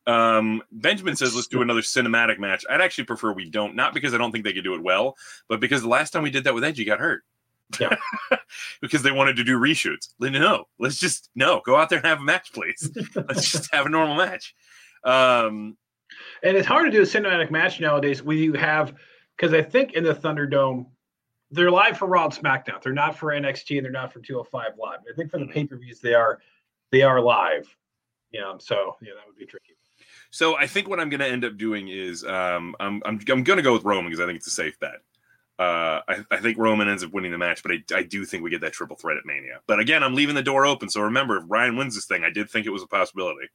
um, 0.07 0.61
Benjamin 0.71 1.15
says, 1.15 1.35
"Let's 1.35 1.47
do 1.47 1.61
another 1.61 1.81
cinematic 1.81 2.39
match." 2.39 2.65
I'd 2.69 2.81
actually 2.81 3.05
prefer 3.05 3.33
we 3.33 3.49
don't, 3.49 3.75
not 3.75 3.93
because 3.93 4.13
I 4.13 4.17
don't 4.17 4.31
think 4.31 4.43
they 4.43 4.53
could 4.53 4.63
do 4.63 4.75
it 4.75 4.83
well, 4.83 5.15
but 5.47 5.59
because 5.59 5.81
the 5.81 5.89
last 5.89 6.11
time 6.11 6.23
we 6.23 6.31
did 6.31 6.45
that 6.45 6.53
with 6.53 6.63
Edge, 6.63 6.77
he 6.77 6.85
got 6.85 6.99
hurt. 6.99 7.23
Yeah. 7.79 7.95
because 8.81 9.03
they 9.03 9.11
wanted 9.11 9.35
to 9.35 9.43
do 9.43 9.59
reshoots. 9.59 10.09
No, 10.19 10.65
let's 10.79 10.97
just 10.97 11.29
no 11.35 11.61
go 11.65 11.75
out 11.75 11.89
there 11.89 11.99
and 11.99 12.07
have 12.07 12.19
a 12.19 12.23
match, 12.23 12.51
please. 12.53 12.89
let's 13.15 13.51
just 13.51 13.73
have 13.73 13.85
a 13.85 13.89
normal 13.89 14.15
match. 14.15 14.55
Um, 15.03 15.77
and 16.43 16.57
it's 16.57 16.67
hard 16.67 16.85
to 16.85 16.91
do 16.91 17.01
a 17.01 17.05
cinematic 17.05 17.51
match 17.51 17.79
nowadays 17.79 18.21
when 18.23 18.37
you 18.37 18.53
have 18.53 18.93
because 19.35 19.53
I 19.53 19.61
think 19.61 19.93
in 19.93 20.03
the 20.03 20.13
Thunderdome 20.13 20.87
they're 21.51 21.71
live 21.71 21.97
for 21.97 22.07
Raw 22.07 22.25
and 22.25 22.33
SmackDown. 22.33 22.81
They're 22.81 22.93
not 22.93 23.17
for 23.17 23.29
NXT 23.29 23.77
and 23.77 23.85
they're 23.85 23.91
not 23.91 24.13
for 24.13 24.19
205 24.19 24.77
Live. 24.77 24.99
I 25.11 25.15
think 25.15 25.31
for 25.31 25.39
the 25.39 25.45
mm-hmm. 25.45 25.53
pay 25.53 25.65
per 25.65 25.77
views 25.77 25.99
they 25.99 26.13
are 26.13 26.39
they 26.91 27.01
are 27.01 27.21
live. 27.21 27.75
Yeah, 28.31 28.53
so 28.59 28.97
yeah, 29.01 29.13
that 29.15 29.25
would 29.27 29.37
be 29.37 29.45
tricky. 29.45 29.75
So 30.31 30.55
I 30.57 30.67
think 30.67 30.87
what 30.87 30.99
I'm 30.99 31.09
going 31.09 31.21
to 31.21 31.27
end 31.27 31.43
up 31.43 31.57
doing 31.57 31.87
is 31.87 32.23
um, 32.23 32.75
I'm 32.79 33.01
I'm 33.05 33.19
I'm 33.29 33.43
going 33.43 33.57
to 33.57 33.63
go 33.63 33.73
with 33.73 33.83
Roman 33.83 34.05
because 34.05 34.19
I 34.19 34.25
think 34.25 34.37
it's 34.37 34.47
a 34.47 34.51
safe 34.51 34.79
bet. 34.79 34.99
Uh, 35.57 35.99
I, 36.07 36.23
I, 36.31 36.37
think 36.37 36.57
Roman 36.57 36.87
ends 36.87 37.03
up 37.03 37.11
winning 37.11 37.33
the 37.33 37.37
match, 37.37 37.63
but 37.63 37.73
I, 37.73 37.83
I 37.93 38.03
do 38.03 38.23
think 38.23 38.43
we 38.43 38.49
get 38.49 38.61
that 38.61 38.71
triple 38.71 38.95
threat 38.95 39.17
at 39.17 39.25
Mania. 39.25 39.59
But 39.67 39.81
again, 39.81 40.03
I'm 40.03 40.15
leaving 40.15 40.35
the 40.35 40.41
door 40.41 40.65
open. 40.65 40.89
So 40.89 41.01
remember, 41.01 41.35
if 41.35 41.47
Bryan 41.47 41.75
wins 41.75 41.95
this 41.95 42.05
thing, 42.05 42.23
I 42.23 42.29
did 42.29 42.49
think 42.49 42.65
it 42.65 42.69
was 42.69 42.81
a 42.81 42.87
possibility. 42.87 43.49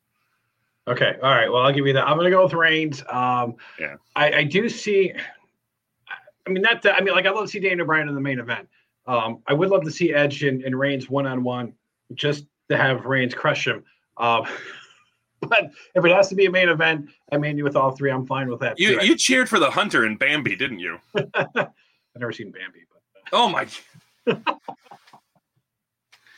Okay. 0.86 1.16
All 1.22 1.30
right. 1.30 1.50
Well, 1.50 1.62
I'll 1.62 1.72
give 1.72 1.86
you 1.86 1.94
that. 1.94 2.06
I'm 2.06 2.16
going 2.16 2.30
to 2.30 2.30
go 2.30 2.44
with 2.44 2.52
Reigns. 2.52 3.02
Um, 3.08 3.56
yeah. 3.78 3.96
I, 4.14 4.32
I, 4.32 4.44
do 4.44 4.68
see. 4.68 5.12
I 6.46 6.50
mean, 6.50 6.62
not 6.62 6.82
that. 6.82 6.96
I 6.96 7.00
mean, 7.00 7.14
like, 7.14 7.26
I 7.26 7.30
love 7.30 7.44
to 7.44 7.50
see 7.50 7.60
Daniel 7.60 7.86
Bryan 7.86 8.08
in 8.08 8.14
the 8.14 8.20
main 8.20 8.38
event. 8.38 8.68
Um, 9.06 9.42
I 9.46 9.54
would 9.54 9.70
love 9.70 9.82
to 9.84 9.90
see 9.90 10.12
Edge 10.12 10.42
and, 10.42 10.62
and 10.62 10.78
Reigns 10.78 11.08
one 11.08 11.26
on 11.26 11.42
one, 11.42 11.72
just 12.14 12.46
to 12.70 12.76
have 12.76 13.06
Reigns 13.06 13.34
crush 13.34 13.66
him. 13.66 13.84
Um, 14.18 14.46
but 15.40 15.70
if 15.94 16.04
it 16.04 16.10
has 16.10 16.28
to 16.28 16.34
be 16.34 16.46
a 16.46 16.50
main 16.50 16.68
event, 16.68 17.08
I 17.32 17.38
mean, 17.38 17.62
with 17.64 17.76
all 17.76 17.92
three, 17.92 18.10
I'm 18.10 18.26
fine 18.26 18.48
with 18.48 18.60
that. 18.60 18.78
You 18.78 19.00
too. 19.00 19.06
you 19.06 19.16
cheered 19.16 19.48
for 19.48 19.58
the 19.58 19.70
Hunter 19.70 20.04
and 20.04 20.18
Bambi, 20.18 20.54
didn't 20.56 20.80
you? 20.80 20.98
I've 21.34 21.68
never 22.16 22.32
seen 22.32 22.50
Bambi, 22.50 22.80
but 22.90 23.36
uh... 23.36 23.40
oh 23.40 23.48
my. 23.48 23.66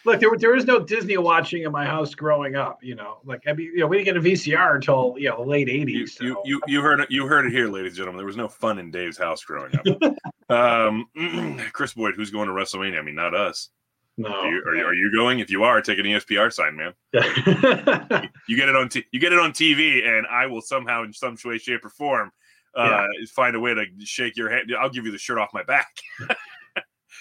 Look, 0.06 0.20
there, 0.20 0.30
there 0.38 0.52
was 0.52 0.64
no 0.66 0.78
Disney 0.78 1.16
watching 1.18 1.64
in 1.64 1.72
my 1.72 1.84
house 1.84 2.14
growing 2.14 2.54
up. 2.54 2.78
You 2.80 2.94
know, 2.94 3.18
like 3.24 3.42
I 3.48 3.52
mean, 3.52 3.72
you 3.74 3.80
know, 3.80 3.88
we 3.88 3.98
didn't 3.98 4.14
get 4.14 4.16
a 4.16 4.20
VCR 4.20 4.76
until 4.76 5.16
you 5.18 5.28
know 5.28 5.42
late 5.42 5.66
'80s. 5.66 5.88
You, 5.88 6.06
so. 6.06 6.24
you, 6.24 6.42
you, 6.44 6.60
you 6.68 6.80
heard 6.80 7.00
it. 7.00 7.10
You 7.10 7.26
heard 7.26 7.44
it 7.44 7.50
here, 7.52 7.68
ladies 7.68 7.90
and 7.90 7.96
gentlemen. 7.96 8.18
There 8.18 8.26
was 8.26 8.36
no 8.36 8.46
fun 8.46 8.78
in 8.78 8.92
Dave's 8.92 9.18
house 9.18 9.42
growing 9.42 9.72
up. 9.76 10.14
um, 10.48 11.60
Chris 11.72 11.94
Boyd, 11.94 12.14
who's 12.14 12.30
going 12.30 12.46
to 12.46 12.54
WrestleMania? 12.54 13.00
I 13.00 13.02
mean, 13.02 13.16
not 13.16 13.34
us. 13.34 13.70
no, 14.16 14.28
Are 14.28 14.48
you, 14.48 14.62
are, 14.64 14.76
you, 14.76 14.84
are 14.84 14.94
you 14.94 15.12
going? 15.12 15.40
If 15.40 15.50
you 15.50 15.64
are, 15.64 15.82
take 15.82 15.98
an 15.98 16.06
E 16.06 16.12
ESPR 16.12 16.52
sign, 16.52 16.76
man. 16.76 16.94
yeah. 17.12 18.26
You 18.48 18.56
get 18.56 18.68
it 18.68 18.76
on. 18.76 18.88
T- 18.88 19.04
you 19.10 19.18
get 19.18 19.32
it 19.32 19.40
on 19.40 19.50
TV, 19.50 20.06
and 20.06 20.24
I 20.28 20.46
will 20.46 20.62
somehow, 20.62 21.02
in 21.02 21.12
some 21.12 21.36
way, 21.44 21.58
shape, 21.58 21.84
or 21.84 21.90
form, 21.90 22.30
uh, 22.76 23.06
find 23.34 23.56
a 23.56 23.60
way 23.60 23.74
to 23.74 23.86
shake 24.04 24.36
your 24.36 24.50
hand. 24.50 24.70
I'll 24.78 24.88
give 24.88 25.04
you 25.04 25.10
the 25.10 25.18
shirt 25.18 25.38
off 25.38 25.50
my 25.52 25.64
back. 25.64 25.88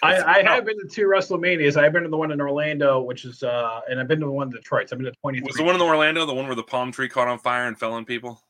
I, 0.04 0.40
I 0.40 0.44
have 0.44 0.66
been 0.66 0.78
to 0.80 0.88
two 0.88 1.08
WrestleManias. 1.08 1.78
I've 1.78 1.94
been 1.94 2.04
to 2.04 2.10
the 2.10 2.18
one 2.18 2.32
in 2.32 2.42
Orlando, 2.42 3.02
which 3.02 3.26
is, 3.26 3.44
uh, 3.44 3.82
and 3.90 4.00
I've 4.00 4.08
been 4.08 4.20
to 4.20 4.26
the 4.26 4.32
one 4.32 4.48
in 4.48 4.54
Detroit. 4.54 4.90
So 4.90 4.96
I've 4.96 5.02
been 5.02 5.12
to 5.12 5.20
23. 5.22 5.46
Was 5.48 5.56
the 5.56 5.64
one 5.64 5.76
in 5.76 5.82
Orlando 5.82 6.26
the 6.26 6.34
one 6.34 6.46
where 6.46 6.56
the 6.56 6.64
palm 6.64 6.92
tree 6.92 7.10
caught 7.10 7.28
on 7.28 7.40
fire 7.40 7.68
and 7.68 7.78
fell 7.78 7.94
on 7.94 8.06
people? 8.06 8.42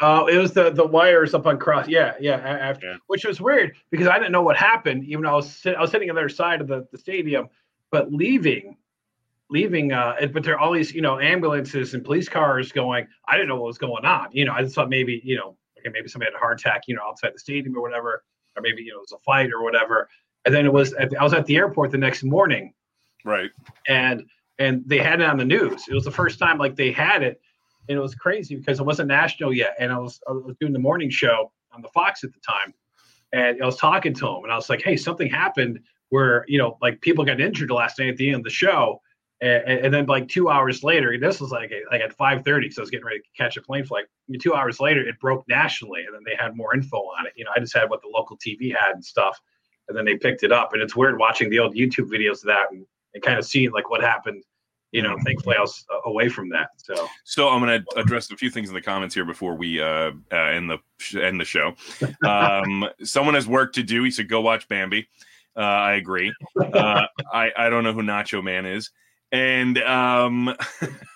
Uh, 0.00 0.26
it 0.28 0.38
was 0.38 0.52
the 0.52 0.70
the 0.70 0.84
wires 0.84 1.34
up 1.34 1.46
on 1.46 1.56
cross. 1.58 1.86
Yeah, 1.86 2.14
yeah. 2.18 2.34
After, 2.36 2.86
Yeah. 2.86 2.96
which 3.06 3.24
was 3.24 3.40
weird 3.40 3.76
because 3.90 4.08
I 4.08 4.18
didn't 4.18 4.32
know 4.32 4.42
what 4.42 4.56
happened. 4.56 5.04
Even 5.04 5.22
though 5.22 5.30
I 5.30 5.34
was 5.34 5.50
sit, 5.50 5.76
I 5.76 5.80
was 5.80 5.92
sitting 5.92 6.10
on 6.10 6.16
the 6.16 6.20
other 6.22 6.28
side 6.28 6.60
of 6.60 6.66
the, 6.66 6.86
the 6.90 6.98
stadium, 6.98 7.48
but 7.92 8.12
leaving, 8.12 8.76
leaving. 9.50 9.92
Uh, 9.92 10.16
but 10.32 10.42
there 10.42 10.54
are 10.54 10.58
all 10.58 10.72
these 10.72 10.92
you 10.92 11.00
know 11.00 11.20
ambulances 11.20 11.94
and 11.94 12.04
police 12.04 12.28
cars 12.28 12.72
going. 12.72 13.06
I 13.28 13.34
didn't 13.36 13.48
know 13.48 13.56
what 13.56 13.66
was 13.66 13.78
going 13.78 14.04
on. 14.04 14.28
You 14.32 14.46
know, 14.46 14.52
I 14.52 14.62
just 14.62 14.74
thought 14.74 14.88
maybe 14.90 15.20
you 15.24 15.36
know, 15.36 15.56
okay, 15.78 15.90
maybe 15.92 16.08
somebody 16.08 16.32
had 16.32 16.36
a 16.36 16.40
heart 16.40 16.60
attack. 16.60 16.82
You 16.88 16.96
know, 16.96 17.02
outside 17.06 17.32
the 17.32 17.38
stadium 17.38 17.76
or 17.76 17.80
whatever, 17.80 18.24
or 18.56 18.62
maybe 18.62 18.82
you 18.82 18.90
know 18.90 18.96
it 18.98 19.02
was 19.08 19.12
a 19.12 19.22
fight 19.24 19.52
or 19.52 19.62
whatever. 19.62 20.08
And 20.46 20.54
then 20.54 20.66
it 20.66 20.72
was 20.72 20.92
at 20.94 21.10
the- 21.10 21.18
I 21.18 21.22
was 21.22 21.32
at 21.34 21.46
the 21.46 21.56
airport 21.56 21.90
the 21.90 21.98
next 21.98 22.22
morning 22.22 22.74
Right. 23.24 23.50
and 23.88 24.24
and 24.58 24.82
they 24.86 24.98
had 24.98 25.20
it 25.20 25.26
on 25.26 25.36
the 25.36 25.44
news. 25.44 25.88
It 25.88 25.94
was 25.94 26.04
the 26.04 26.10
first 26.12 26.38
time 26.38 26.58
like 26.58 26.76
they 26.76 26.92
had 26.92 27.22
it, 27.22 27.40
and 27.88 27.98
it 27.98 28.00
was 28.00 28.14
crazy 28.14 28.54
because 28.54 28.78
it 28.78 28.84
wasn't 28.84 29.08
national 29.08 29.52
yet. 29.52 29.74
And 29.78 29.90
I 29.92 29.98
was 29.98 30.20
I 30.28 30.32
was 30.32 30.56
doing 30.60 30.72
the 30.72 30.78
morning 30.78 31.10
show 31.10 31.50
on 31.72 31.82
the 31.82 31.88
Fox 31.88 32.22
at 32.22 32.32
the 32.32 32.40
time, 32.40 32.72
and 33.32 33.60
I 33.62 33.66
was 33.66 33.76
talking 33.76 34.14
to 34.14 34.28
him, 34.28 34.44
and 34.44 34.52
I 34.52 34.56
was 34.56 34.68
like, 34.70 34.82
"Hey, 34.82 34.96
something 34.96 35.28
happened 35.28 35.80
where 36.10 36.44
you 36.46 36.58
know 36.58 36.78
like 36.82 37.00
people 37.00 37.24
got 37.24 37.40
injured 37.40 37.70
last 37.70 37.98
night 37.98 38.10
at 38.10 38.16
the 38.16 38.28
end 38.28 38.36
of 38.36 38.44
the 38.44 38.50
show." 38.50 39.00
And, 39.40 39.64
and 39.86 39.92
then 39.92 40.06
like 40.06 40.28
two 40.28 40.48
hours 40.48 40.84
later, 40.84 41.18
this 41.18 41.40
was 41.40 41.50
like 41.50 41.72
like 41.90 42.00
at 42.00 42.12
five 42.12 42.44
thirty, 42.44 42.70
so 42.70 42.80
I 42.80 42.84
was 42.84 42.90
getting 42.90 43.04
ready 43.06 43.18
to 43.20 43.28
catch 43.36 43.56
a 43.56 43.62
plane 43.62 43.84
flight. 43.84 44.04
And 44.28 44.40
two 44.40 44.54
hours 44.54 44.78
later, 44.78 45.00
it 45.00 45.18
broke 45.18 45.44
nationally, 45.48 46.04
and 46.04 46.14
then 46.14 46.22
they 46.24 46.36
had 46.36 46.54
more 46.56 46.74
info 46.74 46.98
on 46.98 47.26
it. 47.26 47.32
You 47.34 47.44
know, 47.44 47.50
I 47.56 47.58
just 47.58 47.74
had 47.74 47.90
what 47.90 48.00
the 48.02 48.08
local 48.08 48.38
TV 48.38 48.70
had 48.72 48.92
and 48.92 49.04
stuff, 49.04 49.40
and 49.88 49.96
then 49.96 50.04
they 50.04 50.16
picked 50.16 50.42
it 50.42 50.52
up. 50.52 50.72
And 50.72 50.82
it's 50.82 50.96
weird 50.96 51.18
watching 51.18 51.50
the 51.50 51.58
old 51.58 51.74
YouTube 51.74 52.10
videos 52.10 52.38
of 52.42 52.44
that 52.44 52.66
and, 52.70 52.86
and 53.14 53.22
kind 53.22 53.38
of 53.38 53.44
seeing 53.44 53.72
like 53.72 53.90
what 53.90 54.02
happened 54.02 54.42
you 54.94 55.02
know, 55.02 55.18
thankfully 55.24 55.56
I 55.56 55.60
was 55.60 55.84
uh, 55.92 56.08
away 56.08 56.28
from 56.28 56.48
that. 56.50 56.68
So 56.76 57.08
So 57.24 57.48
I'm 57.48 57.60
going 57.60 57.82
to 57.82 58.00
address 58.00 58.30
a 58.30 58.36
few 58.36 58.48
things 58.48 58.68
in 58.68 58.76
the 58.76 58.80
comments 58.80 59.12
here 59.12 59.24
before 59.24 59.56
we 59.56 59.82
uh, 59.82 60.12
uh 60.32 60.36
end 60.36 60.70
the 60.70 60.78
end 61.20 61.40
the 61.40 61.44
show. 61.44 61.74
Um, 62.24 62.88
someone 63.02 63.34
has 63.34 63.46
work 63.46 63.72
to 63.74 63.82
do. 63.82 64.04
He 64.04 64.10
said, 64.10 64.28
"Go 64.28 64.40
watch 64.40 64.68
Bambi." 64.68 65.08
Uh, 65.56 65.60
I 65.60 65.94
agree. 65.94 66.32
Uh, 66.56 67.06
I 67.32 67.50
I 67.56 67.68
don't 67.68 67.82
know 67.82 67.92
who 67.92 68.02
Nacho 68.02 68.42
Man 68.42 68.64
is, 68.64 68.90
and 69.32 69.76
um, 69.78 70.54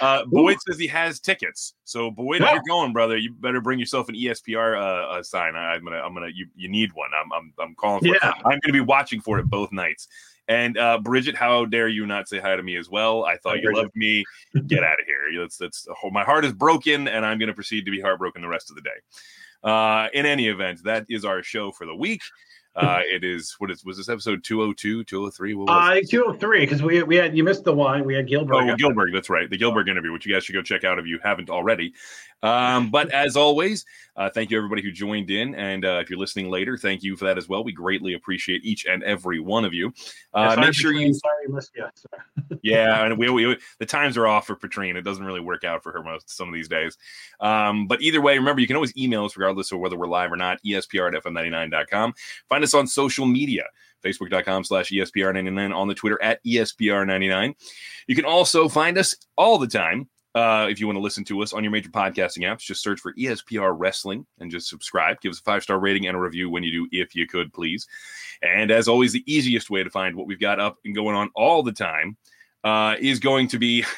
uh, 0.00 0.24
Boyd 0.26 0.58
says 0.66 0.78
he 0.78 0.86
has 0.88 1.20
tickets. 1.20 1.74
So 1.84 2.10
Boyd, 2.10 2.40
Yeah. 2.42 2.52
you're 2.54 2.62
going, 2.68 2.92
brother, 2.92 3.16
you 3.16 3.32
better 3.32 3.60
bring 3.60 3.78
yourself 3.78 4.08
an 4.08 4.14
ESPR 4.14 4.76
uh, 4.78 5.10
uh, 5.18 5.22
sign. 5.22 5.56
I, 5.56 5.74
I'm 5.74 5.84
gonna 5.84 5.98
I'm 5.98 6.14
gonna 6.14 6.28
you 6.34 6.46
you 6.56 6.68
need 6.68 6.92
one. 6.92 7.10
I'm 7.18 7.32
I'm 7.32 7.52
I'm 7.60 7.74
calling 7.74 8.00
for. 8.00 8.14
it. 8.14 8.20
Yeah. 8.22 8.32
I'm 8.44 8.58
gonna 8.62 8.72
be 8.72 8.80
watching 8.80 9.20
for 9.20 9.38
it 9.38 9.46
both 9.46 9.72
nights. 9.72 10.08
And 10.46 10.76
uh, 10.76 10.98
Bridget, 10.98 11.34
how 11.34 11.64
dare 11.64 11.88
you 11.88 12.04
not 12.06 12.28
say 12.28 12.38
hi 12.38 12.54
to 12.54 12.62
me 12.62 12.76
as 12.76 12.90
well? 12.90 13.24
I 13.24 13.38
thought 13.38 13.54
Hi, 13.56 13.56
you 13.56 13.62
Bridget. 13.62 13.78
loved 13.80 13.96
me. 13.96 14.24
Get 14.66 14.84
out 14.84 15.00
of 15.00 15.06
here. 15.06 15.22
That's 15.40 15.56
that's 15.56 15.86
my 16.12 16.22
heart 16.22 16.44
is 16.44 16.52
broken, 16.52 17.08
and 17.08 17.24
I'm 17.24 17.38
going 17.38 17.48
to 17.48 17.54
proceed 17.54 17.86
to 17.86 17.90
be 17.90 17.98
heartbroken 18.00 18.42
the 18.42 18.48
rest 18.48 18.68
of 18.68 18.76
the 18.76 18.82
day. 18.82 18.90
Uh, 19.62 20.08
in 20.12 20.26
any 20.26 20.48
event, 20.48 20.82
that 20.84 21.06
is 21.08 21.24
our 21.24 21.42
show 21.42 21.72
for 21.72 21.86
the 21.86 21.94
week. 21.96 22.20
Uh, 22.76 23.00
it 23.12 23.24
is 23.24 23.54
what 23.58 23.70
is 23.70 23.84
was 23.84 23.96
this 23.96 24.08
episode 24.08 24.42
202, 24.44 25.04
203? 25.04 25.54
What 25.54 25.66
was 25.68 25.98
uh, 25.98 26.06
two 26.08 26.24
hundred 26.24 26.40
three 26.40 26.60
because 26.60 26.82
we 26.82 27.02
we 27.02 27.16
had 27.16 27.36
you 27.36 27.44
missed 27.44 27.64
the 27.64 27.72
one. 27.72 28.04
We 28.04 28.14
had 28.14 28.26
Gilbert. 28.28 28.54
Oh, 28.54 28.76
Gilbert, 28.76 29.10
that's 29.12 29.30
right. 29.30 29.48
The 29.48 29.58
Gilbert 29.58 29.88
interview, 29.88 30.12
which 30.12 30.26
you 30.26 30.34
guys 30.34 30.44
should 30.44 30.54
go 30.54 30.62
check 30.62 30.84
out 30.84 30.98
if 30.98 31.06
you 31.06 31.18
haven't 31.22 31.50
already. 31.50 31.94
Um, 32.44 32.90
but 32.90 33.10
as 33.10 33.36
always, 33.36 33.86
uh, 34.16 34.28
thank 34.28 34.50
you 34.50 34.58
everybody 34.58 34.82
who 34.82 34.92
joined 34.92 35.30
in. 35.30 35.54
And 35.54 35.84
uh, 35.84 36.00
if 36.02 36.10
you're 36.10 36.18
listening 36.18 36.50
later, 36.50 36.76
thank 36.76 37.02
you 37.02 37.16
for 37.16 37.24
that 37.24 37.38
as 37.38 37.48
well. 37.48 37.64
We 37.64 37.72
greatly 37.72 38.12
appreciate 38.12 38.64
each 38.64 38.84
and 38.84 39.02
every 39.02 39.40
one 39.40 39.64
of 39.64 39.72
you. 39.72 39.94
Uh, 40.34 40.54
make 40.60 40.74
sure 40.74 40.92
you, 40.92 41.14
Sorry, 41.14 41.48
missed 41.48 41.72
you. 41.74 41.86
Sorry. 41.94 42.60
yeah, 42.62 43.06
and 43.06 43.18
we, 43.18 43.30
we, 43.30 43.58
the 43.78 43.86
times 43.86 44.18
are 44.18 44.26
off 44.26 44.46
for 44.46 44.56
Patrine. 44.56 44.96
It 44.96 45.02
doesn't 45.02 45.24
really 45.24 45.40
work 45.40 45.64
out 45.64 45.82
for 45.82 45.90
her 45.92 46.02
most 46.02 46.28
some 46.28 46.46
of 46.46 46.54
these 46.54 46.68
days. 46.68 46.98
Um, 47.40 47.86
but 47.86 48.02
either 48.02 48.20
way, 48.20 48.36
remember, 48.36 48.60
you 48.60 48.66
can 48.66 48.76
always 48.76 48.94
email 48.96 49.24
us 49.24 49.38
regardless 49.38 49.72
of 49.72 49.78
whether 49.78 49.96
we're 49.96 50.06
live 50.06 50.30
or 50.30 50.36
not, 50.36 50.58
espr 50.66 51.16
at 51.16 51.24
fm99.com. 51.24 52.12
Find 52.50 52.62
us 52.62 52.74
on 52.74 52.86
social 52.86 53.24
media 53.24 53.64
facebook.com 54.04 54.64
slash 54.64 54.92
E 54.92 54.98
espr99 54.98 55.74
on 55.74 55.88
the 55.88 55.94
twitter 55.94 56.20
at 56.22 56.38
E 56.44 56.56
espr99 56.56 57.54
you 58.06 58.14
can 58.14 58.26
also 58.26 58.68
find 58.68 58.98
us 58.98 59.16
all 59.34 59.56
the 59.56 59.66
time 59.66 60.06
uh, 60.34 60.66
if 60.68 60.80
you 60.80 60.86
want 60.86 60.96
to 60.96 61.02
listen 61.02 61.24
to 61.24 61.42
us 61.42 61.52
on 61.52 61.62
your 61.62 61.70
major 61.70 61.90
podcasting 61.90 62.42
apps 62.42 62.60
just 62.60 62.82
search 62.82 63.00
for 63.00 63.12
espr 63.14 63.74
wrestling 63.76 64.26
and 64.40 64.50
just 64.50 64.68
subscribe 64.68 65.20
give 65.20 65.30
us 65.30 65.40
a 65.40 65.42
five 65.42 65.62
star 65.62 65.78
rating 65.78 66.06
and 66.06 66.16
a 66.16 66.20
review 66.20 66.50
when 66.50 66.62
you 66.62 66.72
do 66.72 66.88
if 66.92 67.14
you 67.14 67.26
could 67.26 67.52
please 67.52 67.86
and 68.42 68.70
as 68.70 68.88
always 68.88 69.12
the 69.12 69.24
easiest 69.32 69.70
way 69.70 69.82
to 69.82 69.90
find 69.90 70.16
what 70.16 70.26
we've 70.26 70.40
got 70.40 70.60
up 70.60 70.78
and 70.84 70.94
going 70.94 71.14
on 71.14 71.30
all 71.34 71.62
the 71.62 71.72
time 71.72 72.16
uh, 72.64 72.96
is 72.98 73.20
going 73.20 73.46
to 73.46 73.58
be 73.58 73.84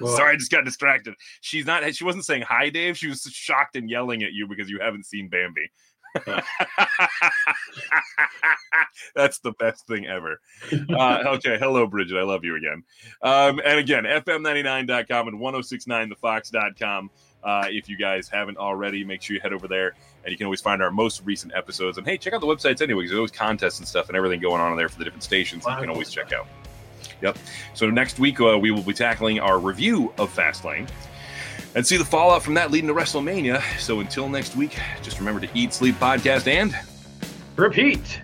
Well, 0.00 0.16
Sorry, 0.16 0.32
I 0.32 0.36
just 0.36 0.50
got 0.50 0.64
distracted. 0.64 1.14
She's 1.40 1.66
not. 1.66 1.94
She 1.94 2.04
wasn't 2.04 2.24
saying 2.24 2.42
hi, 2.42 2.68
Dave. 2.68 2.98
She 2.98 3.08
was 3.08 3.22
shocked 3.22 3.76
and 3.76 3.88
yelling 3.88 4.22
at 4.22 4.32
you 4.32 4.46
because 4.48 4.68
you 4.68 4.80
haven't 4.80 5.06
seen 5.06 5.28
Bambi. 5.28 5.70
That's 9.14 9.38
the 9.38 9.52
best 9.52 9.86
thing 9.86 10.06
ever. 10.06 10.40
Uh, 10.90 11.22
okay, 11.26 11.58
hello, 11.58 11.86
Bridget. 11.86 12.16
I 12.16 12.22
love 12.22 12.44
you 12.44 12.56
again. 12.56 12.82
Um, 13.22 13.60
and 13.64 13.78
again, 13.78 14.04
fm99.com 14.04 15.28
and 15.28 15.40
1069thefox.com. 15.40 17.10
Uh, 17.42 17.66
if 17.68 17.88
you 17.88 17.96
guys 17.96 18.28
haven't 18.28 18.56
already, 18.56 19.04
make 19.04 19.22
sure 19.22 19.34
you 19.34 19.40
head 19.40 19.52
over 19.52 19.68
there 19.68 19.94
and 20.24 20.32
you 20.32 20.38
can 20.38 20.46
always 20.46 20.62
find 20.62 20.82
our 20.82 20.90
most 20.90 21.22
recent 21.24 21.52
episodes. 21.54 21.98
And 21.98 22.06
hey, 22.06 22.16
check 22.16 22.32
out 22.32 22.40
the 22.40 22.46
websites 22.46 22.80
anyway, 22.80 23.02
because 23.02 23.10
there's 23.10 23.18
always 23.18 23.30
contests 23.30 23.78
and 23.78 23.86
stuff 23.86 24.08
and 24.08 24.16
everything 24.16 24.40
going 24.40 24.60
on 24.60 24.74
there 24.76 24.88
for 24.88 24.98
the 24.98 25.04
different 25.04 25.22
stations 25.22 25.64
that 25.64 25.74
you 25.74 25.80
can 25.82 25.90
always 25.90 26.10
check 26.10 26.32
out. 26.32 26.46
Yep. 27.20 27.36
So 27.74 27.90
next 27.90 28.18
week, 28.18 28.40
uh, 28.40 28.58
we 28.58 28.70
will 28.70 28.82
be 28.82 28.94
tackling 28.94 29.40
our 29.40 29.58
review 29.58 30.12
of 30.16 30.34
Fastlane 30.34 30.88
and 31.74 31.86
see 31.86 31.96
the 31.96 32.04
fallout 32.04 32.42
from 32.42 32.54
that 32.54 32.70
leading 32.70 32.88
to 32.88 32.94
WrestleMania. 32.94 33.62
So 33.78 34.00
until 34.00 34.28
next 34.28 34.56
week, 34.56 34.78
just 35.02 35.18
remember 35.18 35.40
to 35.40 35.48
eat, 35.54 35.72
sleep, 35.72 35.96
podcast, 35.96 36.46
and 36.46 36.74
repeat. 37.56 38.20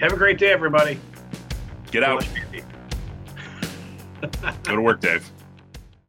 Have 0.00 0.12
a 0.12 0.16
great 0.16 0.38
day, 0.38 0.50
everybody. 0.50 0.98
get 1.90 2.04
out. 2.04 2.26
Go 4.62 4.76
to 4.76 4.82
work, 4.82 5.00
Dave. 5.00 5.30